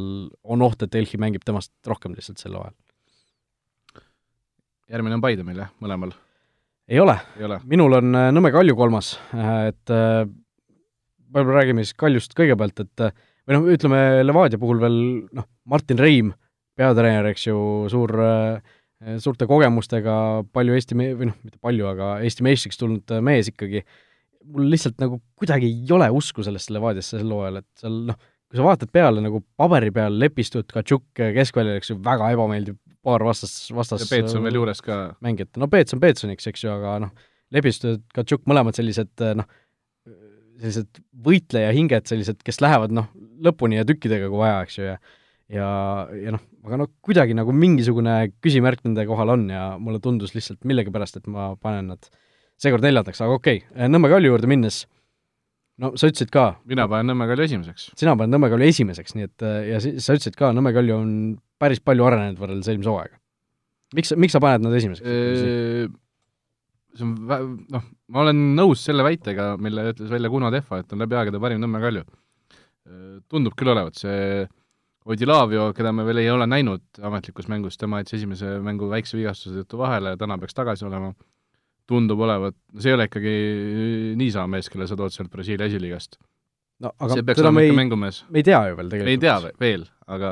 on 0.44 0.66
oht, 0.66 0.82
et 0.82 0.94
Delhi 0.94 1.20
mängib 1.22 1.46
temast 1.46 1.72
rohkem 1.88 2.16
lihtsalt 2.18 2.42
sel 2.42 2.58
hooajal. 2.58 2.74
järgmine 4.90 5.20
on 5.20 5.22
Paide 5.22 5.46
meil 5.46 5.62
jah, 5.62 5.70
mõlemal? 5.84 6.16
ei 6.90 7.00
ole, 7.00 7.16
ole., 7.46 7.60
minul 7.70 8.00
on 8.00 8.18
äh, 8.18 8.32
Nõmme 8.34 8.50
Kalju 8.54 8.74
kolmas, 8.78 9.14
äh, 9.38 9.70
et 9.70 9.94
äh, 9.94 10.24
võib-olla 11.30 11.60
räägime 11.62 11.86
siis 11.86 11.98
Kaljust 12.00 12.34
kõigepealt, 12.38 12.82
et 12.82 13.06
või 13.46 13.58
noh, 13.58 13.70
ütleme 13.76 14.02
Levadia 14.26 14.62
puhul 14.62 14.82
veel 14.82 15.00
noh, 15.38 15.46
Martin 15.70 16.02
Reim, 16.02 16.34
peatreener, 16.80 17.28
eks 17.30 17.46
ju, 17.46 17.60
suur, 17.92 18.14
suurte 19.22 19.46
kogemustega, 19.50 20.14
palju 20.56 20.78
Eesti 20.78 20.98
me-, 20.98 21.12
või 21.18 21.30
noh, 21.30 21.38
mitte 21.46 21.60
palju, 21.62 21.86
aga 21.92 22.12
Eesti 22.26 22.46
meistriks 22.46 22.80
tulnud 22.80 23.14
mees 23.26 23.52
ikkagi, 23.52 23.84
mul 24.46 24.70
lihtsalt 24.72 25.00
nagu 25.02 25.20
kuidagi 25.40 25.70
ei 25.70 25.96
ole 25.96 26.10
usku 26.16 26.44
sellesse 26.46 26.74
Levadiasse 26.74 27.20
sel 27.20 27.34
hooajal, 27.34 27.62
et 27.62 27.82
seal 27.82 27.98
noh, 28.10 28.20
kui 28.50 28.60
sa 28.60 28.66
vaatad 28.66 28.92
peale 28.94 29.24
nagu 29.24 29.42
paberi 29.60 29.92
peal 29.96 30.16
Lepistud, 30.22 30.68
Katšuk 30.72 31.06
keskväljal, 31.18 31.80
eks 31.80 31.92
ju, 31.94 32.00
väga 32.06 32.32
ebameeldiv 32.36 32.80
paar 33.06 33.24
vastas, 33.28 33.54
vastas 33.76 34.04
ja 34.06 34.10
Peets 34.12 34.36
on 34.36 34.48
veel 34.48 34.60
juures 34.60 34.82
ka. 34.86 35.00
mängijat, 35.26 35.54
no 35.62 35.70
Peets 35.72 35.96
on 35.96 36.02
Peetsoniks, 36.04 36.50
eks 36.50 36.66
ju, 36.66 36.74
aga 36.74 36.98
noh, 37.06 37.30
Lepistu 37.54 37.94
ja 37.94 38.02
Katšuk 38.16 38.48
mõlemad 38.50 38.78
sellised 38.78 39.26
noh, 39.40 39.48
sellised 40.60 41.04
võitleja 41.26 41.72
hinged, 41.76 42.10
sellised, 42.10 42.42
kes 42.46 42.60
lähevad 42.64 42.96
noh, 42.96 43.08
lõpuni 43.46 43.80
ja 43.80 43.88
tükkidega, 43.88 44.32
kui 44.32 44.42
vaja, 44.42 44.64
eks 44.66 44.80
ju, 44.80 44.90
ja 44.92 45.00
ja, 45.50 45.68
ja 46.14 46.34
noh, 46.36 46.44
aga 46.68 46.82
noh, 46.84 46.90
kuidagi 47.06 47.36
nagu 47.38 47.54
mingisugune 47.56 48.16
küsimärk 48.44 48.84
nende 48.86 49.06
kohal 49.10 49.34
on 49.36 49.48
ja 49.52 49.64
mulle 49.82 50.02
tundus 50.04 50.36
lihtsalt 50.36 50.62
millegipärast, 50.68 51.20
et 51.20 51.30
ma 51.32 51.52
panen 51.62 51.94
nad 51.94 52.10
seekord 52.60 52.86
neljandaks, 52.86 53.22
aga 53.24 53.38
okei 53.40 53.62
okay., 53.64 53.92
Nõmme 53.92 54.12
Kalju 54.12 54.34
juurde 54.34 54.50
minnes, 54.52 54.82
no 55.80 55.94
sa 56.00 56.10
ütlesid 56.12 56.32
ka 56.34 56.50
mina 56.70 56.88
panen 56.92 57.12
Nõmme 57.14 57.30
Kalju 57.30 57.48
esimeseks. 57.48 57.90
sina 58.00 58.16
paned 58.20 58.36
Nõmme 58.36 58.52
Kalju 58.52 58.68
esimeseks, 58.74 59.16
nii 59.16 59.30
et 59.30 59.48
ja 59.70 59.80
si-, 59.84 59.96
sa 60.04 60.18
ütlesid 60.18 60.38
ka, 60.40 60.52
Nõmme 60.56 60.74
Kalju 60.76 60.98
on 60.98 61.16
päris 61.62 61.82
palju 61.84 62.08
arenenud 62.08 62.40
võrreldes 62.42 62.70
eelmise 62.72 62.92
hooaega. 62.92 63.20
miks, 63.98 64.14
miks 64.20 64.36
sa 64.36 64.44
paned 64.44 64.68
nad 64.68 64.78
esimeseks? 64.80 65.98
see 67.00 67.06
on 67.06 67.16
vä-, 67.30 67.42
noh, 67.76 67.90
ma 68.12 68.24
olen 68.26 68.46
nõus 68.58 68.84
selle 68.84 69.06
väitega, 69.06 69.54
mille 69.62 69.92
ütles 69.94 70.12
välja 70.12 70.32
Kuno 70.32 70.52
Tehva, 70.54 70.82
et 70.82 70.96
on 70.96 71.04
läbi 71.06 71.20
aegade 71.20 71.42
parim 71.42 71.62
Nõmme 71.64 71.82
Kalju. 71.84 72.08
Tundub 73.30 73.54
küll 73.54 73.70
olevat, 73.70 74.00
see 74.00 74.48
Odilavio, 75.10 75.70
keda 75.74 75.92
me 75.96 76.04
veel 76.06 76.22
ei 76.22 76.30
ole 76.30 76.46
näinud 76.50 77.00
ametlikus 77.06 77.48
mängus, 77.50 77.78
tema 77.80 78.02
jättis 78.02 78.20
esimese 78.20 78.58
mängu 78.66 78.90
väikse 78.92 79.18
vigastuse 79.18 79.64
tõttu 79.64 79.80
vahele 79.80 80.14
ja 80.14 80.20
täna 80.20 80.38
peaks 80.42 80.58
tagasi 80.58 80.86
olema, 80.86 81.14
tundub 81.90 82.26
olevat, 82.26 82.58
see 82.78 82.92
ei 82.92 82.98
ole 82.98 83.08
ikkagi 83.10 83.36
niisama 84.20 84.56
mees, 84.56 84.70
kelle 84.72 84.88
sa 84.90 84.98
tood 85.00 85.16
sealt 85.16 85.32
Brasiilia 85.34 85.70
esiliigast. 85.70 86.20
no 86.86 86.94
aga 86.96 87.22
olema 87.44 87.66
ikka 87.66 87.80
mängumees. 87.82 88.24
me 88.30 88.44
ei 88.44 88.48
tea 88.48 88.62
ju 88.70 88.78
veel 88.78 88.94
tegelikult. 88.94 89.10
me 89.10 89.18
ei 89.18 89.24
tea 89.26 89.56
veel, 89.66 89.88
aga 90.08 90.32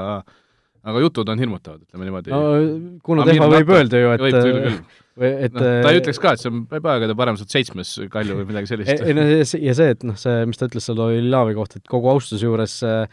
aga 0.88 1.02
jutud 1.04 1.28
on 1.34 1.42
hirmutavad, 1.42 1.84
ütleme 1.84 2.08
niimoodi. 2.08 2.32
no 2.32 3.02
Kuno 3.04 3.26
Tehva 3.28 3.50
võib 3.52 3.76
öelda 3.76 4.02
ju, 4.02 4.14
et 4.16 4.24
võib 4.24 4.40
küll, 4.40 4.64
küll 4.68 4.80
et 5.18 5.56
no, 5.56 5.64
ta 5.84 5.92
ei 5.92 6.00
ütleks 6.02 6.20
ka, 6.22 6.34
et 6.36 6.44
see 6.44 6.52
on 6.52 6.66
päevaga 6.70 7.10
parem 7.18 7.38
saad 7.40 7.54
seitsmes 7.54 7.94
Kalju 8.14 8.38
või 8.42 8.50
midagi 8.52 8.70
sellist. 8.70 9.02
ei 9.02 9.16
no 9.18 9.26
ja 9.26 9.46
see, 9.48 9.88
et 9.96 10.06
noh, 10.08 10.18
see, 10.20 10.44
mis 10.50 10.60
ta 10.60 10.70
ütles 10.70 10.86
seal 10.88 11.02
Olavi 11.02 11.58
kohta, 11.58 11.82
et 11.82 11.90
kogu 11.90 12.12
austuse 12.12 12.46
juures 12.46 12.78
äh, 12.86 13.06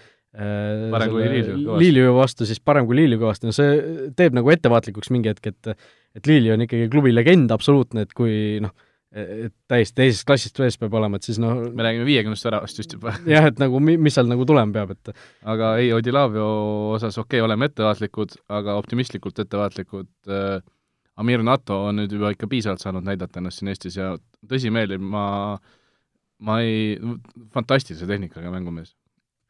parem 0.93 1.13
kui 1.15 1.25
Liiliu 1.25 1.57
kõvasti. 1.57 1.81
Liiliu 1.83 2.15
vastu 2.19 2.49
siis 2.49 2.61
parem 2.61 2.89
kui 2.89 2.99
Liiliu 3.01 3.21
kõvasti, 3.23 3.49
no 3.49 3.57
see 3.57 4.11
teeb 4.19 4.37
nagu 4.37 4.53
ettevaatlikuks 4.55 5.13
mingi 5.15 5.33
hetk, 5.33 5.53
et 5.55 5.75
et 6.15 6.27
Liiliu 6.31 6.55
on 6.55 6.65
ikkagi 6.67 6.91
klubi 6.93 7.15
legend 7.15 7.53
absoluutne, 7.55 8.05
et 8.07 8.13
kui 8.17 8.61
noh, 8.63 8.75
et 9.15 9.53
täiesti 9.71 9.95
teisest 10.01 10.27
klassist 10.27 10.59
vees 10.59 10.77
peab 10.79 10.95
olema, 10.99 11.19
et 11.19 11.27
siis 11.27 11.39
noh 11.43 11.61
me 11.71 11.85
räägime 11.87 12.07
viiekümnest 12.09 12.47
väravast 12.49 12.81
vist 12.81 12.97
juba. 12.97 13.15
jah, 13.31 13.47
et 13.51 13.61
nagu 13.63 13.79
mi-, 13.83 13.99
mis 14.01 14.17
seal 14.17 14.27
nagu 14.31 14.47
tulema 14.49 14.75
peab, 14.75 14.95
et 14.97 15.13
aga 15.55 15.75
ei, 15.83 15.93
Odilavio 15.95 16.47
osas 16.97 17.19
okei 17.23 17.39
okay,, 17.39 17.45
oleme 17.47 17.71
ettevaatlikud, 17.71 18.35
aga 18.59 18.75
optimistlikult 18.81 19.39
ettevaatlikud 19.45 20.35
äh, 20.35 20.59
Amir 21.23 21.45
Nato 21.47 21.79
on 21.89 22.01
nüüd 22.01 22.17
juba 22.17 22.33
ikka 22.35 22.51
piisavalt 22.51 22.83
saanud 22.83 23.07
näidata 23.07 23.39
ennast 23.39 23.61
siin 23.61 23.71
Eestis 23.71 24.01
ja 24.01 24.17
tõsimeeli 24.51 24.99
ma, 24.99 25.27
ma 26.43 26.59
ei, 26.67 26.97
fantastilise 27.55 28.09
tehnikaga 28.11 28.51
mängumees. 28.51 28.97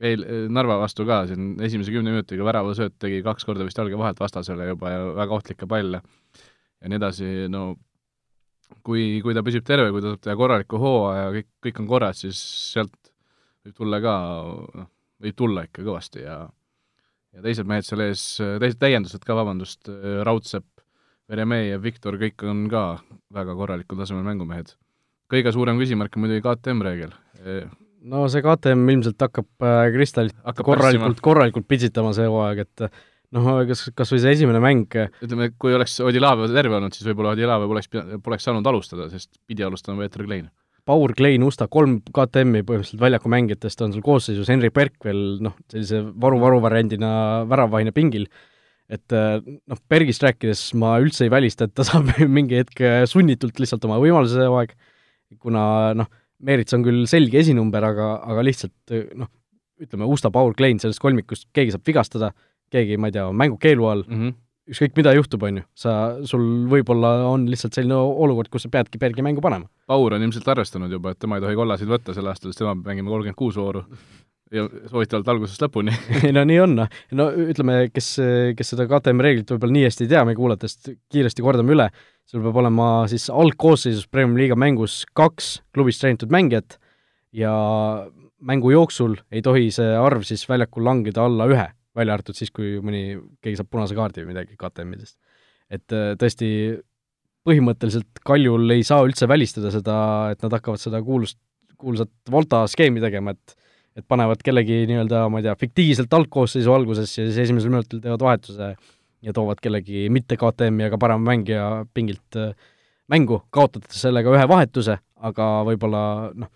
eel, 0.05 0.27
Narva 0.53 0.77
vastu 0.83 1.07
ka 1.09 1.23
siin 1.31 1.55
esimese 1.65 1.95
kümne 1.95 2.13
minutiga 2.13 2.45
väravasööt 2.45 2.99
tegi 3.01 3.23
kaks 3.25 3.49
korda 3.49 3.65
vist 3.65 3.81
jalge 3.81 3.97
vahelt 3.97 4.21
vastasele 4.21 4.69
juba 4.75 4.93
ja 4.93 5.07
väga 5.17 5.39
ohtlikke 5.39 5.71
palle 5.71 6.03
ja 6.85 6.93
nii 6.93 7.01
edasi, 7.01 7.29
no 7.49 7.71
kui, 8.85 9.23
kui 9.25 9.35
ta 9.37 9.43
püsib 9.45 9.65
terve, 9.67 9.89
kui 9.93 10.05
ta 10.05 10.13
saab 10.13 10.25
teha 10.25 10.37
korraliku 10.39 10.81
hooaja, 10.81 11.31
kõik, 11.39 11.49
kõik 11.65 11.81
on 11.81 11.89
korras, 11.89 12.21
siis 12.25 12.41
sealt 12.75 13.15
võib 13.65 13.79
tulla 13.79 14.01
ka, 14.05 14.15
noh, 14.83 14.91
võib 15.25 15.39
tulla 15.39 15.65
ikka 15.65 15.87
kõvasti 15.87 16.27
ja 16.27 16.43
ja 17.35 17.43
teised 17.43 17.67
mehed 17.67 17.87
seal 17.87 18.05
ees, 18.05 18.23
teised 18.63 18.79
täiendused 18.79 19.25
ka, 19.27 19.35
vabandust, 19.35 19.89
Raudsepp, 20.27 20.69
Veremee 21.31 21.71
ja 21.73 21.81
Viktor, 21.83 22.19
kõik 22.21 22.45
on 22.47 22.67
ka 22.71 22.85
väga 23.35 23.57
korralikul 23.59 23.99
tasemel 23.99 24.27
mängumehed. 24.27 24.77
kõige 25.33 25.51
suurem 25.57 25.81
küsimärk 25.81 26.15
on 26.15 26.23
muidugi 26.23 26.45
KTM 26.45 26.85
reegel. 26.85 27.17
no 28.05 28.29
see 28.29 28.45
KTM 28.45 28.85
ilmselt 28.93 29.25
hakkab 29.25 29.49
äh, 29.65 29.89
Kristalit 29.97 30.37
Hakkab 30.45 30.69
korralikult, 30.69 31.21
korralikult 31.25 31.67
pitsitama 31.67 32.13
see 32.15 32.29
hooaeg, 32.29 32.69
et 32.69 32.87
noh, 33.35 33.49
kas, 33.69 33.87
kas 33.97 34.13
või 34.15 34.21
see 34.23 34.35
esimene 34.37 34.61
mäng, 34.63 34.99
ütleme, 35.25 35.51
kui 35.61 35.75
oleks 35.77 35.97
Odilavio 36.05 36.49
terve 36.53 36.79
olnud, 36.79 36.95
siis 36.95 37.07
võib-olla 37.09 37.35
Odilavio 37.35 37.71
poleks, 37.71 37.91
poleks 38.25 38.47
saanud 38.47 38.67
alustada, 38.71 39.09
sest 39.13 39.33
pidi 39.49 39.67
alustama 39.67 40.05
Peeter 40.05 40.25
Klein. 40.27 40.49
Paur 40.85 41.15
Klein, 41.17 41.45
Usta, 41.47 41.67
kolm 41.73 41.97
KTM-i 42.05 42.65
põhimõtteliselt 42.67 43.01
väljaku 43.01 43.31
mängijatest 43.33 43.85
on 43.87 43.95
seal 43.95 44.05
koosseisus, 44.05 44.51
Henrik 44.53 44.75
Berk 44.77 45.07
veel 45.07 45.23
noh, 45.45 45.55
sellise 45.73 46.03
varu-varu 46.21 46.59
variandina 46.65 47.13
väravahina 47.49 47.95
pingil, 47.97 48.27
et 48.93 49.15
noh, 49.15 49.81
Bergist 49.89 50.27
rääkides 50.27 50.67
ma 50.81 50.99
üldse 51.01 51.25
ei 51.25 51.33
välista, 51.33 51.65
et 51.65 51.73
ta 51.77 51.87
saab 51.89 52.13
mingi 52.29 52.61
hetk 52.61 52.85
sunnitult 53.11 53.63
lihtsalt 53.63 53.89
oma 53.89 53.97
võimaluse 54.03 54.45
hooaeg, 54.45 54.77
kuna 55.41 55.65
noh, 55.97 56.13
Meerits 56.45 56.75
on 56.77 56.83
küll 56.85 57.07
selge 57.09 57.39
esinumber, 57.41 57.87
aga, 57.89 58.09
aga 58.29 58.43
lihtsalt 58.45 58.93
noh, 59.17 59.31
ütleme, 59.81 60.05
Usta, 60.05 60.29
Paur 60.35 60.53
Klein 60.59 60.83
sellest 60.83 61.01
kolmikust, 61.01 61.49
keegi 61.57 61.73
saab 61.73 61.89
vigastada, 61.89 62.35
keegi, 62.75 62.99
ma 63.01 63.11
ei 63.11 63.17
tea, 63.17 63.29
on 63.31 63.39
mängukeelu 63.39 63.87
all 63.91 64.05
mm, 64.07 64.21
-hmm. 64.21 64.35
ükskõik 64.75 64.99
mida 64.99 65.15
juhtub, 65.17 65.47
on 65.47 65.63
ju, 65.63 65.65
sa, 65.79 65.95
sul 66.29 66.45
võib-olla 66.73 67.15
on 67.31 67.49
lihtsalt 67.51 67.77
selline 67.77 67.97
olukord, 67.99 68.51
kus 68.53 68.67
sa 68.67 68.73
peadki 68.73 68.99
Bergi 68.99 69.23
mängu 69.23 69.45
panema. 69.45 69.71
Paur 69.87 70.17
on 70.17 70.23
ilmselt 70.23 70.49
arvestanud 70.49 70.93
juba, 70.93 71.15
et 71.15 71.19
tema 71.23 71.39
ei 71.39 71.45
tohi 71.45 71.59
kollasid 71.59 71.91
võtta 71.91 72.15
sel 72.17 72.31
aastal, 72.31 72.53
sest 72.53 72.63
tema 72.65 72.75
peab 72.75 72.93
mängima 72.93 73.13
kolmkümmend 73.13 73.41
kuus 73.41 73.59
vooru 73.61 73.85
ja 74.55 74.65
soovitavalt 74.91 75.29
algusest 75.33 75.63
lõpuni 75.65 75.95
no 76.37 76.45
nii 76.47 76.59
on, 76.63 76.75
noh. 76.79 76.99
no 77.17 77.29
ütleme, 77.47 77.89
kes, 77.95 78.11
kes 78.59 78.73
seda 78.75 78.87
KTM 78.91 79.23
reeglit 79.25 79.53
võib-olla 79.55 79.77
nii 79.77 79.87
hästi 79.89 80.07
ei 80.07 80.13
tea 80.13 80.25
meie 80.29 80.39
kuulajatest, 80.39 80.91
kiiresti 81.13 81.45
kordame 81.45 81.75
üle, 81.77 81.89
sul 82.29 82.45
peab 82.45 82.59
olema 82.63 82.89
siis 83.11 83.27
algkoosseisus 83.33 84.09
Premiumi 84.13 84.45
liiga 84.45 84.59
mängus 84.59 85.03
kaks 85.17 85.57
klubist 85.75 86.05
treenitud 86.05 86.33
mängijat 86.35 86.79
ja 87.35 87.55
mängu 88.45 88.75
jooksul 88.75 89.17
ei 89.33 89.43
tohi 89.45 89.71
see 89.75 89.97
arv 89.99 90.27
siis 90.29 90.45
väljakul 90.49 90.87
langeda 90.87 91.25
alla 91.25 91.49
ühe, 91.51 91.67
välja 91.97 92.17
arvatud 92.17 92.39
siis, 92.39 92.51
kui 92.55 92.79
mõni, 92.85 93.19
keegi 93.45 93.61
saab 93.61 93.71
punase 93.73 93.97
kaardi 93.99 94.25
või 94.25 94.33
midagi 94.33 94.59
KTM-idest. 94.61 95.17
et 95.73 95.95
tõesti, 96.21 96.49
põhimõtteliselt 97.45 98.23
Kaljul 98.25 98.71
ei 98.75 98.85
saa 98.87 99.05
üldse 99.05 99.29
välistada 99.29 99.71
seda, 99.75 99.97
et 100.33 100.43
nad 100.45 100.57
hakkavad 100.57 100.81
seda 100.81 101.01
kuulust, 101.05 101.39
kuulsat 101.81 102.11
Volta 102.31 102.65
skeemi 102.71 103.03
tegema, 103.05 103.35
et 103.37 103.61
et 103.95 104.03
panevad 104.11 104.41
kellegi 104.43 104.85
nii-öelda, 104.91 105.29
ma 105.31 105.39
ei 105.39 105.47
tea, 105.47 105.55
fiktiivselt 105.59 106.15
algkoosseisu 106.19 106.73
alguses 106.75 107.13
ja 107.15 107.27
siis 107.29 107.37
esimesel 107.45 107.71
minutil 107.71 108.01
teevad 108.03 108.25
vahetuse 108.27 108.73
ja 109.25 109.35
toovad 109.37 109.61
kellegi 109.63 110.09
mitte 110.13 110.39
KTM-i, 110.41 110.89
aga 110.89 110.99
parema 111.01 111.31
mängija 111.31 111.69
pingilt 111.95 112.39
äh, 112.41 112.53
mängu, 113.13 113.41
kaotades 113.55 114.03
sellega 114.03 114.33
ühe 114.35 114.49
vahetuse, 114.51 114.99
aga 115.31 115.49
võib-olla 115.69 116.03
noh, 116.35 116.51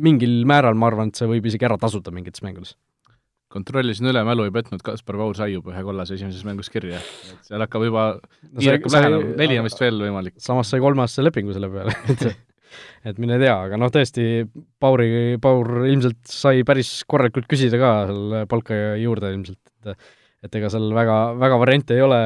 mingil 0.00 0.40
määral 0.48 0.78
ma 0.78 0.88
arvan, 0.90 1.10
et 1.10 1.20
see 1.20 1.28
võib 1.30 1.46
isegi 1.50 1.68
ära 1.68 1.78
tasuda 1.80 2.14
mingites 2.14 2.44
mängudes. 2.46 2.76
Kontrollisin 3.50 4.06
üle, 4.12 4.20
mälu 4.26 4.44
ei 4.46 4.52
petnud, 4.54 4.82
Kaspar 4.86 5.18
Vaur 5.18 5.34
sai 5.38 5.50
juba 5.56 5.72
ühe 5.74 5.82
kollase 5.86 6.14
esimeses 6.16 6.44
mängus 6.46 6.70
kirja, 6.70 7.00
et 7.00 7.48
seal 7.48 7.64
hakkab 7.64 7.82
juba 7.88 8.04
No 8.52 8.62
see- 8.62 8.78
lähenema, 8.78 9.34
neli 9.40 9.58
on 9.58 9.66
vist 9.66 9.82
veel 9.82 9.98
võimalik. 10.04 10.36
samas 10.42 10.70
sai 10.70 10.80
kolmeaastase 10.84 11.26
lepingu 11.26 11.52
selle 11.56 11.70
peale 11.72 11.96
et 12.14 12.24
et 13.10 13.18
mine 13.18 13.38
tea, 13.42 13.56
aga 13.66 13.76
noh, 13.80 13.90
tõesti, 13.90 14.28
Pauri, 14.80 15.10
Paur 15.42 15.82
ilmselt 15.88 16.20
sai 16.30 16.62
päris 16.68 16.92
korralikult 17.10 17.48
küsida 17.50 17.80
ka 17.82 17.90
seal 18.10 18.46
palka 18.50 18.78
juurde 19.02 19.32
ilmselt, 19.34 19.60
et 19.90 20.08
et 20.46 20.54
ega 20.56 20.70
seal 20.72 20.86
väga, 20.96 21.16
väga 21.36 21.56
variante 21.60 21.92
ei 21.98 22.00
ole 22.00 22.18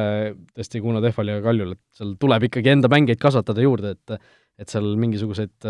tõesti 0.55 0.79
Kuno 0.85 1.01
Tehval 1.03 1.33
ja 1.33 1.41
Kaljul, 1.43 1.72
et 1.75 1.99
seal 1.99 2.12
tuleb 2.22 2.45
ikkagi 2.47 2.70
enda 2.77 2.87
mängijaid 2.93 3.18
kasvatada 3.25 3.64
juurde, 3.64 3.97
et 3.97 4.20
et 4.61 4.70
seal 4.70 4.93
mingisuguseid 5.03 5.66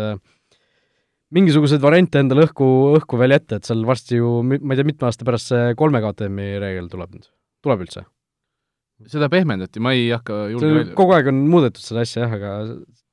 mingisuguseid 1.35 1.83
variante 1.83 2.21
endale 2.23 2.45
õhku, 2.47 2.67
õhku 2.99 3.19
veel 3.19 3.35
jätta, 3.35 3.59
et 3.59 3.67
seal 3.67 3.85
varsti 3.87 4.19
ju, 4.19 4.39
ma 4.45 4.73
ei 4.73 4.79
tea, 4.79 4.87
mitme 4.87 5.09
aasta 5.09 5.27
pärast 5.27 5.51
see 5.51 5.77
kolme 5.79 6.01
KTM-i 6.03 6.59
reegel 6.63 6.91
tuleb 6.91 7.17
nüüd, 7.17 7.31
tuleb 7.65 7.87
üldse? 7.87 8.05
seda 9.11 9.27
pehmendati, 9.31 9.81
ma 9.83 9.91
ei 9.91 10.07
hakka 10.13 10.45
julge 10.53 10.69
välja 10.71 10.95
kogu 10.95 11.15
aeg 11.17 11.27
on 11.27 11.41
muudetud 11.51 11.83
seda 11.83 12.05
asja 12.05 12.23
jah, 12.23 12.35
aga 12.37 12.51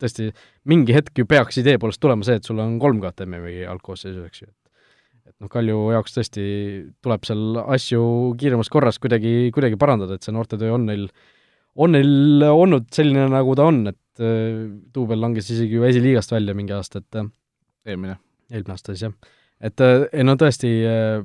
tõesti, 0.03 0.29
mingi 0.71 0.95
hetk 0.95 1.19
ju 1.19 1.27
peaks 1.27 1.59
idee 1.59 1.79
poolest 1.83 1.99
tulema 2.03 2.27
see, 2.27 2.39
et 2.39 2.47
sul 2.47 2.61
on 2.63 2.77
kolm 2.83 3.01
KTM-i 3.03 3.65
algkoosseisus, 3.71 4.23
eks 4.29 4.45
ju. 4.45 4.49
et 5.27 5.35
noh, 5.43 5.51
Kalju 5.51 5.81
jaoks 5.97 6.15
tõesti 6.15 6.45
tuleb 7.03 7.27
seal 7.27 7.59
asju 7.65 8.05
kiiremas 8.39 8.71
korras 8.71 9.03
kuidagi, 9.03 9.51
kuidagi 9.55 9.81
parandada, 9.81 10.19
et 10.19 10.27
see 10.27 10.35
noortetöö 10.37 10.71
on 10.77 10.87
neil, 10.87 11.09
on 11.75 11.97
neil 11.97 12.47
olnud 12.47 12.87
selline, 12.95 13.27
nagu 13.35 13.59
ta 13.59 13.67
on, 13.73 13.83
et 13.91 14.23
äh, 14.23 14.63
Duubel 14.95 15.19
langes 15.23 15.51
isegi 15.51 15.81
ju 15.81 15.89
esiliigast 15.91 16.35
välja 16.35 16.55
mingi 16.55 16.79
aasta, 16.79 17.03
et 17.03 17.19
äh, 17.19 17.27
eelmine. 17.87 18.19
eelmine 18.51 18.75
aasta 18.75 18.95
siis 18.95 19.07
jah. 19.09 19.15
et 19.61 19.85
äh, 19.85 20.07
ei 20.13 20.27
no 20.27 20.37
tõesti 20.41 20.73
äh, 20.89 21.23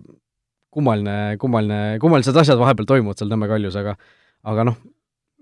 kummaline, 0.73 1.37
kummaline, 1.41 1.81
kummalised 2.03 2.37
asjad 2.37 2.59
vahepeal 2.61 2.89
toimuvad 2.89 3.19
seal 3.19 3.31
Nõmme 3.31 3.49
Kaljus, 3.49 3.77
aga 3.79 3.95
aga 4.47 4.67
noh, 4.69 4.79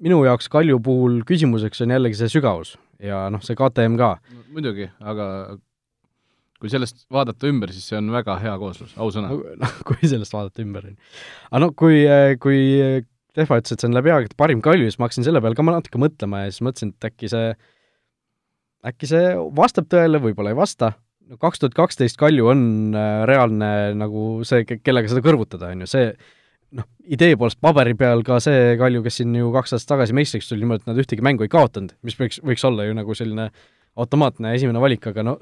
minu 0.04 0.22
jaoks 0.28 0.50
Kalju 0.52 0.80
puhul 0.84 1.22
küsimuseks 1.28 1.84
on 1.86 1.96
jällegi 1.96 2.20
see 2.20 2.32
sügavus 2.38 2.76
ja 3.04 3.26
noh, 3.34 3.44
see 3.46 3.58
KTM 3.60 3.98
ka. 4.00 4.16
muidugi, 4.54 4.90
aga 5.04 5.58
kui 6.62 6.72
sellest 6.72 7.04
vaadata 7.12 7.50
ümber, 7.52 7.74
siis 7.76 7.90
see 7.92 7.98
on 8.00 8.08
väga 8.14 8.38
hea 8.42 8.54
kooslus, 8.60 8.96
ausõna. 9.02 9.34
noh, 9.62 9.76
kui 9.88 10.00
sellest 10.08 10.34
vaadata 10.34 10.64
ümber, 10.64 10.88
on 10.88 10.96
ju. 10.96 11.12
aga 11.52 11.66
noh, 11.68 11.76
kui, 11.78 12.00
kui 12.44 12.62
Tehva 13.36 13.58
ütles, 13.60 13.76
et 13.76 13.82
see 13.84 13.90
on 13.90 13.98
läbi 13.98 14.14
aegade 14.16 14.38
parim 14.40 14.62
Kalju, 14.64 14.88
siis 14.88 14.96
ma 14.96 15.10
hakkasin 15.10 15.26
selle 15.28 15.42
peale 15.44 15.58
ka 15.60 15.64
natuke 15.68 16.00
mõtlema 16.00 16.46
ja 16.46 16.54
siis 16.54 16.64
mõtlesin, 16.64 16.94
et 16.96 17.08
äkki 17.10 17.28
see 17.28 17.50
äkki 18.86 19.10
see 19.10 19.34
vastab 19.58 19.90
tõele, 19.92 20.22
võib-olla 20.24 20.54
ei 20.54 20.58
vasta, 20.58 20.94
no 21.30 21.38
kaks 21.42 21.62
tuhat 21.62 21.76
kaksteist 21.78 22.20
Kalju 22.22 22.50
on 22.54 22.64
äh, 22.98 23.22
reaalne 23.30 23.70
nagu 23.98 24.26
see, 24.48 24.66
kellega 24.66 25.12
seda 25.12 25.24
kõrvutada, 25.26 25.72
on 25.74 25.86
ju, 25.86 25.92
see 25.92 26.10
noh, 26.76 26.88
idee 27.06 27.38
poolest 27.40 27.62
paberi 27.64 27.96
peal 28.00 28.26
ka 28.28 28.40
see 28.44 28.76
Kalju, 28.82 29.04
kes 29.06 29.22
siin 29.22 29.36
ju 29.38 29.54
kaks 29.56 29.78
aastat 29.78 29.96
tagasi 29.96 30.18
meistriks 30.18 30.50
tuli, 30.50 30.64
niimoodi, 30.66 30.86
et 30.86 30.92
nad 30.92 31.02
ühtegi 31.02 31.26
mängu 31.26 31.46
ei 31.46 31.54
kaotanud, 31.54 31.96
mis 32.06 32.18
võiks, 32.20 32.42
võiks 32.46 32.66
olla 32.68 32.88
ju 32.88 32.98
nagu 32.98 33.18
selline 33.18 33.50
automaatne 33.96 34.56
esimene 34.58 34.82
valik, 34.84 35.08
aga 35.12 35.24
no 35.24 35.38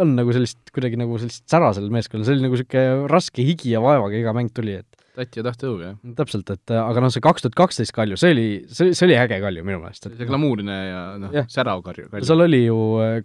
on 0.00 0.12
nagu 0.16 0.32
sellist, 0.34 0.60
kuidagi 0.76 0.98
nagu 1.00 1.16
sellist 1.20 1.46
sära 1.50 1.70
sellel 1.76 1.92
meeskonnal, 1.94 2.26
see 2.28 2.36
oli 2.36 2.44
nagu 2.44 2.56
niisugune 2.56 3.08
raske 3.10 3.44
higi 3.46 3.72
ja 3.72 3.80
vaevaga 3.84 4.18
iga 4.18 4.34
mäng 4.36 4.52
tuli, 4.54 4.76
et 4.82 5.06
tatti 5.16 5.40
ja 5.40 5.46
tahteõu, 5.46 5.78
jah. 5.80 5.96
täpselt, 6.18 6.50
et 6.52 6.74
aga 6.76 7.02
noh, 7.02 7.12
see 7.12 7.24
kaks 7.24 7.46
tuhat 7.46 7.56
kaksteist 7.56 7.94
Kalju, 7.96 8.18
see 8.20 8.34
oli, 8.34 8.46
see, 8.68 8.92
see 8.96 9.06
oli 9.08 9.16
äge 9.16 9.40
Kalju 9.42 9.64
minu 9.64 9.80
meelest. 9.80 10.10
see 10.12 10.28
glamuurne 10.28 10.76
ja 10.76 11.02
noh, 11.20 11.36
särav 11.52 11.80
Kalju. 11.86 12.10
seal 12.20 12.44
oli 12.44 12.66
ju, 12.66 12.80
äh, 13.04 13.18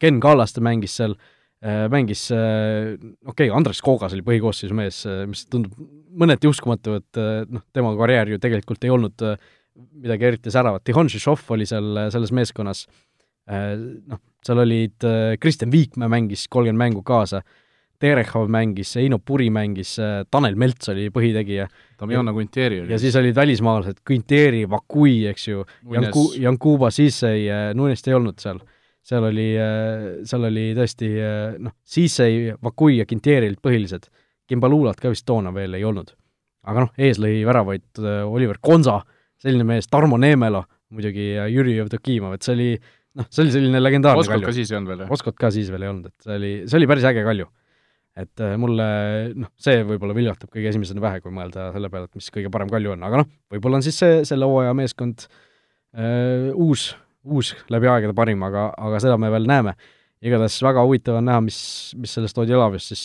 Ken 0.00 0.20
Kallaste 0.22 0.62
mängis 0.64 0.96
seal, 1.00 1.16
äh, 1.64 1.86
mängis, 1.92 2.28
äh, 2.34 2.94
okei 3.26 3.48
okay,, 3.48 3.52
Andres 3.54 3.82
Koogas 3.84 4.14
oli 4.16 4.24
põhikoosseisu 4.26 4.76
mees, 4.78 5.02
mis 5.30 5.44
tundub 5.50 5.76
mõneti 6.18 6.50
uskumatu, 6.50 6.98
et 7.02 7.22
noh, 7.50 7.64
tema 7.74 7.94
karjäär 7.98 8.34
ju 8.34 8.40
tegelikult 8.42 8.86
ei 8.86 8.94
olnud 8.94 9.26
midagi 9.78 10.26
eriti 10.26 10.50
säravat, 10.50 10.82
Tihon 10.86 11.10
Šišov 11.12 11.44
oli 11.54 11.66
seal 11.68 12.08
selles 12.10 12.32
meeskonnas, 12.34 12.86
noh, 13.46 14.20
seal 14.44 14.62
olid, 14.64 15.06
Kristjan 15.38 15.70
Viikmäe 15.70 16.10
mängis 16.10 16.48
kolmkümmend 16.50 16.82
mängu 16.82 17.04
kaasa 17.06 17.44
Terehov 17.98 18.46
mängis, 18.50 18.92
Eino 19.00 19.18
Puri 19.18 19.48
mängis, 19.50 19.96
Tanel 20.30 20.54
Melts 20.58 20.90
oli 20.92 21.08
põhitegija. 21.10 21.66
Damjana 21.98 22.30
Quintieri 22.34 22.82
oli. 22.84 22.92
ja 22.92 22.98
siis 23.02 23.16
olid 23.18 23.34
välismaalased, 23.34 24.04
Quintieri, 24.06 24.62
Vakui, 24.70 25.24
eks 25.26 25.48
ju, 25.48 25.64
Janku-, 25.96 26.30
Jankuba 26.38 26.92
Sissei, 26.94 27.48
Nunest 27.74 28.06
ei 28.06 28.14
olnud 28.14 28.38
seal. 28.38 28.62
Seal 29.08 29.24
oli, 29.30 29.48
seal 30.28 30.48
oli 30.50 30.70
tõesti 30.76 31.10
noh, 31.64 31.74
Sissei, 31.84 32.52
Vakui 32.64 32.98
ja 32.98 33.06
Quintieri 33.08 33.48
olid 33.48 33.62
põhilised. 33.64 34.08
Kimbalulat 34.48 35.00
ka 35.00 35.12
vist 35.12 35.26
toona 35.28 35.52
veel 35.54 35.76
ei 35.78 35.84
olnud. 35.84 36.12
aga 36.68 36.84
noh, 36.84 36.90
ees 37.00 37.16
lõi 37.22 37.40
väravaid 37.48 38.00
Oliver 38.28 38.58
Konsa, 38.60 38.98
selline 39.40 39.64
mees, 39.64 39.86
Tarmo 39.88 40.18
Neemelo 40.20 40.64
muidugi 40.92 41.30
ja 41.36 41.46
Jüri 41.48 41.76
Jevdokimov, 41.78 42.34
et 42.36 42.44
see 42.44 42.56
oli 42.56 42.68
noh, 42.76 43.28
see 43.30 43.44
oli 43.44 43.54
selline 43.54 43.80
legendaarne 43.80 44.24
Oskot 44.24 44.44
ka 44.44 44.52
siis 44.56 44.72
ei 44.72 44.78
olnud 44.78 44.92
veel, 44.92 45.04
jah? 45.04 45.14
Oskot 45.16 45.38
ka 45.40 45.50
siis 45.54 45.70
veel 45.72 45.86
ei 45.86 45.92
olnud, 45.92 46.10
et 46.10 46.26
see 46.28 46.36
oli, 46.36 46.52
see 46.68 46.80
oli 46.80 46.88
päris 46.90 47.08
äge 47.08 47.24
kalju 47.26 47.48
et 48.18 48.42
äh, 48.42 48.54
mulle 48.60 48.86
noh, 49.38 49.50
see 49.60 49.82
võib-olla 49.86 50.16
viljatab 50.16 50.50
kõige 50.50 50.72
esimesena 50.72 51.02
pähe, 51.04 51.20
kui 51.22 51.34
mõelda 51.34 51.68
selle 51.74 51.90
peale, 51.92 52.08
et 52.08 52.18
mis 52.18 52.30
kõige 52.34 52.50
parem 52.54 52.70
Kalju 52.72 52.96
on, 52.96 53.04
aga 53.06 53.22
noh, 53.22 53.28
võib-olla 53.54 53.78
on 53.78 53.86
siis 53.86 53.98
see, 54.00 54.22
selle 54.28 54.48
hooaja 54.48 54.74
meeskond 54.76 55.28
äh, 55.28 56.48
uus, 56.54 56.90
uus 57.24 57.54
läbi 57.72 57.90
aegade 57.90 58.14
parim, 58.16 58.42
aga, 58.46 58.68
aga 58.76 59.00
seda 59.02 59.18
me 59.20 59.30
veel 59.32 59.48
näeme. 59.48 59.74
igatahes 60.22 60.58
väga 60.62 60.82
huvitav 60.82 61.20
on 61.20 61.28
näha, 61.30 61.42
mis, 61.46 61.58
mis 61.98 62.14
sellest 62.16 62.38
Odilaviast 62.38 62.94
siis 62.94 63.04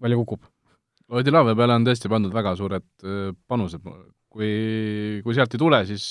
välja 0.00 0.16
kukub. 0.16 0.44
Odilavia 1.10 1.56
peale 1.58 1.76
on 1.76 1.84
tõesti 1.84 2.08
pandud 2.08 2.32
väga 2.32 2.54
suured 2.56 2.86
äh, 3.04 3.32
panused, 3.48 3.82
kui, 4.30 4.52
kui 5.24 5.34
sealt 5.36 5.54
ei 5.54 5.60
tule, 5.60 5.82
siis 5.88 6.04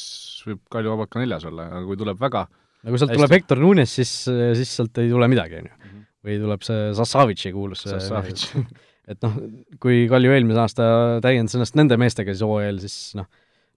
võib 0.45 0.61
Kalju 0.71 0.93
vabalt 0.93 1.13
ka 1.13 1.21
neljas 1.23 1.47
olla, 1.49 1.69
aga 1.69 1.85
kui 1.87 1.97
tuleb 1.97 2.19
väga 2.19 2.45
no 2.49 2.91
kui 2.91 2.99
sealt 2.99 3.13
hästi. 3.13 3.21
tuleb 3.21 3.37
Hector 3.37 3.63
Nunes, 3.63 3.95
siis, 3.95 4.11
siis 4.59 4.75
sealt 4.75 5.01
ei 5.01 5.09
tule 5.11 5.31
midagi, 5.31 5.61
on 5.63 5.71
ju 5.71 5.75
mhm 5.77 5.99
või 6.25 6.39
tuleb 6.41 6.63
see 6.65 6.89
Sassavitši 6.97 7.51
kuulus 7.55 7.85
Sassavitš. 7.87 8.49
et 9.11 9.21
noh, 9.25 9.37
kui 9.81 10.03
Kalju 10.11 10.33
eelmise 10.35 10.63
aasta 10.63 10.87
täiendas 11.23 11.55
ennast 11.57 11.77
nende 11.79 11.97
meestega 12.01 12.35
siis 12.35 12.45
hooajal, 12.45 12.81
siis 12.83 12.97
noh, 13.19 13.29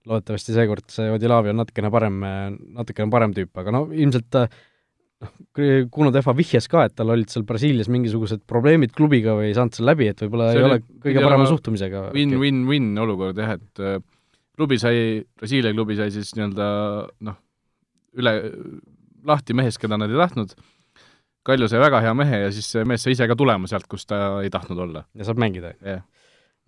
loodetavasti 0.09 0.55
seekord 0.55 0.89
see 0.91 1.09
Odilavi 1.13 1.53
on 1.53 1.61
natukene 1.61 1.91
parem, 1.93 2.21
natukene 2.77 3.11
parem 3.13 3.35
tüüp, 3.35 3.51
aga 3.61 3.73
no 3.75 3.85
ilmselt 3.91 4.35
noh, 4.35 4.49
Kuno 5.93 6.11
Tehva 6.11 6.33
vihjas 6.35 6.67
ka, 6.71 6.87
et 6.89 6.95
tal 6.97 7.13
olid 7.13 7.31
seal 7.31 7.45
Brasiilias 7.47 7.87
mingisugused 7.91 8.43
probleemid 8.49 8.91
klubiga 8.97 9.37
või 9.37 9.51
ei 9.51 9.55
saanud 9.57 9.77
seal 9.77 9.87
läbi, 9.87 10.09
et 10.11 10.23
võib-olla 10.25 10.49
ei 10.51 10.65
ole 10.65 10.79
kõige 11.03 11.23
parema 11.23 11.47
suhtumisega. 11.47 12.09
Win-win-win 12.17 12.91
olukord 13.05 13.39
jah, 13.39 13.55
et 13.55 13.83
äh, 13.83 14.01
klubi 14.57 14.79
sai, 14.81 15.21
Brasiilia 15.39 15.71
klubi 15.75 15.97
sai 15.99 16.11
siis 16.13 16.33
nii-öelda 16.35 16.67
noh, 17.29 17.39
üle, 18.19 18.35
lahti 19.27 19.55
mehest, 19.57 19.79
keda 19.81 19.99
nad 19.99 20.11
ei 20.11 20.19
tahtnud 20.19 20.57
Kalju 21.43 21.67
sai 21.67 21.79
väga 21.83 21.99
hea 22.03 22.13
mehe 22.15 22.37
ja 22.45 22.51
siis 22.55 22.69
see 22.71 22.85
mees 22.87 23.03
sai 23.03 23.17
ise 23.17 23.25
ka 23.27 23.35
tulema 23.35 23.67
sealt, 23.67 23.87
kus 23.91 24.07
ta 24.07 24.19
ei 24.43 24.51
tahtnud 24.51 24.79
olla. 24.79 25.03
ja 25.11 25.27
saab 25.27 25.41
mängida? 25.43 25.73
jah 25.83 25.97
yeah.. 25.97 26.03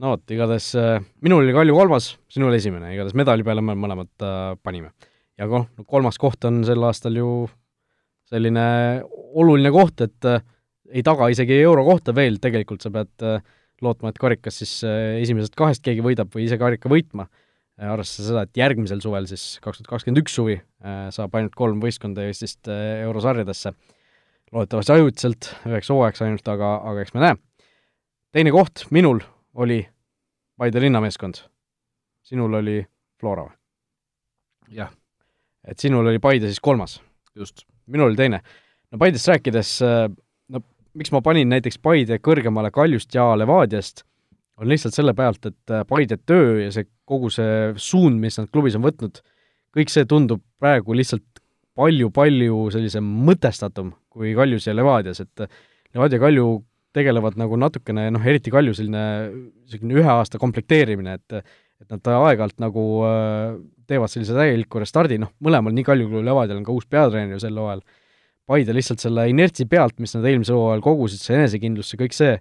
No 0.04 0.16
vot, 0.16 0.24
igatahes 0.32 0.72
äh, 0.80 1.04
minul 1.24 1.46
oli 1.46 1.54
Kalju 1.56 1.76
kolmas, 1.78 2.14
sinul 2.32 2.56
esimene, 2.58 2.94
igatahes 2.96 3.16
medali 3.18 3.46
peale 3.48 3.64
me 3.64 3.78
mõlemad 3.80 4.26
äh, 4.26 4.56
panime. 4.64 4.92
ja 5.40 5.48
noh, 5.52 5.70
kolmas 5.88 6.20
koht 6.22 6.48
on 6.48 6.64
sel 6.68 6.84
aastal 6.88 7.16
ju 7.16 7.30
selline 8.32 8.66
oluline 9.38 9.72
koht, 9.74 10.02
et 10.06 10.30
äh, 10.30 10.44
ei 10.96 11.04
taga 11.06 11.30
isegi 11.34 11.58
euro 11.62 11.86
kohta 11.88 12.14
veel, 12.16 12.40
tegelikult 12.42 12.86
sa 12.86 12.92
pead 12.94 13.26
äh, 13.26 13.42
lootma, 13.84 14.12
et 14.12 14.22
karikas 14.22 14.62
siis 14.62 14.78
äh, 14.88 15.18
esimesest 15.22 15.58
kahest 15.58 15.84
keegi 15.86 16.04
võidab 16.06 16.32
või 16.34 16.48
ise 16.48 16.60
karika 16.62 16.92
võitma 16.92 17.28
äh,, 17.28 17.90
arvestades 17.92 18.32
seda, 18.32 18.46
et 18.46 18.62
järgmisel 18.62 19.04
suvel 19.04 19.30
siis 19.30 19.60
kaks 19.64 19.82
tuhat 19.82 19.92
kakskümmend 19.94 20.24
üks 20.24 20.38
suvi 20.38 20.60
saab 21.16 21.34
ainult 21.36 21.56
kolm 21.58 21.80
võistkonda 21.82 22.28
Eestist 22.30 22.70
eurosarjadesse 22.70 23.72
loodetavasti 24.54 24.94
ajutiselt, 24.94 25.48
üheks 25.66 25.90
hooajaks 25.90 26.22
ainult, 26.22 26.52
aga, 26.54 26.76
aga 26.92 27.02
eks 27.02 27.16
me 27.16 27.24
näe. 27.24 27.40
teine 28.36 28.54
koht 28.54 28.86
minul 28.94 29.24
oli 29.56 29.88
Paide 30.58 30.80
linnameeskond. 30.80 31.34
sinul 32.24 32.54
oli 32.54 32.80
Flora 33.20 33.44
või? 33.44 33.56
jah. 34.70 34.92
et 35.68 35.80
sinul 35.80 36.08
oli 36.08 36.20
Paide 36.20 36.48
siis 36.48 36.60
kolmas? 36.60 37.02
just. 37.36 37.66
minul 37.88 38.08
oli 38.12 38.16
teine. 38.16 38.42
no 38.92 38.98
Paidest 38.98 39.28
rääkides, 39.28 39.80
no 40.50 40.62
miks 40.94 41.12
ma 41.12 41.22
panin 41.22 41.50
näiteks 41.50 41.80
Paide 41.80 42.20
kõrgemale 42.20 42.72
Kaljust 42.72 43.16
ja 43.16 43.32
Levadiast, 43.38 44.04
on 44.58 44.70
lihtsalt 44.72 44.96
selle 44.96 45.14
pealt, 45.14 45.46
et 45.46 45.78
Paide 45.88 46.18
töö 46.18 46.62
ja 46.64 46.72
see 46.72 46.88
kogu 47.06 47.30
see 47.30 47.74
suund, 47.76 48.20
mis 48.20 48.40
nad 48.40 48.50
klubis 48.52 48.78
on 48.80 48.86
võtnud, 48.86 49.20
kõik 49.76 49.92
see 49.92 50.08
tundub 50.10 50.44
praegu 50.60 50.96
lihtsalt 50.96 51.44
palju-palju 51.76 52.70
sellisem 52.72 53.08
mõtestatum 53.28 53.92
kui 54.10 54.32
Kaljus 54.36 54.68
ja 54.70 54.76
Levadias, 54.76 55.20
et 55.20 55.48
Levadia 55.96 56.20
Kalju 56.20 56.48
tegelevad 56.96 57.38
nagu 57.40 57.60
natukene 57.60 58.08
noh, 58.14 58.24
eriti 58.26 58.54
Kalju 58.54 58.74
selline, 58.78 59.06
selline 59.72 60.00
ühe 60.00 60.10
aasta 60.16 60.42
komplekteerimine, 60.42 61.20
et 61.20 61.46
et 61.84 61.92
nad 61.92 62.08
aeg-ajalt 62.08 62.62
nagu 62.64 62.82
äh, 63.04 63.58
teevad 63.90 64.12
sellise 64.12 64.36
täieliku 64.36 64.80
restardi, 64.80 65.18
noh, 65.20 65.34
mõlemal, 65.44 65.74
nii 65.76 65.86
Kalju 65.86 66.08
kui 66.12 66.24
Levadial 66.24 66.62
on 66.62 66.68
ka 66.68 66.74
uus 66.74 66.88
peatreener 66.90 67.36
ju 67.36 67.42
sel 67.44 67.60
hooajal, 67.60 67.84
Paide 68.46 68.76
lihtsalt 68.78 69.02
selle 69.02 69.24
inertsi 69.26 69.66
pealt, 69.66 69.96
mis 69.98 70.12
nad 70.14 70.26
eelmisel 70.30 70.54
hooajal 70.60 70.84
kogusid, 70.86 71.18
see 71.18 71.34
enesekindlus, 71.34 71.88
see 71.90 71.98
kõik 72.04 72.14
see, 72.14 72.36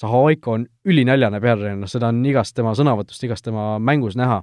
Zahaiko 0.00 0.54
on 0.56 0.62
ülinäljane 0.88 1.36
peatreener, 1.44 1.76
noh 1.82 1.90
seda 1.92 2.08
on 2.08 2.22
igast 2.24 2.56
tema 2.56 2.72
sõnavõtust, 2.78 3.26
igast 3.26 3.44
tema 3.44 3.74
mängus 3.76 4.16
näha. 4.16 4.38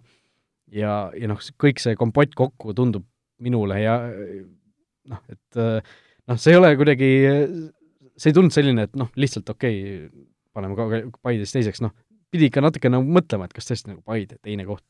ja, 0.70 1.10
ja 1.18 1.32
noh, 1.32 1.42
kõik 1.58 1.82
see 1.82 1.98
kompott 1.98 2.36
kokku 2.38 2.76
tundub 2.78 3.08
minule 3.42 3.80
ja 3.82 3.96
noh, 5.10 5.24
et 5.34 5.58
noh, 5.58 6.38
see 6.38 6.54
ei 6.54 6.60
ole 6.60 6.76
kuidagi, 6.78 7.10
see 8.20 8.32
ei 8.32 8.38
tulnud 8.38 8.54
selline, 8.56 8.88
et 8.90 9.00
noh, 9.00 9.10
lihtsalt 9.20 9.50
okei 9.56 9.82
okay,, 10.06 10.24
paneme 10.56 10.78
ka 10.78 10.88
Paides 11.24 11.54
teiseks, 11.56 11.82
noh, 11.86 11.94
pidi 12.34 12.50
ikka 12.50 12.64
natuke 12.64 12.92
nagu 12.92 13.06
mõtlema, 13.06 13.48
et 13.48 13.56
kas 13.56 13.70
tõesti 13.70 13.94
nagu 13.94 14.04
Paide 14.06 14.38
teine 14.44 14.66
koht, 14.68 14.86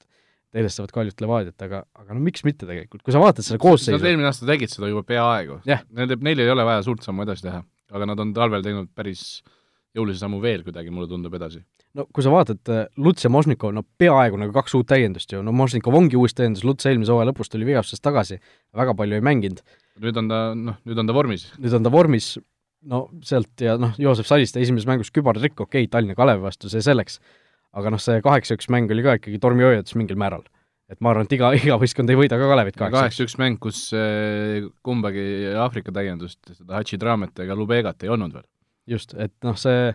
edestavad 0.55 0.91
Kaljut 0.93 1.21
Levadiat, 1.21 1.57
aga, 1.61 1.83
aga 1.99 2.15
no 2.15 2.23
miks 2.25 2.43
mitte 2.47 2.65
tegelikult, 2.65 3.03
kui 3.05 3.13
sa 3.13 3.21
vaatad 3.21 3.45
selle 3.45 3.61
koosseisu 3.61 3.99
Nad 3.99 4.07
eelmine 4.09 4.29
aasta 4.31 4.47
tegid 4.49 4.73
seda 4.73 4.89
juba 4.89 5.03
peaaegu. 5.05 5.59
Yeah.. 5.69 5.85
Neil, 5.93 6.15
neil 6.25 6.41
ei 6.41 6.49
ole 6.49 6.65
vaja 6.65 6.81
suurt 6.87 7.05
sammu 7.05 7.25
edasi 7.27 7.45
teha, 7.45 7.61
aga 7.93 8.07
nad 8.09 8.23
on 8.23 8.33
talvel 8.37 8.65
teinud 8.65 8.89
päris 8.97 9.43
jõulise 9.97 10.21
sammu 10.21 10.39
veel 10.41 10.63
kuidagi, 10.65 10.91
mulle 10.93 11.09
tundub, 11.09 11.33
edasi. 11.37 11.61
no 11.97 12.05
kui 12.13 12.25
sa 12.25 12.33
vaatad, 12.33 12.61
äh, 12.73 12.83
Luts 13.01 13.25
ja 13.25 13.31
Možnikov, 13.33 13.73
no 13.73 13.83
peaaegu 14.01 14.37
nagu 14.41 14.53
kaks 14.55 14.75
uut 14.77 14.89
täiendust 14.89 15.33
ju, 15.33 15.41
no 15.45 15.53
Možnikov 15.55 15.97
ongi 15.97 16.17
uus 16.17 16.37
täiendus, 16.37 16.65
Luts 16.65 16.85
eelmise 16.89 17.13
hooaja 17.13 17.31
lõpus 17.31 17.49
tuli 17.49 17.65
vigastusest 17.69 18.05
tagasi, 18.05 18.37
väga 18.77 18.93
palju 18.97 19.17
ei 19.17 19.25
mänginud. 19.25 19.63
Nüüd 20.01 20.21
on 20.21 20.29
ta, 20.29 20.43
noh, 20.57 20.77
nüüd 20.85 21.01
on 21.01 21.09
ta 21.09 21.17
vormis. 21.17 21.47
nüüd 21.57 21.77
on 21.77 21.85
ta 21.85 21.93
vormis, 21.93 22.35
no 22.87 23.01
sealt 23.25 23.63
ja 23.63 23.75
noh, 23.79 23.95
Joosep 23.99 24.27
Saliste 24.29 24.61
esimeses 24.63 24.87
mängus 24.87 25.11
kübartrikk, 25.15 25.57
okei 25.65 25.85
okay,, 25.85 25.91
Tallinna 25.91 26.15
Kalevi 26.17 26.43
vastu, 26.45 26.71
see 26.71 26.83
selleks, 26.85 27.19
aga 27.77 27.91
noh, 27.93 28.01
see 28.01 28.21
kaheksa-üks 28.25 28.69
mäng 28.73 28.91
oli 28.93 29.05
ka 29.05 29.17
ikkagi 29.19 29.41
tormihoiatus 29.43 29.97
mingil 29.99 30.19
määral. 30.19 30.45
et 30.89 31.01
ma 31.05 31.11
arvan, 31.11 31.27
et 31.27 31.35
iga, 31.35 31.51
iga 31.59 31.79
võistkond 31.81 32.09
ei 32.09 32.19
võida 32.19 32.39
ka 32.39 32.47
Kalevit 32.49 32.77
kaheksa-üks. 32.79 32.99
kaheksa-üks 32.99 33.37
mäng, 33.41 33.59
kus 33.61 33.81
äh, 33.97 34.69
kumbagi 34.85 35.25
Aafrika 35.59 35.93
täiendust, 35.95 36.39
seda 36.55 36.79
Hachi 36.79 36.99
Draamet 37.01 37.43
ega 37.43 37.57
Lubegat 37.57 38.07
ei 38.07 38.13
olnud 38.15 38.33
veel. 38.37 38.47
just, 38.89 39.13
et 39.19 39.35
noh, 39.45 39.57
see 39.59 39.91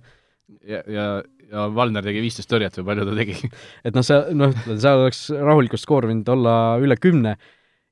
ja, 0.68 0.84
ja, 0.84 1.08
ja 1.50 1.68
Valner 1.74 2.04
tegi 2.04 2.22
viisteist 2.24 2.50
tõrjet 2.52 2.76
või 2.80 2.90
palju 2.92 3.08
ta 3.08 3.18
tegi 3.18 3.38
et 3.88 3.96
noh, 3.96 4.06
see, 4.06 4.20
noh, 4.36 4.56
seal 4.74 5.06
oleks 5.06 5.26
rahulikult 5.34 5.82
skoor 5.82 6.10
võinud 6.10 6.28
olla 6.36 6.56
üle 6.84 7.00
kümne 7.00 7.38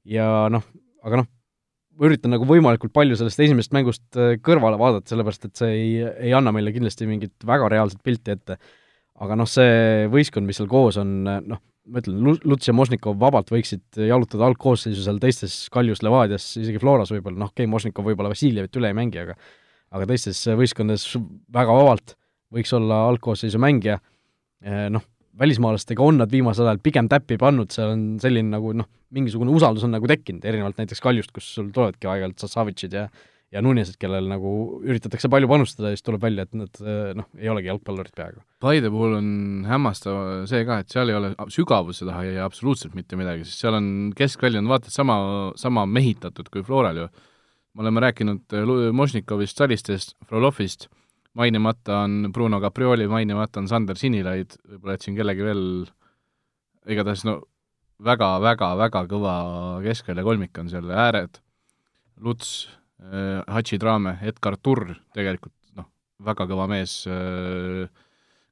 ja 0.08 0.28
noh, 0.52 0.66
aga 1.02 1.22
noh, 1.22 1.32
ma 1.98 2.08
üritan 2.08 2.32
nagu 2.34 2.46
võimalikult 2.48 2.94
palju 2.94 3.18
sellest 3.18 3.42
esimesest 3.44 3.74
mängust 3.76 4.20
äh, 4.20 4.36
kõrvale 4.44 4.78
vaadata, 4.80 5.12
sellepärast 5.12 5.48
et 5.48 5.58
see 5.60 5.74
ei, 5.76 5.90
ei 6.28 6.32
anna 6.36 6.54
meile 6.54 6.72
kindlasti 6.74 7.08
mingit 7.08 7.46
väga 7.48 7.68
reaalset 7.72 8.02
pilti 8.04 8.36
ette. 8.36 8.58
aga 9.22 9.36
noh, 9.38 9.46
see 9.46 10.08
võistkond, 10.10 10.48
mis 10.48 10.58
seal 10.58 10.70
koos 10.70 10.96
on, 10.98 11.12
noh, 11.22 11.60
ma 11.92 12.00
ütlen, 12.00 12.38
Luts 12.48 12.68
ja 12.68 12.74
Mošnikov 12.74 13.18
vabalt 13.20 13.52
võiksid 13.52 14.00
jalutada 14.08 14.48
algkoosseisu 14.48 15.04
seal 15.04 15.20
teistes 15.22 15.68
Kaljus, 15.72 16.02
Levadias, 16.02 16.46
isegi 16.58 16.80
Floras 16.82 17.12
võib-olla, 17.12 17.44
noh, 17.44 17.52
okei 17.52 17.66
okay,, 17.66 17.70
Mošnikov 17.70 18.08
võib-olla 18.08 18.32
Vassiljevit 18.32 18.80
üle 18.80 18.90
ei 18.90 18.98
mängi, 18.98 19.22
aga 19.22 19.36
aga 19.92 20.08
teistes 20.08 20.40
võistkondades 20.56 21.04
väga 21.52 21.76
vabalt 21.76 22.16
võiks 22.52 22.72
olla 22.76 23.02
algkoosseisu 23.10 23.60
mängija, 23.60 23.98
noh, 24.92 25.04
välismaalastega 25.38 26.04
on 26.04 26.20
nad 26.20 26.32
viimasel 26.32 26.68
ajal 26.68 26.80
pigem 26.84 27.08
täppi 27.10 27.38
pannud, 27.40 27.72
seal 27.72 27.94
on 27.94 28.06
selline 28.22 28.52
nagu 28.52 28.72
noh, 28.76 28.88
mingisugune 29.14 29.52
usaldus 29.54 29.84
on 29.86 29.94
nagu 29.96 30.08
tekkinud, 30.08 30.44
erinevalt 30.44 30.80
näiteks 30.80 31.00
Kaljust, 31.04 31.32
kus 31.34 31.48
sul 31.56 31.70
tulevadki 31.74 32.08
aeg-ajalt 32.08 32.44
Sassavitšid 32.44 32.98
ja 32.98 33.06
ja 33.52 33.60
Nunesed, 33.60 33.98
kellel 34.00 34.24
nagu 34.30 34.50
üritatakse 34.80 35.28
palju 35.28 35.48
panustada 35.50 35.90
ja 35.90 35.96
siis 35.98 36.06
tuleb 36.06 36.22
välja, 36.24 36.46
et 36.46 36.54
nad 36.56 36.78
noh, 37.18 37.26
ei 37.36 37.50
olegi 37.52 37.68
jalgpallurid 37.68 38.14
peaaegu. 38.16 38.40
Paide 38.64 38.88
puhul 38.92 39.18
on 39.18 39.26
hämmastav 39.68 40.46
see 40.48 40.62
ka, 40.68 40.78
et 40.80 40.94
seal 40.94 41.12
ei 41.12 41.18
ole 41.18 41.34
sügavuse 41.52 42.08
taha 42.08 42.24
jää 42.30 42.46
absoluutselt 42.48 42.96
mitte 42.96 43.18
midagi, 43.20 43.44
sest 43.44 43.60
seal 43.60 43.76
on 43.76 43.90
keskväli 44.16 44.56
on 44.62 44.72
vaata 44.72 44.88
et 44.88 44.96
sama, 44.96 45.18
sama 45.60 45.84
mehitatud 45.84 46.48
kui 46.48 46.64
Floral 46.64 47.02
ju. 47.04 47.10
me 47.76 47.84
oleme 47.84 48.00
rääkinud 48.04 48.56
Mošnikovist, 48.92 49.56
Salistest, 49.56 50.16
Frolovist 50.28 50.88
mainimata 51.38 52.02
on 52.04 52.28
Bruno 52.32 52.60
Caprioli, 52.60 53.08
mainimata 53.08 53.60
on 53.60 53.68
Sander 53.68 53.96
Sinilaid, 53.98 54.56
võib-olla 54.68 54.96
jätsin 54.98 55.16
kellegi 55.16 55.46
veel, 55.46 55.64
igatahes 56.92 57.24
no 57.28 57.38
väga, 58.04 58.34
väga, 58.42 58.72
väga 58.80 59.04
kõva 59.10 59.34
keskvälja 59.84 60.26
kolmik 60.26 60.60
on 60.60 60.70
seal, 60.72 60.90
ääred, 60.90 61.40
Luts 62.22 62.68
äh,, 63.02 63.40
Hatši 63.48 63.80
Traame, 63.82 64.18
Edgar 64.22 64.58
Turr 64.60 64.92
tegelikult 65.16 65.54
noh, 65.78 65.88
väga 66.22 66.46
kõva 66.50 66.68
mees 66.70 67.02
äh,, 67.10 67.88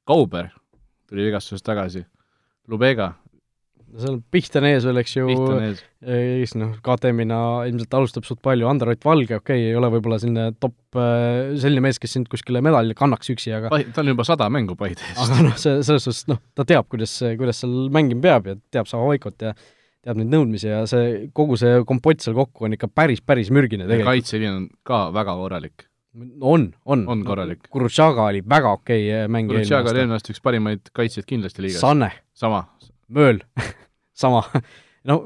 Kauber 0.07 0.49
tuli 1.07 1.27
vigastusest 1.27 1.65
tagasi, 1.67 2.01
Lubega 2.71 3.11
seal 3.99 4.19
Pihten 4.33 4.65
ees 4.69 4.85
veel, 4.87 4.99
eks 5.01 5.15
ju, 5.17 5.25
kes 6.01 6.55
noh, 6.59 6.71
KTM-ina 6.85 7.39
ilmselt 7.69 7.97
alustab 7.99 8.27
suht 8.27 8.41
palju, 8.45 8.67
Ander-Ott 8.69 9.03
Valge, 9.07 9.41
okei 9.41 9.65
okay,, 9.65 9.67
ei 9.71 9.77
ole 9.77 9.91
võib-olla 9.95 10.19
selline 10.21 10.47
top, 10.61 10.77
äh, 10.95 11.51
selline 11.61 11.83
mees, 11.85 11.99
kes 12.01 12.15
sind 12.17 12.31
kuskile 12.31 12.63
medali 12.65 12.95
kannaks 12.97 13.33
üksi, 13.33 13.53
aga 13.57 13.71
ta 13.71 14.03
on 14.03 14.13
juba 14.13 14.25
sada 14.27 14.47
mängu 14.53 14.77
Paide 14.79 15.03
eest. 15.09 15.21
aga 15.25 15.43
noh, 15.49 15.59
see, 15.59 15.81
selles 15.87 16.07
suhtes 16.07 16.25
noh, 16.31 16.41
ta 16.57 16.67
teab, 16.67 16.87
kuidas, 16.91 17.17
kuidas 17.39 17.61
seal 17.63 17.91
mängima 17.93 18.27
peab 18.29 18.51
ja 18.51 18.57
teab 18.73 18.89
Savo 18.91 19.11
Vaikot 19.11 19.47
ja 19.47 19.55
teab 20.01 20.17
neid 20.17 20.31
nõudmisi 20.33 20.69
ja 20.71 20.81
see, 20.89 21.27
kogu 21.37 21.59
see 21.61 21.81
kompott 21.87 22.23
seal 22.23 22.37
kokku 22.37 22.67
on 22.67 22.77
ikka 22.77 22.89
päris, 22.89 23.21
päris 23.21 23.53
mürgine 23.53 23.85
tegelikult. 23.85 24.13
kaitseliin 24.15 24.53
on 24.55 24.67
ka 24.87 25.07
väga 25.13 25.37
korralik 25.37 25.87
on, 26.41 26.73
on. 26.85 27.03
on 27.07 27.23
korralik. 27.25 27.67
Kurutšaga 27.71 28.25
oli 28.31 28.41
väga 28.49 28.73
okei 28.79 29.27
mängija 29.31 29.61
Kurutšaga 29.61 29.93
oli 29.93 30.01
eelmine 30.01 30.17
aasta 30.17 30.33
üks 30.33 30.43
parimaid 30.43 30.91
kaitsjaid 30.95 31.27
kindlasti 31.29 31.67
liigas. 31.67 31.83
Sanne. 31.83 32.11
sama. 32.33 32.65
Mööl 33.11 33.41
sama, 34.21 34.43
no 35.07 35.21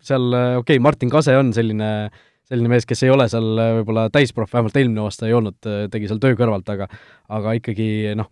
seal 0.00 0.26
okei 0.32 0.76
okay,, 0.76 0.82
Martin 0.82 1.12
Kase 1.12 1.36
on 1.38 1.52
selline, 1.56 2.10
selline 2.48 2.72
mees, 2.72 2.86
kes 2.88 3.04
ei 3.04 3.12
ole 3.12 3.28
seal 3.30 3.48
võib-olla 3.80 4.08
täisproff, 4.12 4.52
vähemalt 4.54 4.76
eelmine 4.80 5.04
aasta 5.04 5.28
ei 5.28 5.36
olnud, 5.36 5.58
tegi 5.92 6.10
seal 6.10 6.20
töö 6.22 6.38
kõrvalt, 6.38 6.68
aga 6.72 6.88
aga 7.36 7.56
ikkagi 7.58 7.88
noh, 8.18 8.30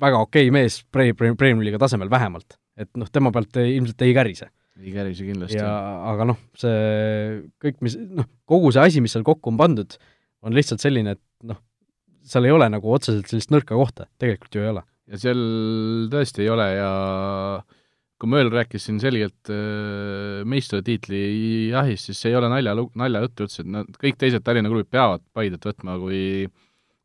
väga 0.00 0.22
okei 0.24 0.48
okay 0.48 0.54
mees 0.54 0.80
pre-, 0.92 1.12
pre-, 1.16 1.34
Premiumi 1.38 1.68
liiga 1.68 1.80
tasemel 1.82 2.10
vähemalt. 2.12 2.58
et 2.76 2.90
noh, 3.00 3.08
tema 3.08 3.32
pealt 3.32 3.56
ei, 3.60 3.76
ilmselt 3.78 4.02
ei 4.04 4.12
kärise. 4.16 4.50
ei 4.80 4.92
kärise 4.92 5.24
kindlasti. 5.24 5.60
ja 5.60 5.70
aga 6.12 6.28
noh, 6.32 6.40
see 6.58 7.40
kõik, 7.62 7.80
mis 7.84 7.96
noh, 7.96 8.28
kogu 8.48 8.72
see 8.74 8.84
asi, 8.84 9.04
mis 9.04 9.16
seal 9.16 9.24
kokku 9.26 9.52
on 9.52 9.60
pandud, 9.60 9.96
on 10.44 10.56
lihtsalt 10.56 10.84
selline, 10.84 11.16
et 11.16 11.48
noh, 11.48 11.60
seal 12.26 12.48
ei 12.48 12.54
ole 12.54 12.68
nagu 12.72 12.92
otseselt 12.92 13.28
sellist 13.30 13.52
nõrka 13.54 13.76
kohta, 13.78 14.10
tegelikult 14.20 14.58
ju 14.58 14.64
ei 14.64 14.74
ole. 14.74 14.84
Ja 15.10 15.20
seal 15.22 15.42
tõesti 16.12 16.44
ei 16.44 16.52
ole 16.52 16.68
ja 16.74 16.90
kui 18.16 18.30
Mööl 18.32 18.48
rääkis 18.52 18.86
siin 18.88 18.98
selgelt 19.00 19.50
äh, 19.52 20.42
meistritiitli 20.48 21.18
jahist, 21.74 22.08
siis 22.08 22.22
see 22.22 22.32
ei 22.32 22.38
ole 22.38 22.48
nalja, 22.52 22.72
naljajutt 22.96 23.42
üldse, 23.44 23.64
et 23.64 23.72
nad, 23.74 23.90
kõik 24.00 24.16
teised 24.20 24.44
Tallinna 24.44 24.72
klubid 24.72 24.88
peavad 24.92 25.24
Paidet 25.36 25.68
võtma, 25.68 25.98
kui 26.00 26.20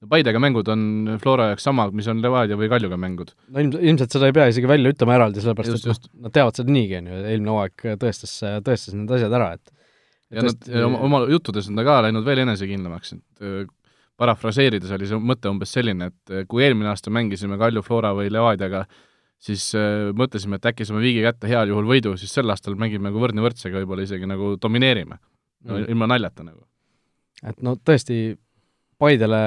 Paidega 0.10 0.40
mängud 0.42 0.70
on 0.74 0.84
Flora 1.22 1.52
jaoks 1.52 1.68
sama, 1.68 1.86
mis 1.94 2.08
on 2.10 2.24
Levadia 2.24 2.56
või 2.58 2.72
Kaljuga 2.72 2.98
mängud. 2.98 3.36
no 3.52 3.62
ilm-, 3.62 3.84
ilmselt 3.92 4.16
seda 4.16 4.32
ei 4.32 4.38
pea 4.38 4.48
isegi 4.50 4.72
välja 4.72 4.94
ütlema 4.96 5.18
eraldi, 5.20 5.44
sellepärast 5.44 5.76
just, 5.76 5.86
et 5.86 5.92
just. 5.92 6.08
nad 6.24 6.34
teavad 6.34 6.58
seda 6.58 6.74
niigi, 6.74 6.98
on 6.98 7.12
ju, 7.12 7.20
eelmine 7.34 7.54
hooaeg 7.54 7.86
tõestas, 8.02 8.34
tõestas 8.66 8.98
need 8.98 9.14
asjad 9.20 9.36
ära, 9.38 9.52
et 9.60 9.76
ja 10.32 10.48
tõest... 10.48 10.66
nad 10.72 10.88
oma, 10.88 11.04
oma 11.10 11.22
juttudes 11.30 11.70
on 11.70 11.78
ta 11.78 11.86
ka 11.86 12.00
läinud 12.08 12.26
veel 12.26 12.42
enesekindlamaks, 12.48 13.14
et 13.20 13.46
äh, 13.46 13.68
parafraseerides 14.22 14.92
oli 14.96 15.10
see 15.10 15.22
mõte 15.22 15.50
umbes 15.50 15.74
selline, 15.74 16.12
et 16.12 16.34
äh, 16.34 16.46
kui 16.50 16.66
eelmine 16.66 16.92
aasta 16.92 17.14
mängisime 17.14 17.58
Kalju, 17.62 17.84
Flora 17.86 18.14
või 18.18 18.30
Levadiaga 18.34 18.86
siis 19.42 19.72
äh, 19.78 20.12
mõtlesime, 20.18 20.60
et 20.60 20.70
äkki 20.70 20.86
saame 20.88 21.02
viigi 21.04 21.24
kätte 21.26 21.50
heal 21.50 21.72
juhul 21.72 21.88
võidu, 21.90 22.14
siis 22.20 22.34
sel 22.36 22.50
aastal 22.54 22.78
mängime 22.80 23.10
nagu 23.10 23.22
võrdne 23.22 23.44
võrdsega, 23.44 23.82
võib-olla 23.82 24.06
isegi 24.06 24.30
nagu 24.30 24.56
domineerime 24.62 25.18
no, 25.18 25.78
mm., 25.78 25.88
ilma 25.90 26.10
naljata 26.14 26.46
nagu. 26.46 26.64
et 27.44 27.62
no 27.66 27.78
tõesti, 27.78 28.38
Paidele 29.02 29.38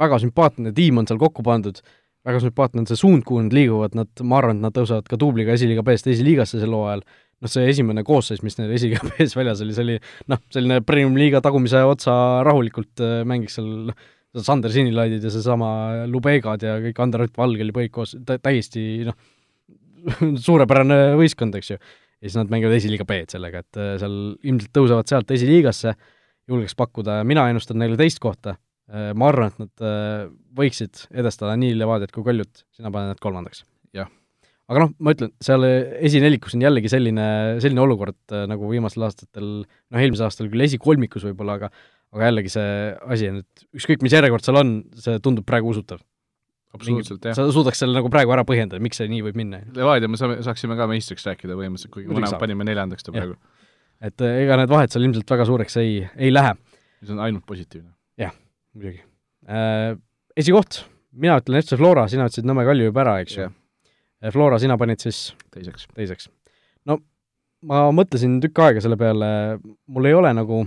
väga 0.00 0.16
sümpaatne 0.22 0.70
tiim 0.72 0.96
on 0.96 1.04
seal 1.04 1.18
kokku 1.20 1.42
pandud, 1.44 1.76
väga 2.24 2.38
sümpaatne 2.40 2.80
on 2.80 2.86
see 2.88 2.96
suund, 2.96 3.20
kuhu 3.28 3.42
nad 3.44 3.52
liiguvad, 3.52 3.92
nad, 3.98 4.08
ma 4.24 4.38
arvan, 4.38 4.62
et 4.62 4.64
nad 4.64 4.72
tõusevad 4.78 5.10
ka 5.10 5.18
duubliga 5.20 5.52
esiliiga 5.52 5.84
B-st 5.84 6.08
esiliigasse 6.14 6.56
sel 6.62 6.72
hooajal, 6.72 7.02
noh, 7.42 7.50
see 7.50 7.68
esimene 7.70 8.04
koosseis, 8.06 8.42
mis 8.46 8.58
neil 8.58 8.72
B-s 8.72 9.34
väljas 9.38 9.62
oli, 9.64 9.74
see 9.74 9.84
oli 9.86 9.98
noh, 10.30 10.40
selline 10.54 10.80
premium-liiga 10.86 11.42
tagumise 11.44 11.82
otsa 11.88 12.14
rahulikult 12.46 13.02
äh, 13.02 13.20
mängiks 13.28 13.58
seal 13.58 13.90
noh, 13.90 13.98
Sander 14.42 14.72
Sinilaidid 14.72 15.24
ja 15.26 15.32
seesama 15.32 15.72
Lubegad 16.08 16.62
ja 16.64 16.78
kõik 16.80 17.02
Ander-Ott 17.04 17.36
Valge 17.36 17.66
oli 17.66 17.74
kõik 17.82 17.94
koos, 17.98 18.14
täiesti 18.30 19.04
noh, 19.08 19.18
suurepärane 20.46 21.16
võistkond, 21.18 21.58
eks 21.58 21.74
ju. 21.74 21.78
ja 21.78 22.28
siis 22.28 22.38
nad 22.38 22.50
mängivad 22.52 22.78
esiliiga 22.78 23.06
B-d 23.08 23.36
sellega, 23.36 23.62
et 23.64 23.80
äh, 23.80 23.94
seal 24.02 24.18
ilmselt 24.40 24.74
tõusevad 24.78 25.10
sealt 25.10 25.34
esiliigasse, 25.34 25.96
julgeks 26.50 26.78
pakkuda, 26.78 27.20
mina 27.28 27.48
ennustan 27.50 27.78
neile 27.82 27.98
teist 28.00 28.22
kohta, 28.22 28.56
äh, 28.90 29.10
ma 29.18 29.30
arvan, 29.30 29.52
et 29.52 29.66
nad 29.66 30.32
võiksid 30.58 31.06
edestada 31.10 31.58
nii 31.58 31.76
Levadiat 31.78 32.14
kui 32.14 32.26
Kaljut, 32.26 32.66
sina 32.74 32.94
paned 32.94 33.14
nad 33.14 33.22
kolmandaks. 33.22 33.66
jah. 33.96 34.10
Aga 34.72 34.86
noh, 34.86 34.92
ma 34.98 35.12
ütlen, 35.14 35.32
seal 35.44 35.64
esinelikus 35.68 36.56
on 36.56 36.64
jällegi 36.64 36.90
selline, 36.92 37.26
selline 37.62 37.82
olukord 37.84 38.36
nagu 38.50 38.70
viimastel 38.70 39.06
aastatel, 39.06 39.50
noh 39.68 40.02
eelmisel 40.02 40.28
aastal 40.28 40.48
küll 40.52 40.64
esikolmikus 40.64 41.28
võib-olla, 41.28 41.60
aga 41.60 41.72
aga 42.12 42.28
jällegi 42.28 42.52
see 42.52 42.72
asi 43.14 43.28
on, 43.30 43.38
et 43.42 43.78
ükskõik, 43.78 44.02
mis 44.04 44.14
järjekord 44.14 44.44
seal 44.44 44.58
on, 44.60 44.72
see 45.00 45.20
tundub 45.24 45.46
praegu 45.48 45.72
usutav. 45.72 46.02
absoluutselt, 46.76 47.24
jah. 47.24 47.36
sa 47.36 47.46
suudaks 47.52 47.82
selle 47.82 47.96
nagu 47.96 48.10
praegu 48.12 48.32
ära 48.32 48.44
põhjendada, 48.48 48.80
miks 48.84 49.00
see 49.00 49.08
nii 49.12 49.24
võib 49.28 49.38
minna. 49.40 49.62
Levadia 49.76 50.08
me 50.08 50.20
saame, 50.20 50.38
saaksime 50.44 50.76
ka 50.78 50.88
meistriks 50.90 51.26
rääkida 51.28 51.56
põhimõtteliselt, 51.56 51.92
kuigi 51.94 52.12
mõlemad 52.12 52.38
panime 52.40 52.68
neljandaks 52.68 53.08
ta 53.08 53.14
praegu. 53.16 53.36
et 54.02 54.24
äh, 54.24 54.38
ega 54.44 54.60
need 54.60 54.72
vahed 54.72 54.92
seal 54.92 55.04
ilmselt 55.08 55.36
väga 55.36 55.48
suureks 55.48 55.76
ei, 55.80 55.98
ei 56.16 56.32
lähe. 56.32 56.54
see 57.02 57.16
on 57.16 57.24
ainult 57.24 57.46
positiivne. 57.48 57.92
jah, 58.20 58.36
muidugi 58.76 59.00
äh,. 59.48 59.96
esikoht, 60.36 60.82
mina 61.12 61.40
ütlen 61.40 61.60
FC 61.60 61.80
Flora, 61.80 62.06
sina 62.12 62.28
ütlesid 62.28 62.48
Nõmme 62.48 62.64
Kalju 62.68 62.90
juba 62.90 63.04
ära, 63.06 63.18
eks 63.24 63.40
ju? 63.40 63.48
Äh, 64.22 64.30
Flora, 64.30 64.60
sina 64.62 64.78
panid 64.78 65.02
siis 65.02 65.32
teiseks. 65.54 65.88
teiseks. 65.96 66.30
no 66.88 67.00
ma 67.66 67.88
mõtlesin 67.94 68.38
tükk 68.42 68.62
aega 68.62 68.82
selle 68.84 68.98
peale, 68.98 69.58
mul 69.90 70.08
ei 70.08 70.16
ole 70.18 70.32
nagu 70.34 70.62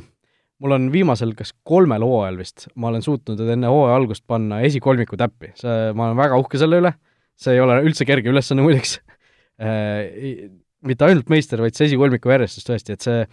mul 0.64 0.76
on 0.76 0.88
viimasel 0.92 1.34
kas 1.38 1.52
kolmel 1.68 2.04
hooajal 2.06 2.38
vist, 2.40 2.68
ma 2.80 2.90
olen 2.92 3.04
suutnud 3.04 3.42
enne 3.44 3.72
hooaja 3.72 3.98
algust 4.00 4.24
panna 4.28 4.62
esikolmiku 4.68 5.20
täppi, 5.20 5.52
see, 5.60 5.90
ma 5.96 6.10
olen 6.10 6.20
väga 6.20 6.40
uhke 6.40 6.60
selle 6.62 6.80
üle, 6.84 6.94
see 7.40 7.58
ei 7.58 7.64
ole 7.64 7.82
üldse 7.84 8.08
kerge 8.08 8.32
ülesanne 8.32 8.64
muideks 8.66 9.00
äh, 9.60 10.48
mitte 10.86 11.08
ainult 11.08 11.32
meister, 11.32 11.64
vaid 11.64 11.76
see 11.76 11.90
esikolmiku 11.90 12.32
järjestus 12.32 12.68
tõesti, 12.68 12.96
et 12.96 13.08
see, 13.08 13.26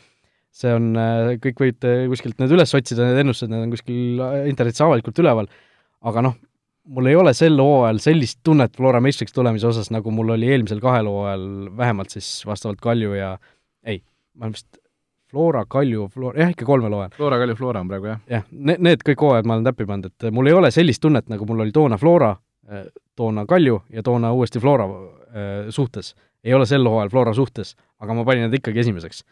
see 0.63 0.75
on, 0.75 0.91
äh, 0.99 1.35
kõik 1.43 1.63
võite 1.67 1.95
kuskilt 2.11 2.43
need 2.43 2.55
üles 2.59 2.75
otsida, 2.79 3.07
need 3.11 3.23
ennustused, 3.23 3.53
need 3.53 3.69
on 3.69 3.75
kuskil 3.77 4.25
internetis 4.51 4.83
avalikult 4.83 5.23
üleval, 5.23 5.51
aga 6.11 6.27
noh, 6.27 6.39
mul 6.85 7.07
ei 7.07 7.17
ole 7.17 7.33
sel 7.35 7.59
hooajal 7.61 7.99
sellist 8.03 8.41
tunnet 8.45 8.77
Flora 8.77 9.01
meistriks 9.01 9.33
tulemise 9.33 9.67
osas, 9.67 9.91
nagu 9.95 10.11
mul 10.11 10.35
oli 10.35 10.51
eelmisel 10.51 10.81
kahel 10.83 11.09
hooajal, 11.11 11.45
vähemalt 11.77 12.15
siis 12.15 12.43
vastavalt 12.47 12.81
Kalju 12.83 13.15
ja 13.15 13.37
ei, 13.87 14.03
ma 14.35 14.51
vist 14.51 14.83
Flora, 15.33 15.65
Kalju, 15.69 16.09
Flora, 16.13 16.37
jah, 16.43 16.51
ikka 16.53 16.67
kolmel 16.69 16.93
hooajal. 16.93 17.15
Flora, 17.17 17.39
Kalju, 17.41 17.57
Flora 17.57 17.81
on 17.81 17.89
praegu, 17.89 18.11
jah? 18.11 18.19
jah, 18.29 18.43
need, 18.51 18.83
need 18.85 19.05
kõik 19.07 19.23
hooajad 19.25 19.49
ma 19.49 19.57
olen 19.57 19.69
täppi 19.71 19.87
pannud, 19.89 20.11
et 20.11 20.35
mul 20.35 20.51
ei 20.51 20.57
ole 20.57 20.71
sellist 20.75 21.01
tunnet, 21.03 21.29
nagu 21.33 21.47
mul 21.49 21.65
oli 21.65 21.73
toona 21.73 21.97
Flora, 22.01 22.35
äh, 22.69 22.85
toona 23.17 23.47
Kalju 23.49 23.79
ja 23.93 24.05
toona 24.05 24.33
uuesti 24.37 24.61
Flora 24.61 24.89
äh, 24.91 25.71
suhtes. 25.71 26.15
ei 26.45 26.55
ole 26.55 26.67
sel 26.67 26.85
hooajal 26.85 27.11
Flora 27.11 27.33
suhtes, 27.35 27.77
aga 28.03 28.15
ma 28.19 28.27
panin 28.29 28.49
nad 28.49 28.59
ikkagi 28.59 28.83
esimeseks. 28.85 29.25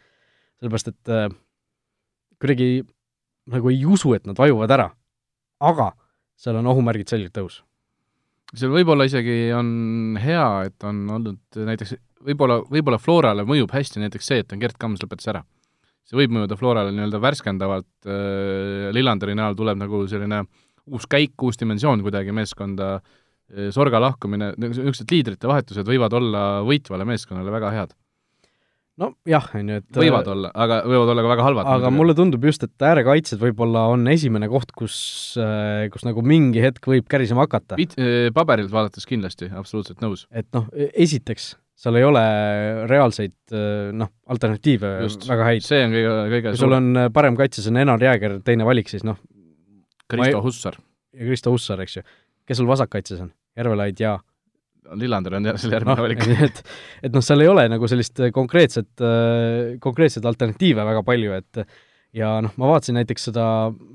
sellepärast, 0.63 0.89
et 0.89 1.13
äh, 1.13 1.29
kuidagi 2.41 2.87
nagu 3.51 3.69
ei 3.69 3.85
usu, 3.85 4.15
et 4.15 4.27
nad 4.27 4.39
vajuvad 4.39 4.71
ära. 4.71 4.91
aga 5.61 5.93
seal 6.41 6.59
on 6.61 6.71
ohumärgid 6.73 7.13
selgelt 7.13 7.37
tõus. 7.37 7.61
seal 8.55 8.73
võib-olla 8.73 9.07
isegi 9.09 9.53
on 9.57 10.19
hea, 10.21 10.47
et 10.71 10.89
on 10.89 11.05
olnud 11.19 11.63
näiteks 11.71 11.95
võib-olla, 12.27 12.61
võib-olla 12.67 12.99
Florale 12.99 13.47
mõjub 13.49 13.73
hästi 13.73 14.03
näiteks 14.03 14.33
see, 14.33 14.45
et 14.45 14.53
on 14.53 14.63
Gerd 14.63 14.79
Kams 14.81 15.05
lõpetas 15.05 15.31
ära 15.33 15.45
see 16.11 16.19
võib 16.19 16.35
mõjuda 16.35 16.59
Florale 16.59 16.91
nii-öelda 16.95 17.21
värskendavalt 17.23 18.09
äh,, 18.09 18.91
Lillanderi 18.97 19.37
näol 19.39 19.57
tuleb 19.59 19.79
nagu 19.79 20.03
selline 20.11 20.43
uus 20.91 21.07
käik, 21.11 21.37
uus 21.47 21.61
dimensioon 21.61 22.03
kuidagi 22.03 22.35
meeskonda 22.35 22.99
Sorga 23.75 23.99
lahkumine, 23.99 24.53
niisugused 24.63 25.11
liidrite 25.11 25.49
vahetused 25.51 25.89
võivad 25.89 26.15
olla 26.15 26.43
võitvale 26.63 27.03
meeskonnale 27.09 27.51
väga 27.51 27.73
head. 27.75 27.97
Nojah, 29.01 29.47
on 29.57 29.71
ju, 29.73 29.79
et 29.81 30.01
võivad 30.03 30.29
olla, 30.33 30.51
aga 30.55 30.81
võivad 30.89 31.13
olla 31.13 31.25
ka 31.25 31.33
väga 31.33 31.47
halvad. 31.47 31.71
aga 31.77 31.93
mulle 31.95 32.15
tundub 32.19 32.45
just, 32.49 32.67
et 32.67 32.87
äärekaitsed 32.91 33.41
võib-olla 33.41 33.87
on 33.93 34.07
esimene 34.13 34.51
koht, 34.51 34.75
kus, 34.77 34.99
kus 35.95 36.07
nagu 36.07 36.25
mingi 36.27 36.63
hetk 36.65 36.91
võib 36.91 37.09
kärisema 37.11 37.47
hakata. 37.47 37.79
paberilt 38.37 38.73
vaadates 38.75 39.09
kindlasti, 39.09 39.51
absoluutselt 39.55 40.05
nõus. 40.05 40.27
et 40.31 40.49
noh, 40.57 40.69
esiteks, 40.91 41.53
seal 41.81 41.97
ei 41.97 42.05
ole 42.05 42.25
reaalseid 42.91 43.57
noh, 43.97 44.13
alternatiive 44.29 44.97
Just. 45.07 45.29
väga 45.31 45.51
häid. 45.53 45.65
see 45.65 45.85
on 45.87 45.97
kõige, 45.97 46.17
kõige 46.37 46.55
kui 46.55 46.65
sul 46.65 46.77
on 46.77 47.05
parem 47.15 47.39
kaitses 47.39 47.71
on 47.71 47.81
Enar 47.81 48.03
Jääger 48.05 48.41
teine 48.45 48.69
valik, 48.69 48.91
siis 48.93 49.07
noh 49.07 49.21
Kristo 50.11 50.39
ei... 50.39 50.43
Hussar. 50.43 50.81
ja 51.15 51.27
Kristo 51.27 51.53
Hussar, 51.55 51.81
eks 51.85 52.01
ju. 52.01 52.03
kes 52.47 52.61
sul 52.61 52.69
vasakkaitses 52.69 53.23
on? 53.25 53.33
Järvelaid 53.59 54.01
ja 54.01 54.19
Lillander 54.99 55.39
on 55.39 55.47
selle 55.53 55.79
järgmine 55.79 55.99
no, 55.99 56.07
valik. 56.07 56.25
et, 56.49 56.65
et 57.07 57.15
noh, 57.15 57.25
seal 57.25 57.45
ei 57.45 57.51
ole 57.51 57.69
nagu 57.71 57.91
sellist 57.91 58.23
konkreetset, 58.35 58.91
konkreetseid 59.85 60.27
alternatiive 60.27 60.87
väga 60.87 61.05
palju, 61.07 61.39
et 61.39 61.65
ja 62.17 62.33
noh, 62.45 62.53
ma 62.61 62.73
vaatasin 62.73 62.99
näiteks 62.99 63.29
seda 63.31 63.45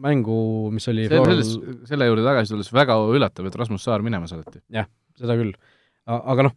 mängu, 0.03 0.37
mis 0.73 0.87
oli 0.91 1.07
see, 1.07 1.13
Floral... 1.17 1.41
selles, 1.43 1.85
selle 1.89 2.09
juurde 2.09 2.25
tagasi 2.25 2.53
tulles 2.53 2.71
väga 2.75 2.97
üllatav, 3.11 3.49
et 3.49 3.59
Rasmus 3.59 3.85
Saar 3.85 4.05
minema 4.05 4.29
saadeti. 4.29 4.61
jah, 4.73 4.87
seda 5.19 5.37
küll. 5.39 5.53
aga 6.07 6.47
noh, 6.47 6.55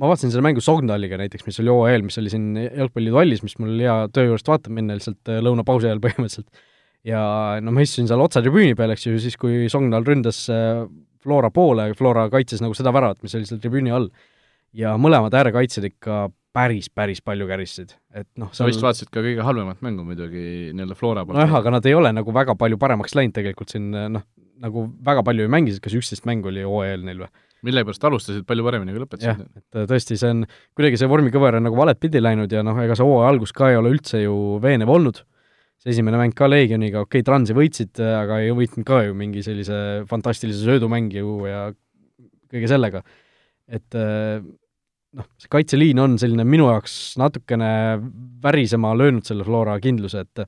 ma 0.00 0.10
vaatasin 0.10 0.32
seda 0.32 0.44
mängu 0.46 0.64
Sogndaliga 0.64 1.18
näiteks, 1.20 1.46
mis 1.48 1.60
oli 1.62 1.72
hooajal, 1.72 2.06
mis 2.06 2.20
oli 2.22 2.32
siin 2.32 2.52
jalgpalliidu 2.64 3.20
hallis, 3.20 3.44
mis 3.46 3.58
mul 3.60 3.76
hea 3.78 3.96
töö 4.14 4.30
juurest 4.30 4.48
vaatama 4.50 4.80
minna 4.80 4.96
lihtsalt 4.98 5.34
lõunapausi 5.44 5.90
ajal 5.90 6.02
põhimõtteliselt. 6.04 6.64
ja 7.04 7.24
no 7.60 7.74
ma 7.74 7.84
istusin 7.84 8.08
seal 8.10 8.24
otse 8.24 8.42
tribüüni 8.44 8.76
peal, 8.78 8.94
eks 8.94 9.08
ju, 9.10 9.18
siis 9.22 9.36
kui 9.40 9.68
Sogndal 9.72 10.06
ründas 10.08 10.46
äh, 10.52 10.86
Flora 11.24 11.50
poole, 11.54 11.90
Flora 11.98 12.28
kaitses 12.32 12.62
nagu 12.64 12.76
seda 12.76 12.92
väravat, 12.94 13.22
mis 13.24 13.34
oli 13.38 13.48
seal 13.48 13.60
tribüüni 13.62 13.92
all. 13.94 14.10
ja 14.74 14.96
mõlemad 14.98 15.34
äärekaitsjad 15.38 15.86
ikka 15.86 16.28
päris, 16.54 16.88
päris 16.90 17.20
palju 17.24 17.46
käristasid, 17.50 17.96
et 18.14 18.28
noh 18.38 18.50
sa 18.54 18.66
vist 18.68 18.82
vaatasid 18.82 19.10
ka 19.14 19.22
kõige 19.22 19.42
halvemat 19.46 19.82
mängu 19.86 20.06
muidugi 20.06 20.72
nii-öelda 20.74 20.96
Flora 20.98 21.24
poolt. 21.24 21.38
nojah, 21.38 21.58
aga 21.60 21.76
nad 21.78 21.86
ei 21.86 21.94
ole 21.94 22.12
nagu 22.14 22.34
väga 22.34 22.56
palju 22.58 22.78
paremaks 22.78 23.16
läinud 23.18 23.34
tegelikult 23.36 23.74
siin 23.74 23.90
noh, 23.90 24.26
nagu 24.62 24.86
väga 25.06 25.24
palju 25.26 25.46
ei 25.46 25.50
mängisid, 25.50 25.82
kas 25.82 25.96
üksteist 25.98 26.28
mängu 26.28 26.50
oli 26.52 26.62
hooajal 26.66 27.04
neil 27.06 27.24
või? 27.24 27.32
millegipärast 27.64 28.04
alustasid 28.04 28.44
palju 28.48 28.64
paremini, 28.66 28.92
kui 28.92 29.02
lõpetasid. 29.02 29.44
et 29.56 29.78
äh, 29.78 29.86
tõesti, 29.88 30.18
see 30.20 30.32
on, 30.34 30.42
kuidagi 30.76 31.00
see 31.00 31.08
vormikõver 31.10 31.58
on 31.58 31.64
nagu 31.68 31.78
valet 31.78 32.00
pidi 32.00 32.20
läinud 32.20 32.52
ja 32.52 32.64
noh, 32.66 32.76
ega 32.82 32.96
see 32.98 33.06
hooaja 33.06 33.30
algus 33.32 33.54
ka 33.56 33.70
ei 33.72 33.78
ole 33.80 33.94
üldse 33.94 34.20
ju 34.20 34.34
veenev 34.62 34.92
olnud, 34.92 35.22
see 35.82 35.92
esimene 35.94 36.20
mäng 36.20 36.34
ka 36.36 36.48
Leegioniga, 36.48 37.04
okei 37.04 37.20
okay,, 37.20 37.26
Transi 37.26 37.56
võitsid, 37.56 38.00
aga 38.00 38.40
ei 38.42 38.52
võitnud 38.56 38.86
ka 38.88 39.02
ju 39.06 39.16
mingi 39.18 39.44
sellise 39.44 39.78
fantastilise 40.10 40.64
söödumängi 40.64 41.20
ju 41.20 41.38
ja 41.48 41.66
kõige 42.52 42.70
sellega. 42.70 43.02
et 43.68 43.96
äh, 43.96 44.44
noh, 45.18 45.28
see 45.40 45.50
kaitseliin 45.52 46.00
on 46.02 46.16
selline 46.20 46.46
minu 46.48 46.68
jaoks 46.70 47.14
natukene 47.20 47.68
värisema 48.44 48.92
löönud 48.98 49.26
selle 49.26 49.46
Flora 49.46 49.76
kindluse, 49.82 50.24
et 50.24 50.46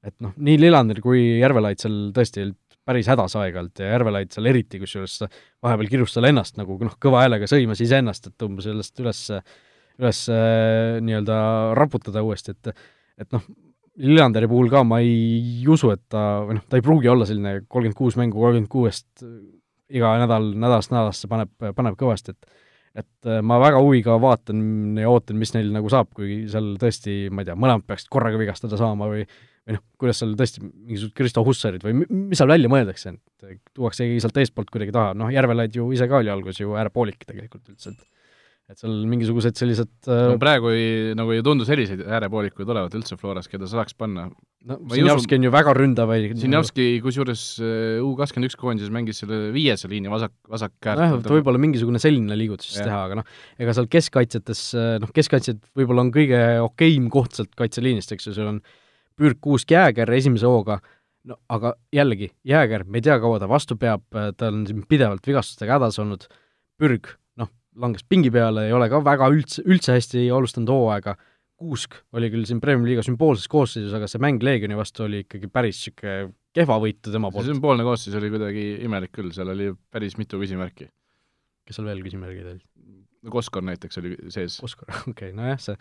et 0.00 0.14
noh, 0.24 0.32
nii 0.40 0.56
Lillander 0.56 1.02
kui 1.04 1.20
Järvelaid 1.42 1.80
seal 1.82 1.96
tõesti 2.16 2.46
päris 2.88 3.08
hädas 3.10 3.34
aeg-ajalt 3.36 3.82
ja 3.82 3.90
Järvelaid 3.92 4.30
seal 4.32 4.48
eriti, 4.48 4.80
kusjuures 4.80 5.18
vahepeal 5.62 5.90
kirus 5.92 6.14
seal 6.16 6.30
ennast 6.30 6.56
nagu 6.56 6.78
noh, 6.80 6.94
kõva 7.02 7.26
häälega 7.26 7.48
sõimas 7.50 7.82
iseennast, 7.84 8.30
et 8.30 8.46
umbes 8.46 8.64
sellest 8.64 9.02
üles, 9.02 9.20
üles 10.00 10.22
nii-öelda 11.04 11.36
raputada 11.78 12.24
uuesti, 12.24 12.56
et 12.56 12.72
et 13.20 13.36
noh, 13.36 13.44
Lillanderi 14.00 14.48
puhul 14.48 14.70
ka 14.72 14.82
ma 14.86 15.00
ei 15.04 15.66
usu, 15.68 15.92
et 15.92 16.02
ta, 16.08 16.40
või 16.48 16.56
noh, 16.56 16.64
ta 16.68 16.78
ei 16.80 16.84
pruugi 16.84 17.10
olla 17.12 17.26
selline 17.28 17.60
kolmkümmend 17.66 17.98
kuus 17.98 18.16
mängu 18.20 18.40
kolmkümmend 18.40 18.70
kuuest 18.72 19.24
iga 19.90 20.14
nädal, 20.22 20.52
nädalast 20.54 20.92
nädalasse 20.94 21.28
paneb, 21.30 21.52
paneb 21.76 21.98
kõvasti, 22.00 22.36
et 22.36 22.58
et 23.00 23.28
ma 23.46 23.54
väga 23.62 23.78
huviga 23.78 24.16
vaatan 24.18 24.96
ja 24.98 25.06
ootan, 25.12 25.36
mis 25.38 25.52
neil 25.54 25.68
nagu 25.70 25.86
saab, 25.92 26.08
kui 26.16 26.40
seal 26.50 26.72
tõesti, 26.80 27.28
ma 27.30 27.44
ei 27.44 27.46
tea, 27.46 27.54
mõlemad 27.54 27.84
peaksid 27.86 28.10
korraga 28.10 28.40
vigastada 28.40 28.80
saama 28.80 29.06
või 29.12 29.22
või 29.70 29.76
noh, 29.76 29.82
kuidas 30.00 30.20
seal 30.20 30.32
tõesti 30.38 30.62
mingisugused 30.64 31.16
Kristo 31.16 31.44
Hussarid 31.46 31.84
või 31.84 32.00
mis 32.02 32.40
seal 32.40 32.50
välja 32.50 32.70
mõeldakse, 32.72 33.12
et 33.44 33.60
tuuaksegi 33.76 34.20
sealt 34.22 34.40
eestpoolt 34.42 34.72
kuidagi 34.72 34.94
taha, 34.94 35.12
noh, 35.18 35.30
Järvelaid 35.32 35.76
ju 35.76 35.90
ise 35.94 36.08
ka 36.10 36.20
oli 36.22 36.32
alguses 36.32 36.62
ju 36.62 36.74
äärepoolik 36.80 37.22
tegelikult 37.28 37.68
üldse, 37.70 37.94
et 37.94 38.19
et 38.70 38.78
seal 38.78 38.92
mingisugused 39.10 39.58
sellised 39.58 39.90
no 40.06 40.36
praegu 40.40 40.70
ei, 40.70 41.14
nagu 41.18 41.32
ei 41.34 41.42
tundu 41.44 41.66
selliseid 41.66 42.04
äärepoolikuid 42.06 42.68
olevat 42.70 42.94
üldse 42.98 43.16
Floras, 43.18 43.48
keda 43.50 43.66
saaks 43.70 43.96
panna. 43.98 44.28
no 44.70 44.76
Sinjavski 44.92 45.38
on 45.38 45.46
ju 45.48 45.52
väga 45.54 45.74
ründav 45.76 46.12
Sinjavski 46.38 46.86
kusjuures 47.04 47.44
äh, 47.64 47.98
U 48.04 48.12
kakskümmend 48.18 48.50
üks 48.50 48.58
koondises 48.60 48.92
mängis 48.94 49.22
selle 49.22 49.48
viiese 49.54 49.90
liini 49.90 50.12
vasak, 50.12 50.34
vasak 50.50 50.76
käär. 50.82 51.00
nojah, 51.00 51.16
et 51.18 51.32
võib-olla 51.34 51.62
mingisugune 51.62 52.02
selline 52.02 52.38
liigutus 52.38 52.70
siis 52.70 52.84
teha, 52.84 53.02
aga 53.08 53.20
noh, 53.20 53.34
ega 53.60 53.74
seal 53.76 53.90
keskkaitsjates, 53.90 54.62
noh, 55.02 55.10
keskkaitsjad 55.16 55.60
võib-olla 55.78 56.06
on 56.06 56.14
kõige 56.14 56.40
okeim 56.64 57.10
koht 57.12 57.40
sealt 57.40 57.52
kaitseliinist, 57.58 58.14
eks 58.14 58.30
ju, 58.30 58.36
seal 58.38 58.54
on 58.54 58.62
Pürk 59.18 59.40
Kuusk 59.44 59.74
Jääger 59.74 60.10
esimese 60.14 60.48
hooga, 60.48 60.78
no 61.28 61.40
aga 61.52 61.74
jällegi, 61.94 62.30
Jääger, 62.46 62.86
me 62.86 63.00
ei 63.00 63.08
tea, 63.08 63.18
kaua 63.20 63.40
ta 63.42 63.50
vastu 63.50 63.76
peab, 63.80 64.06
ta 64.10 64.52
on 64.52 64.62
siin 64.68 64.86
pidevalt 64.88 65.26
vigastustega 65.26 65.76
hädas 65.80 65.98
olnud, 66.00 66.28
Pürg, 66.80 67.10
langes 67.78 68.06
pingi 68.08 68.32
peale, 68.34 68.66
ei 68.68 68.74
ole 68.74 68.88
ka 68.90 69.00
väga 69.04 69.28
üldse, 69.32 69.64
üldse 69.68 69.94
hästi 69.98 70.28
alustanud 70.34 70.72
hooaega, 70.74 71.16
Kuusk 71.60 71.98
oli 72.16 72.30
küll 72.32 72.46
siin 72.48 72.56
Premiumi 72.56 72.88
liiga 72.88 73.02
sümboolses 73.04 73.44
koosseisus, 73.52 73.92
aga 73.92 74.06
see 74.08 74.20
mäng 74.24 74.40
Leegioni 74.40 74.78
vastu 74.78 75.04
oli 75.04 75.26
ikkagi 75.26 75.50
päris 75.52 75.76
niisugune 75.82 76.30
kehva 76.56 76.78
võitu 76.80 77.12
tema 77.12 77.28
poolt. 77.28 77.44
see 77.44 77.52
sümboolne 77.52 77.84
koosseis 77.84 78.16
oli 78.16 78.30
kuidagi 78.32 78.62
imelik 78.86 79.12
küll, 79.12 79.28
seal 79.36 79.52
oli 79.52 79.68
päris 79.92 80.16
mitu 80.16 80.40
küsimärki. 80.40 80.88
kes 81.68 81.76
seal 81.76 81.90
veel 81.90 82.00
küsimärgid 82.06 82.48
olid? 82.54 82.64
no 83.20 83.34
Koskor 83.34 83.66
näiteks 83.68 84.00
oli 84.00 84.14
sees. 84.32 84.56
Koskor, 84.62 84.88
okei 85.02 85.12
okay,, 85.12 85.36
nojah, 85.36 85.60
see 85.60 85.76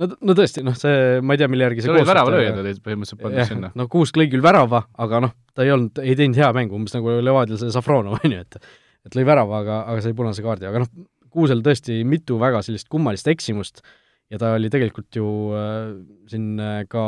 no, 0.00 0.10
no 0.10 0.36
tõesti, 0.38 0.64
noh, 0.66 0.74
see, 0.78 1.22
ma 1.22 1.36
ei 1.36 1.42
tea, 1.44 1.50
mille 1.52 1.68
järgi 1.68 1.86
see 1.86 1.94
olid 1.94 2.10
väravalööjad 2.10 2.60
olid 2.64 2.82
põhimõtteliselt 2.84 3.22
pandud 3.22 3.50
sinna. 3.52 3.72
no 3.78 3.86
Kuusk 3.92 4.18
lõi 4.18 4.28
küll 4.32 4.44
värava, 4.44 4.82
aga 5.06 5.22
noh, 5.28 5.36
ta 5.54 5.66
ei 5.66 5.72
olnud, 5.74 6.02
ei 6.02 6.18
teinud 6.18 6.38
hea 6.40 6.50
mängu, 6.56 6.74
umbes 6.78 6.96
nagu 6.96 7.20
Levadial 7.22 7.60
see 7.60 7.70
Safronov, 7.74 8.18
on 8.24 8.36
ju, 8.36 8.42
et 8.42 8.60
et 9.06 9.16
lõi 9.16 9.24
värava, 9.24 9.62
aga, 9.62 9.80
aga 9.94 10.04
sai 10.04 10.16
punase 10.16 10.44
kaardi, 10.44 10.68
aga 10.68 10.82
noh, 10.82 10.90
Kuusel 11.30 11.62
tõesti 11.64 12.00
mitu 12.08 12.38
väga 12.40 12.62
sellist 12.66 12.88
kummalist 12.92 13.28
eksimust 13.30 13.82
ja 14.30 14.38
ta 14.38 14.54
oli 14.56 14.70
tegelikult 14.72 15.16
ju 15.16 15.28
äh, 15.56 15.94
siin 16.30 16.52
äh, 16.60 16.82
ka 16.90 17.04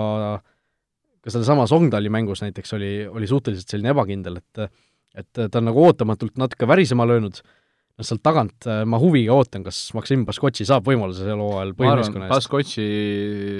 ka 1.22 1.30
sellesama 1.30 1.68
Songdali 1.70 2.10
mängus 2.10 2.42
näiteks 2.42 2.72
oli, 2.74 2.92
oli 3.06 3.28
suhteliselt 3.30 3.70
selline 3.70 3.92
ebakindel, 3.94 4.40
et 4.42 4.66
et 5.12 5.28
ta 5.36 5.60
on 5.60 5.68
nagu 5.68 5.82
ootamatult 5.84 6.38
natuke 6.40 6.66
värisema 6.66 7.04
löönud 7.04 7.36
äh,, 7.36 7.61
noh, 7.98 8.06
sealt 8.06 8.22
tagant 8.24 8.66
äh, 8.70 8.82
ma 8.88 8.98
huviga 9.02 9.34
ootan, 9.36 9.64
kas 9.66 9.78
Maksim 9.96 10.24
Baskotši 10.28 10.66
saab 10.68 10.86
võimaluse 10.88 11.26
sel 11.26 11.40
hooajal 11.42 11.74
põhimeeskonna 11.78 12.26
eest. 12.26 12.34
Baskotši 12.34 12.86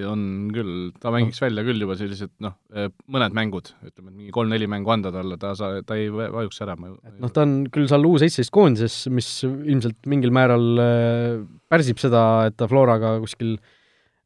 on 0.08 0.24
küll, 0.54 0.72
ta 1.02 1.12
mängiks 1.14 1.40
no. 1.40 1.46
välja 1.46 1.66
küll 1.68 1.84
juba 1.84 1.96
sellised 2.00 2.32
noh, 2.44 2.56
äh, 2.74 2.88
mõned 3.12 3.36
mängud, 3.36 3.72
ütleme, 3.82 4.08
et 4.10 4.16
mingi 4.16 4.34
kolm-neli 4.34 4.68
mängu 4.70 4.94
anda 4.94 5.12
talle, 5.14 5.38
ta 5.42 5.52
sa-, 5.58 5.74
ta 5.86 5.98
ei 6.00 6.08
vajuks 6.12 6.62
ära, 6.64 6.78
ma 6.80 6.94
et 6.96 7.20
noh, 7.22 7.34
ta 7.34 7.46
on 7.46 7.58
küll 7.72 7.90
seal 7.90 8.08
U-seitseteist 8.08 8.54
koondises, 8.54 8.98
mis 9.12 9.30
ilmselt 9.46 10.10
mingil 10.10 10.34
määral 10.34 10.68
äh, 10.82 11.38
pärsib 11.72 12.00
seda, 12.02 12.24
et 12.48 12.58
ta 12.58 12.70
Floraga 12.70 13.18
kuskil 13.22 13.56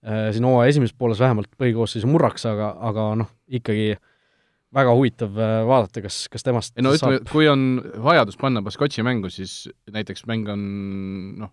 siin 0.06 0.44
hooaja 0.46 0.70
esimeses 0.70 0.94
pooles 0.94 1.18
vähemalt 1.18 1.48
põhikoosseisu 1.58 2.06
murraks, 2.06 2.44
aga, 2.46 2.68
aga 2.86 3.06
noh, 3.18 3.30
ikkagi 3.58 3.88
äh, 3.96 4.04
väga 4.74 4.92
huvitav 4.96 5.36
äh, 5.38 5.60
vaadata, 5.66 6.02
kas, 6.04 6.18
kas 6.32 6.44
temast 6.44 6.74
ei 6.76 6.84
no 6.84 6.92
ütleme, 6.96 7.20
kui 7.30 7.46
on 7.50 7.78
vajadus 8.02 8.38
panna 8.40 8.62
Baskotši 8.66 9.04
mängu, 9.06 9.30
siis 9.32 9.68
näiteks 9.92 10.26
mäng 10.30 10.48
on 10.52 10.62
noh, 11.42 11.52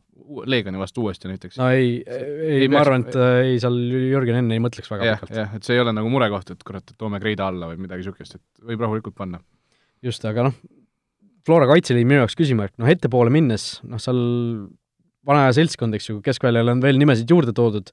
Leegioni 0.50 0.80
vastu 0.80 1.04
uuesti 1.06 1.30
näiteks. 1.30 1.60
no 1.62 1.70
ei, 1.76 1.98
ei, 2.02 2.62
ei, 2.64 2.70
ma 2.72 2.82
arvan, 2.82 3.06
et 3.06 3.18
äh, 3.18 3.40
ei, 3.52 3.58
seal 3.62 3.78
Jürgen 4.10 4.40
enne 4.42 4.58
ei 4.58 4.64
mõtleks 4.64 4.90
väga 4.92 5.18
pikalt. 5.18 5.36
jah, 5.38 5.58
et 5.58 5.68
see 5.68 5.78
ei 5.78 5.84
ole 5.84 5.94
nagu 5.96 6.10
murekoht, 6.12 6.54
et 6.56 6.64
kurat, 6.66 6.86
et 6.90 6.98
toome 7.00 7.22
Kreida 7.24 7.50
alla 7.52 7.70
või 7.72 7.84
midagi 7.86 8.04
niisugust, 8.04 8.40
et 8.40 8.70
võib 8.72 8.86
rahulikult 8.86 9.18
panna. 9.20 9.42
just, 10.04 10.26
aga 10.30 10.50
noh, 10.50 10.58
Flora 11.44 11.68
kaitseliin 11.70 12.08
minu 12.08 12.24
jaoks 12.24 12.40
küsimärk, 12.40 12.74
noh 12.80 12.90
ettepoole 12.90 13.32
minnes, 13.34 13.76
noh 13.86 14.02
seal 14.02 14.18
vana 15.28 15.46
aja 15.46 15.60
seltskond, 15.60 15.96
eks 15.96 16.10
ju, 16.10 16.18
keskväljale 16.24 16.74
on 16.74 16.82
veel 16.84 16.98
nimesid 17.00 17.30
juurde 17.30 17.54
toodud, 17.56 17.92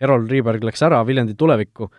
Erol 0.00 0.28
Riiberg 0.28 0.62
läks 0.64 0.80
ära 0.86 1.00
Viljandi 1.04 1.34
tulevikku, 1.36 1.90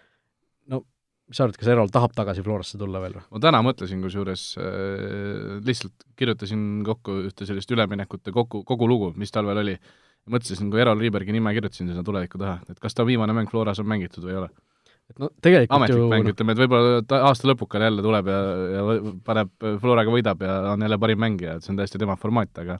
mis 1.32 1.39
sa 1.39 1.45
arvad, 1.47 1.57
kas 1.59 1.69
Erol 1.71 1.91
tahab 1.91 2.13
tagasi 2.15 2.43
Florasse 2.43 2.79
tulla 2.79 2.99
veel 3.03 3.15
või? 3.15 3.23
ma 3.32 3.41
täna 3.43 3.61
mõtlesin 3.65 4.01
kusjuures 4.03 4.45
äh,, 4.59 5.59
lihtsalt 5.67 6.05
kirjutasin 6.19 6.65
kokku 6.88 7.21
ühte 7.29 7.47
sellist 7.47 7.71
üleminekute 7.71 8.34
kokku, 8.36 8.65
kogu 8.67 8.89
lugu, 8.89 9.13
mis 9.19 9.32
talvel 9.32 9.63
oli. 9.63 9.77
mõtlesin, 10.32 10.69
kui 10.73 10.84
Erol 10.84 10.99
Riibergi 11.01 11.34
nime 11.34 11.53
kirjutasin 11.55 11.88
sinna 11.89 12.03
tuleviku 12.05 12.41
taha, 12.41 12.59
et 12.69 12.84
kas 12.84 12.97
ta 12.97 13.07
viimane 13.07 13.34
mäng 13.38 13.49
Floras 13.49 13.79
on 13.82 13.89
mängitud 13.89 14.27
või 14.27 14.36
ei 14.36 14.41
ole. 14.43 14.51
et 15.11 15.23
no 15.23 15.32
tegelikult 15.41 15.77
ametlik 15.79 16.03
ju 16.03 16.09
mäng 16.11 16.32
ütleme, 16.34 16.55
et 16.55 16.63
võib-olla 16.65 17.03
ta 17.07 17.23
aasta 17.32 17.47
lõpukal 17.49 17.88
jälle 17.88 18.03
tuleb 18.05 18.32
ja, 18.32 18.39
ja 18.75 18.84
paneb, 19.25 19.53
Floraga 19.82 20.13
võidab 20.13 20.43
ja 20.45 20.57
on 20.75 20.84
jälle 20.88 20.99
parim 20.99 21.23
mängija, 21.23 21.55
et 21.55 21.65
see 21.65 21.73
on 21.73 21.79
täiesti 21.79 22.01
tema 22.01 22.19
formaat, 22.19 22.51
aga 22.59 22.77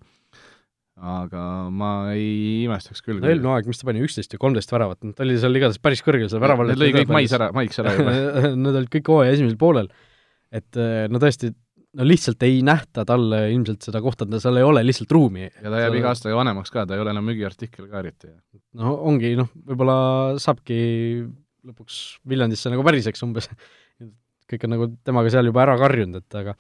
aga 1.02 1.43
ma 1.74 1.91
ei 2.14 2.62
imestaks 2.68 3.02
küll. 3.02 3.18
no 3.22 3.30
eelmine 3.30 3.56
aeg, 3.56 3.70
mis 3.70 3.82
ta 3.82 3.88
pani, 3.88 4.04
üksteist 4.06 4.36
või 4.36 4.43
kolmteist 4.45 4.74
väravat, 4.74 5.02
ta 5.18 5.26
oli 5.26 5.39
seal 5.41 5.58
igatahes 5.58 5.82
päris 5.82 6.04
kõrgel 6.06 6.30
seal 6.30 6.43
väraval. 6.43 6.70
Need 6.70 6.82
lõi 6.82 6.91
kõik 6.99 7.14
mais 7.16 7.34
ära, 7.38 7.49
maiks 7.56 7.82
ära 7.82 7.95
juba 7.97 8.14
Need 8.62 8.78
olid 8.84 8.91
kõik 8.93 9.10
hooaja 9.10 9.36
esimesel 9.36 9.58
poolel. 9.62 9.89
et 10.54 10.80
eh, 10.80 11.08
no 11.10 11.22
tõesti, 11.24 11.49
no 11.97 12.08
lihtsalt 12.08 12.45
ei 12.45 12.62
nähta 12.66 13.06
talle 13.08 13.43
ilmselt 13.56 13.88
seda 13.88 14.02
kohta, 14.04 14.28
seal 14.38 14.62
ei 14.62 14.68
ole 14.68 14.84
lihtsalt 14.86 15.12
ruumi. 15.18 15.49
ja 15.49 15.74
ta 15.74 15.86
jääb 15.86 15.97
iga 15.99 16.12
aastaga 16.14 16.38
vanemaks 16.38 16.74
ka, 16.74 16.86
ta 16.86 16.97
ei 16.97 17.04
ole 17.04 17.16
enam 17.16 17.26
müügiartikkel 17.32 17.89
ka 17.89 18.04
eriti. 18.04 18.30
no 18.78 18.93
ongi, 19.10 19.34
noh, 19.39 19.49
võib-olla 19.72 19.97
saabki 20.41 20.82
lõpuks 21.66 22.02
Viljandisse 22.30 22.70
nagu 22.74 22.86
päriseks 22.86 23.26
umbes. 23.26 23.49
kõik 24.52 24.68
on 24.68 24.74
nagu 24.76 24.88
temaga 25.08 25.32
seal 25.34 25.47
juba 25.47 25.64
ära 25.64 25.78
karjunud, 25.80 26.22
et 26.22 26.38
aga 26.41 26.56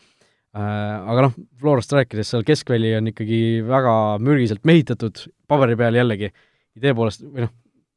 aga 0.57 1.27
noh, 1.27 1.35
Florast 1.61 1.93
rääkides, 1.95 2.33
seal 2.33 2.43
keskväli 2.47 2.95
on 2.97 3.11
ikkagi 3.13 3.41
väga 3.67 3.93
mürgiselt 4.23 4.65
mehitatud, 4.67 5.23
paberi 5.47 5.77
peal 5.79 5.95
jällegi, 5.95 6.31
idee 6.79 6.95
poolest, 6.97 7.23
või 7.23 7.45
noh, 7.45 7.53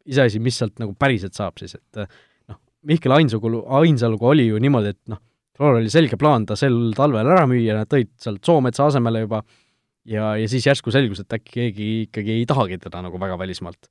iseasi, 0.07 0.43
mis 0.43 0.61
sealt 0.61 0.79
nagu 0.83 0.95
päriselt 0.99 1.35
saab 1.35 1.59
siis, 1.59 1.75
et 1.75 2.05
noh, 2.05 2.61
Mihkel 2.87 3.15
Ainsalu, 3.17 3.65
Ainsaluga 3.81 4.31
oli 4.31 4.47
ju 4.51 4.61
niimoodi, 4.63 4.95
et 4.95 5.03
noh, 5.11 5.23
Flora 5.55 5.79
oli 5.79 5.91
selge 5.91 6.19
plaan 6.19 6.47
ta 6.47 6.57
sel 6.59 6.77
talvel 6.97 7.29
ära 7.31 7.45
müüa, 7.47 7.77
nad 7.79 7.91
tõid 7.91 8.11
sealt 8.19 8.43
Soometsa 8.47 8.89
asemele 8.91 9.23
juba 9.23 9.45
ja, 10.11 10.33
ja 10.39 10.47
siis 10.51 10.67
järsku 10.67 10.91
selgus, 10.95 11.23
et 11.23 11.37
äkki 11.37 11.53
keegi 11.59 11.91
ikkagi 12.09 12.41
ei 12.41 12.49
tahagi 12.51 12.81
teda 12.83 13.03
nagu 13.05 13.21
väga 13.23 13.39
välismaalt. 13.39 13.91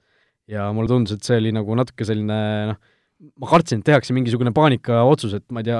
ja 0.51 0.65
mulle 0.75 0.91
tundus, 0.91 1.15
et 1.15 1.23
see 1.23 1.37
oli 1.39 1.53
nagu 1.55 1.75
natuke 1.79 2.03
selline 2.03 2.39
noh, 2.73 2.79
ma 3.39 3.47
kartsin, 3.47 3.79
et 3.79 3.87
tehakse 3.87 4.15
mingisugune 4.15 4.51
paanikaotsus, 4.55 5.37
et 5.39 5.45
ma 5.55 5.63
ei 5.63 5.69
tea, 5.69 5.79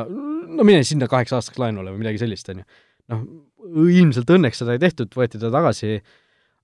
no 0.58 0.68
mine 0.68 0.84
sinna 0.88 1.10
kaheks 1.12 1.34
aastaks 1.38 1.62
laenule 1.62 1.94
või 1.94 2.04
midagi 2.04 2.22
sellist, 2.22 2.50
on 2.54 2.62
ju. 2.62 2.68
noh, 3.14 3.24
ilmselt 3.94 4.30
õnneks 4.36 4.62
seda 4.64 4.76
ei 4.76 4.82
tehtud, 4.84 5.12
võeti 5.18 5.42
ta 5.42 5.52
tagasi, 5.54 5.98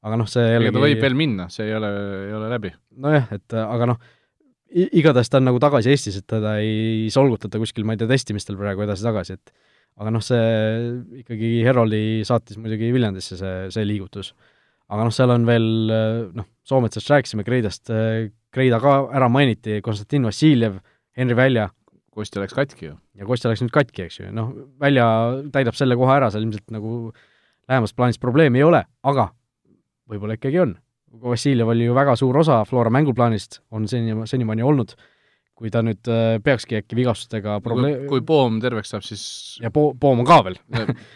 aga 0.06 0.20
noh, 0.20 0.30
see 0.30 0.46
jällegi 0.46 0.72
ega 0.72 0.78
ta 0.78 0.86
võib 0.86 1.04
veel 1.06 1.18
minna, 1.20 1.50
see 1.54 1.68
ei 1.68 1.76
ole, 1.78 1.90
ei 2.28 2.36
ole 2.38 2.52
läbi. 2.54 2.74
nojah, 3.06 3.32
et 3.36 3.58
aga 3.62 3.90
noh, 3.94 4.04
igatahes 4.70 5.32
ta 5.32 5.40
on 5.42 5.50
nagu 5.50 5.60
tagasi 5.62 5.92
Eestis, 5.94 6.20
et 6.22 6.28
teda 6.30 6.58
ei 6.64 7.10
solgutata 7.14 7.62
kuskil, 7.62 7.88
ma 7.88 7.96
ei 7.96 8.02
tea, 8.02 8.10
testimistel 8.12 8.60
praegu 8.60 8.86
edasi-tagasi, 8.86 9.40
et 9.40 9.54
aga 10.00 10.14
noh, 10.16 10.24
see 10.24 10.44
ikkagi 11.24 11.58
Heroldi 11.66 12.04
saatis 12.28 12.60
muidugi 12.62 12.92
Viljandisse, 12.96 13.40
see, 13.40 13.56
see 13.74 13.88
liigutus. 13.88 14.34
aga 14.90 15.06
noh, 15.06 15.14
seal 15.14 15.34
on 15.34 15.48
veel 15.48 15.68
noh, 16.38 16.48
Soometsast 16.66 17.10
rääkisime, 17.12 17.46
Kreidast, 17.46 17.90
Kreida 18.54 18.80
ka 18.82 18.96
ära 19.16 19.28
mainiti, 19.30 19.82
Konstantin 19.86 20.26
Vassiljev, 20.30 20.80
Henri 21.18 21.36
Välja. 21.38 21.68
Kostja 22.20 22.44
läks 22.44 22.56
katki 22.58 22.90
ju. 22.90 22.96
ja 23.16 23.28
Kostja 23.28 23.52
läks 23.52 23.64
nüüd 23.64 23.74
katki, 23.76 24.06
eks 24.10 24.20
ju, 24.22 24.30
noh, 24.36 24.52
Välja 24.82 25.08
täidab 25.56 25.78
selle 25.80 25.98
koha 26.00 26.20
ära, 26.20 26.32
seal 26.34 26.46
ilmselt 26.46 26.68
nagu 26.76 27.14
lähemas 27.70 27.94
plaanis 27.96 28.20
probleemi 28.22 28.62
ei 28.62 28.68
ole, 28.68 28.84
aga 29.08 29.30
võib-olla 30.10 30.38
ikkagi 30.40 30.62
on. 30.64 30.76
Vassiljev 31.24 31.72
oli 31.74 31.88
ju 31.88 31.96
väga 31.98 32.16
suur 32.20 32.38
osa 32.42 32.64
Flora 32.70 32.92
mänguplaanist, 32.94 33.64
on 33.74 33.88
seni, 33.90 34.14
senimaani 34.30 34.66
olnud, 34.66 34.94
kui 35.60 35.72
ta 35.74 35.82
nüüd 35.84 36.08
äh, 36.08 36.38
peakski 36.44 36.78
äkki 36.80 36.96
vigastustega 36.96 37.58
probleem 37.64 38.06
kui 38.10 38.22
Poom 38.26 38.62
terveks 38.64 38.94
saab, 38.94 39.04
siis 39.04 39.24
ja 39.60 39.72
Po-, 39.76 39.92
Poom 40.00 40.22
on 40.24 40.28
ka 40.28 40.38
veel 40.46 40.60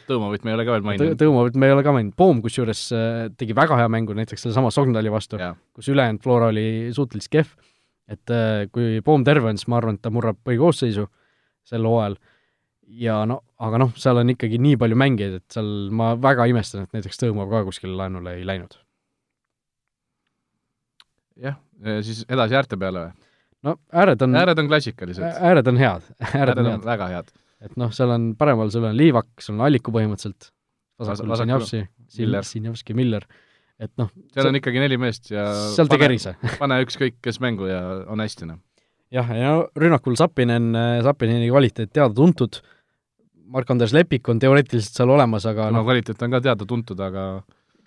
Tõumovit 0.10 0.44
me 0.44 0.52
ei 0.52 0.58
ole 0.58 0.66
ka 0.68 0.76
veel 0.76 0.88
maininud. 0.88 1.20
Tõumovit 1.22 1.60
me 1.62 1.70
ei 1.70 1.76
ole 1.76 1.86
ka 1.86 1.94
maininud, 1.96 2.16
Poom 2.20 2.42
kusjuures 2.44 2.82
äh, 2.96 3.20
tegi 3.40 3.56
väga 3.58 3.78
hea 3.80 3.92
mängu 3.94 4.18
näiteks 4.18 4.44
sellesama 4.44 4.74
Sognali 4.74 5.14
vastu, 5.14 5.40
kus 5.76 5.90
ülejäänud 5.94 6.26
Flora 6.26 6.50
oli 6.52 6.66
suhteliselt 6.96 7.38
kehv, 7.38 7.54
et 8.12 8.34
äh, 8.34 8.68
kui 8.74 9.02
Poom 9.06 9.24
terve 9.28 9.52
on, 9.52 9.60
siis 9.60 9.70
ma 9.72 9.80
arvan, 9.80 9.98
et 10.00 10.04
ta 10.04 10.12
murrab 10.14 10.40
põhikoosseisu 10.44 11.08
sel 11.68 11.88
hooajal 11.88 12.18
ja 13.00 13.22
no 13.30 13.40
aga 13.64 13.80
noh, 13.84 13.92
seal 14.00 14.20
on 14.22 14.32
ikkagi 14.34 14.60
nii 14.62 14.78
palju 14.80 14.98
mängijaid, 15.00 15.38
et 15.40 15.58
seal 15.58 15.70
ma 15.96 16.14
väga 16.20 16.48
imestan, 16.52 16.88
et 16.88 16.98
näiteks 16.98 17.22
Tõumov 17.22 17.52
ka 17.52 17.64
kuskile 17.68 17.96
laenule 17.98 18.38
ei 18.40 18.48
läinud. 18.48 18.76
jah, 21.44 21.56
siis 22.06 22.26
edasi 22.30 22.60
äärte 22.60 22.78
peale 22.80 23.08
või? 23.08 23.30
no 23.64 23.78
ääred 24.04 24.22
on 24.26 24.36
ääred 24.38 24.60
on 24.60 24.68
klassikalised. 24.70 25.24
ääred 25.24 25.72
on 25.72 25.80
head, 25.80 26.12
ääred 26.42 26.60
on 26.60 26.70
head. 26.74 26.86
väga 26.86 27.10
head. 27.16 27.32
et 27.64 27.80
noh, 27.80 27.94
seal 27.96 28.12
on 28.14 28.34
paremal, 28.40 28.72
sul 28.74 28.86
on 28.90 28.98
Liivak, 28.98 29.32
sul 29.40 29.58
on 29.58 29.66
Alliku 29.68 29.94
põhimõtteliselt, 29.96 30.52
vasakul 31.00 31.36
Sinjavski, 31.40 31.86
Sinjavski, 32.52 32.98
Miller, 32.98 33.26
et 33.88 33.94
noh 34.00 34.12
seal 34.34 34.50
on 34.50 34.60
ikkagi 34.60 34.84
neli 34.84 35.00
meest 35.02 35.32
ja 35.34 35.48
seal 35.76 35.90
tegi 35.92 36.08
erise 36.10 36.36
pane 36.62 36.82
ükskõik 36.86 37.20
kes 37.24 37.42
mängu 37.44 37.70
ja 37.70 37.82
on 38.12 38.24
hästi, 38.24 38.50
noh. 38.50 38.62
jah, 39.14 39.34
ja 39.38 39.58
rünnakul 39.80 40.18
Sapinen, 40.20 40.72
Sapineni 41.06 41.52
kvaliteet 41.52 41.94
teada-tuntud, 41.96 42.62
Mark-Andres 43.54 43.94
Lepik 43.94 44.30
on 44.32 44.40
teoreetiliselt 44.42 44.98
seal 44.98 45.12
olemas, 45.14 45.46
aga 45.50 45.70
no, 45.70 45.82
no 45.82 45.88
kvaliteet 45.88 46.22
on 46.26 46.34
ka 46.34 46.42
teada-tuntud, 46.48 47.00
aga 47.06 47.28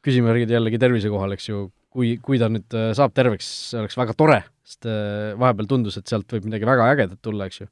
küsimärgid 0.07 0.53
jällegi 0.53 0.81
tervise 0.81 1.11
kohal, 1.11 1.35
eks 1.35 1.49
ju, 1.49 1.67
kui, 1.93 2.15
kui 2.23 2.39
ta 2.41 2.49
nüüd 2.53 2.77
äh, 2.77 2.91
saab 2.97 3.15
terveks, 3.17 3.49
see 3.73 3.81
oleks 3.81 3.99
väga 3.99 4.15
tore, 4.19 4.41
sest 4.67 4.89
äh, 4.91 5.35
vahepeal 5.41 5.71
tundus, 5.71 5.99
et 5.99 6.11
sealt 6.11 6.31
võib 6.33 6.47
midagi 6.49 6.69
väga 6.69 6.91
ägedat 6.95 7.23
tulla, 7.25 7.49
eks 7.49 7.65
ju. 7.65 7.71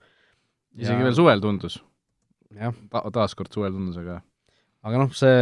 isegi 0.81 0.99
ja... 0.99 1.09
veel 1.09 1.19
suvel 1.19 1.45
tundus. 1.45 1.79
Ta, 2.55 3.03
taaskord 3.15 3.55
suvel 3.55 3.75
tundus, 3.75 3.99
aga 4.03 4.21
aga 4.85 5.01
noh, 5.01 5.15
see 5.17 5.37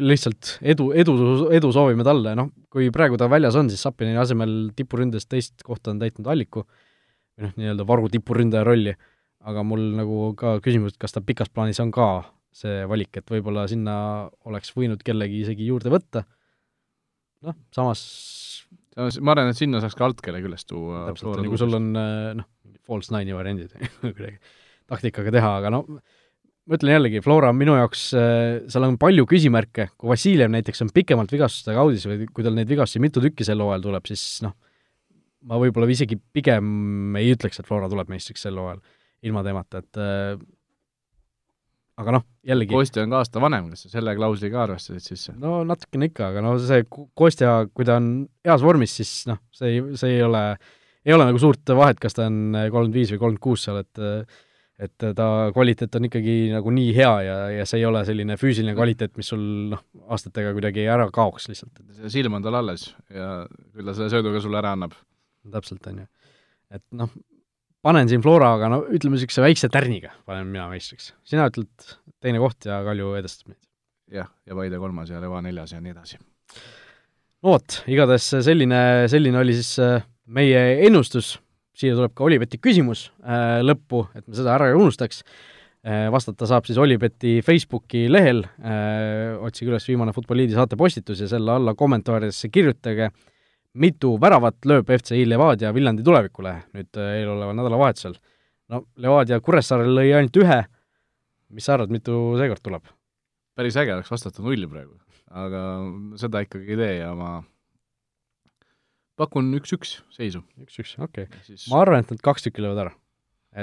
lihtsalt 0.00 0.56
edu, 0.72 0.90
edu, 0.96 1.14
edu 1.52 1.70
soovime 1.74 2.04
talle, 2.06 2.34
noh, 2.38 2.52
kui 2.72 2.88
praegu 2.94 3.18
ta 3.20 3.28
väljas 3.30 3.58
on, 3.60 3.68
siis 3.70 3.82
Sapini 3.84 4.16
asemel 4.20 4.72
tipuründes 4.76 5.28
teist 5.28 5.64
kohta 5.66 5.92
on 5.92 6.00
täitnud 6.00 6.30
Alliku, 6.32 6.64
noh, 7.42 7.56
nii-öelda 7.60 7.86
varu 7.88 8.08
tipuründaja 8.12 8.64
rolli, 8.68 8.94
aga 9.48 9.64
mul 9.66 9.82
nagu 9.98 10.30
ka 10.38 10.56
küsimus, 10.64 10.94
et 10.94 11.02
kas 11.02 11.12
ta 11.12 11.24
pikas 11.24 11.52
plaanis 11.52 11.80
on 11.84 11.92
ka 11.92 12.08
see 12.56 12.86
valik, 12.88 13.16
et 13.16 13.28
võib-olla 13.32 13.66
sinna 13.68 13.94
oleks 14.48 14.72
võinud 14.76 15.00
kellegi 15.04 15.40
isegi 15.44 15.68
juurde 15.68 15.92
võtta 15.92 16.24
noh, 17.46 17.58
samas 17.74 18.02
ma 18.96 19.34
arvan, 19.34 19.52
et 19.52 19.58
sinna 19.58 19.80
saaks 19.82 19.96
ka 19.98 20.06
altkelle 20.08 20.42
üles 20.44 20.66
tuua. 20.68 21.06
täpselt, 21.10 21.44
kui 21.48 21.60
sul 21.60 21.78
on 21.78 21.92
äh, 21.98 22.32
noh, 22.38 22.48
false 22.86 23.14
nine'i 23.14 23.36
variandid 23.36 23.72
kuidagi 24.02 24.36
taktikaga 24.90 25.32
teha, 25.34 25.54
aga 25.60 25.72
no 25.72 25.84
ma 26.68 26.78
ütlen 26.78 26.94
jällegi, 26.94 27.22
Flora 27.24 27.50
on 27.50 27.58
minu 27.58 27.74
jaoks, 27.78 28.04
äh, 28.18 28.62
seal 28.70 28.86
on 28.86 28.98
palju 29.00 29.26
küsimärke, 29.30 29.88
kui 29.98 30.12
Vassiljev 30.12 30.52
näiteks 30.54 30.84
on 30.84 30.92
pikemalt 30.94 31.32
vigastustega 31.34 31.82
audis 31.82 32.06
või 32.08 32.28
kui 32.30 32.46
tal 32.46 32.54
neid 32.58 32.70
vigastusi 32.70 33.02
mitu 33.02 33.22
tükki 33.24 33.46
sel 33.46 33.62
hooajal 33.64 33.86
tuleb, 33.88 34.06
siis 34.10 34.24
noh, 34.46 34.54
ma 35.50 35.58
võib-olla 35.58 35.90
isegi 35.90 36.18
pigem 36.34 37.18
ei 37.18 37.32
ütleks, 37.34 37.58
et 37.58 37.68
Flora 37.68 37.90
tuleb 37.90 38.12
meistriks 38.12 38.46
sel 38.46 38.60
hooajal 38.60 38.82
ilma 39.26 39.42
temata, 39.46 39.82
et 39.82 40.02
äh, 40.02 40.36
aga 42.02 42.14
noh, 42.18 42.26
jällegi 42.46 42.74
Kostja 42.74 43.02
on 43.06 43.14
ka 43.14 43.24
aasta 43.24 43.42
vanem, 43.42 43.66
kas 43.72 43.84
sa 43.86 43.96
selle 43.96 44.14
klausli 44.18 44.52
ka 44.52 44.62
arvestasid 44.68 45.08
sisse? 45.08 45.34
no 45.42 45.64
natukene 45.66 46.12
ikka, 46.12 46.30
aga 46.30 46.46
no 46.46 46.54
see 46.62 46.86
Kostja, 47.18 47.56
kui 47.74 47.88
ta 47.88 47.98
on 47.98 48.12
heas 48.46 48.62
vormis, 48.62 48.94
siis 49.00 49.26
noh, 49.30 49.42
see 49.56 49.74
ei, 49.74 49.82
see 49.98 50.14
ei 50.14 50.22
ole, 50.28 50.46
ei 51.02 51.18
ole 51.18 51.26
nagu 51.26 51.42
suurt 51.42 51.74
vahet, 51.74 51.98
kas 52.02 52.14
ta 52.14 52.30
on 52.30 52.54
kolmkümmend 52.54 53.02
viis 53.02 53.10
või 53.16 53.24
kolmkümmend 53.26 53.46
kuus 53.50 53.66
seal, 53.66 53.82
et 53.82 54.02
et 54.82 55.04
ta 55.16 55.26
kvaliteet 55.54 55.94
on 55.98 56.08
ikkagi 56.08 56.36
nagu 56.52 56.72
nii 56.74 56.92
hea 56.96 57.10
ja, 57.26 57.36
ja 57.58 57.66
see 57.68 57.82
ei 57.82 57.86
ole 57.86 58.02
selline 58.08 58.36
füüsiline 58.40 58.74
kvaliteet, 58.76 59.14
mis 59.18 59.30
sul 59.32 59.42
noh, 59.72 59.82
aastatega 60.10 60.52
kuidagi 60.56 60.86
ära 60.90 61.08
kaoks 61.14 61.48
lihtsalt. 61.50 61.82
see 61.98 62.12
silm 62.18 62.38
on 62.38 62.46
tal 62.46 62.58
alles 62.58 62.88
ja 63.12 63.44
küll 63.74 63.88
ta 63.88 63.96
selle 63.98 64.10
söödu 64.12 64.34
ka 64.34 64.42
sulle 64.44 64.58
ära 64.62 64.74
annab. 64.76 64.96
täpselt, 65.52 65.86
on 65.90 66.02
ju. 66.02 66.08
et 66.78 66.84
noh, 66.98 67.12
panen 67.84 68.10
siin 68.10 68.24
Floraga, 68.24 68.70
no 68.72 68.82
ütleme 68.88 69.18
niisuguse 69.18 69.44
väikse 69.44 69.70
tärniga 69.72 70.14
panen 70.28 70.50
mina 70.50 70.68
meistriks. 70.72 71.12
sina 71.26 71.46
ütled 71.50 71.96
teine 72.22 72.42
koht 72.42 72.68
ja 72.68 72.82
Kalju 72.86 73.14
edestab 73.20 73.52
meid. 73.52 73.60
jah, 74.12 74.30
ja 74.46 74.58
Paide 74.58 74.82
kolmas 74.82 75.12
ja 75.12 75.22
Leva 75.22 75.42
neljas 75.44 75.76
ja 75.76 75.82
nii 75.82 75.94
edasi. 75.94 76.18
no 77.42 77.54
vot, 77.56 77.82
igatahes 77.90 78.32
selline, 78.46 78.82
selline 79.12 79.42
oli 79.42 79.56
siis 79.58 79.76
äh, 79.82 80.02
meie 80.26 80.62
ennustus, 80.86 81.36
siia 81.76 81.96
tuleb 81.96 82.14
ka 82.16 82.26
Olibeti 82.26 82.60
küsimus 82.62 83.08
äh, 83.24 83.60
lõppu, 83.64 84.06
et 84.16 84.26
me 84.26 84.36
seda 84.36 84.54
ära 84.56 84.70
ei 84.70 84.78
unustaks 84.78 85.22
äh,, 85.22 86.08
vastata 86.12 86.48
saab 86.48 86.68
siis 86.68 86.80
Olibeti 86.80 87.38
Facebooki 87.44 88.04
lehel 88.12 88.44
äh,, 88.44 89.38
otsige 89.40 89.72
üles 89.72 89.88
viimane 89.88 90.14
Futboliidi 90.16 90.56
saate 90.56 90.78
postitus 90.80 91.22
ja 91.24 91.30
selle 91.30 91.56
alla 91.56 91.76
kommentaaridesse 91.78 92.52
kirjutage 92.52 93.10
mitu 93.72 94.16
väravat 94.20 94.66
lööb 94.68 94.90
FCI 94.98 95.24
Levadia 95.28 95.72
Viljandi 95.74 96.04
tulevikule 96.04 96.56
nüüd 96.76 97.00
äh, 97.00 97.14
eeloleval 97.22 97.56
nädalavahetusel? 97.56 98.18
no 98.72 98.84
Levadia 99.00 99.40
Kuressaarel 99.40 99.94
lõi 99.96 100.10
ainult 100.16 100.36
ühe, 100.40 100.58
mis 101.52 101.66
sa 101.68 101.76
arvad, 101.76 101.92
mitu 101.92 102.36
seekord 102.40 102.64
tuleb? 102.64 102.92
päris 103.56 103.76
äge 103.80 103.94
oleks 103.94 104.12
vastata 104.12 104.44
nulli 104.44 104.68
praegu, 104.68 104.96
aga 105.28 105.62
seda 106.20 106.44
ikkagi 106.44 106.72
ei 106.72 106.80
tee 106.80 106.92
ja 107.00 107.12
ma 107.16 107.38
pakun 109.20 109.52
üks-üks 109.58 109.98
seisu. 110.14 110.42
üks-üks, 110.62 110.96
okei 110.98 111.28
okay. 111.28 111.44
Siis... 111.46 111.68
ma 111.72 111.82
arvan, 111.84 112.04
et 112.04 112.12
nad 112.12 112.22
kaks 112.24 112.46
tükki 112.46 112.64
löövad 112.64 112.86
ära. 112.86 112.94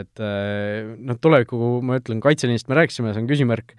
et 0.01 0.23
äh, 0.23 0.95
noh, 0.97 1.19
tuleviku, 1.21 1.79
ma 1.85 1.99
ütlen, 2.01 2.21
kaitseliinist 2.23 2.69
me 2.69 2.77
rääkisime, 2.79 3.13
see 3.15 3.23
on 3.23 3.29
küsimärk, 3.31 3.75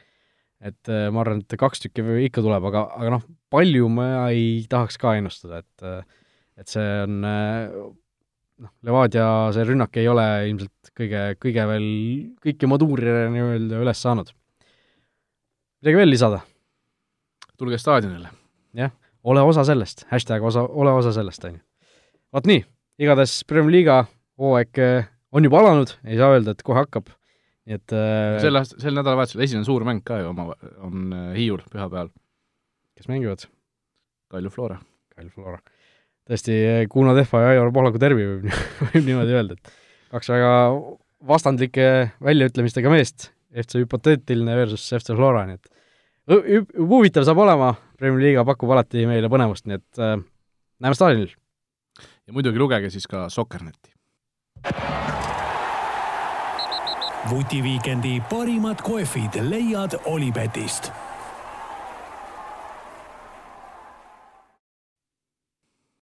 et 0.61 0.91
äh, 0.91 1.09
ma 1.15 1.25
arvan, 1.25 1.45
et 1.45 1.59
kaks 1.61 1.87
tükki 1.87 2.05
ikka 2.27 2.45
tuleb, 2.45 2.67
aga, 2.73 2.87
aga 2.99 3.17
noh, 3.17 3.27
palju 3.53 3.91
ma 3.93 4.11
ei 4.29 4.65
tahaks 4.71 4.99
ka 5.01 5.17
ennustada, 5.21 5.63
et 5.65 5.91
et 6.61 6.69
see 6.69 6.89
on 7.07 7.23
noh, 8.61 8.73
Levadia 8.85 9.27
see 9.55 9.65
rünnak 9.69 9.97
ei 10.01 10.09
ole 10.11 10.27
ilmselt 10.51 10.93
kõige, 10.97 11.23
kõige 11.41 11.67
veel, 11.71 11.89
kõiki 12.45 12.69
moduure 12.69 13.29
nii-öelda 13.33 13.81
üles 13.85 14.03
saanud. 14.05 14.33
midagi 15.81 16.01
veel 16.03 16.13
lisada? 16.13 16.43
tulge 17.61 17.79
staadionile. 17.81 18.31
jah, 18.77 18.93
ole 19.25 19.43
osa 19.45 19.65
sellest, 19.69 20.07
hashtag 20.11 20.45
osa, 20.47 20.65
ole 20.65 20.93
osa 20.97 21.13
sellest, 21.17 21.45
on 21.45 21.59
ju. 21.59 21.63
vot 22.37 22.47
nii, 22.49 22.63
igatahes 23.03 23.41
Premier 23.49 23.73
League'a 23.75 24.05
hooaeg 24.41 24.81
eh, 24.81 25.09
on 25.33 25.47
juba 25.47 25.61
alanud, 25.63 25.95
ei 26.07 26.19
saa 26.21 26.35
öelda, 26.35 26.55
et 26.55 26.63
kohe 26.67 26.81
hakkab, 26.81 27.11
nii 27.69 27.79
et 27.79 27.97
äh, 27.97 28.39
sel 28.43 28.61
aast-, 28.61 28.79
sel 28.83 28.97
nädalavahetusel 28.97 29.45
esimene 29.47 29.69
suur 29.69 29.85
mäng 29.89 30.05
ka 30.07 30.21
ju 30.23 30.31
oma, 30.33 30.51
on 30.87 31.11
äh, 31.17 31.27
Hiiul 31.39 31.65
pühapäeval, 31.67 32.13
kes 32.99 33.11
mängivad? 33.11 33.45
Kalju 34.31 34.53
Flora. 34.55 34.79
Kalju 35.17 35.35
Flora. 35.35 35.59
tõesti, 36.31 36.55
Kuno 36.93 37.17
Tehva 37.19 37.43
ja 37.43 37.53
Aivar 37.57 37.73
Pohlaku 37.75 38.01
derbi 38.03 38.27
võib, 38.27 38.49
võib 38.93 39.05
niimoodi 39.07 39.37
öelda, 39.37 39.59
et 39.59 39.77
kaks 40.15 40.33
väga 40.33 40.55
vastandlike 41.27 41.87
väljaütlemistega 42.25 42.93
meest, 42.93 43.31
FC 43.51 43.83
hüpoteetiline 43.83 44.55
versus 44.57 44.87
FC 44.97 45.17
Flora, 45.19 45.45
nii 45.49 45.59
et 45.59 45.77
huvitav 46.79 47.27
saab 47.27 47.41
olema, 47.43 47.73
Premier 48.01 48.23
Liiga 48.25 48.45
pakub 48.49 48.73
alati 48.73 49.05
meile 49.09 49.29
põnevust, 49.29 49.67
nii 49.69 49.77
et 49.77 50.01
äh, 50.01 50.17
näeme 50.81 50.97
staadionil. 50.97 51.35
ja 52.27 52.33
muidugi 52.33 52.59
lugege 52.59 52.91
siis 52.91 53.07
ka 53.07 53.29
Sokkerneti. 53.29 53.93
vutiviikendi 57.31 58.21
parimad 58.31 58.81
kohvid 58.83 59.37
leiad 59.51 59.95
Olipetist 60.05 60.91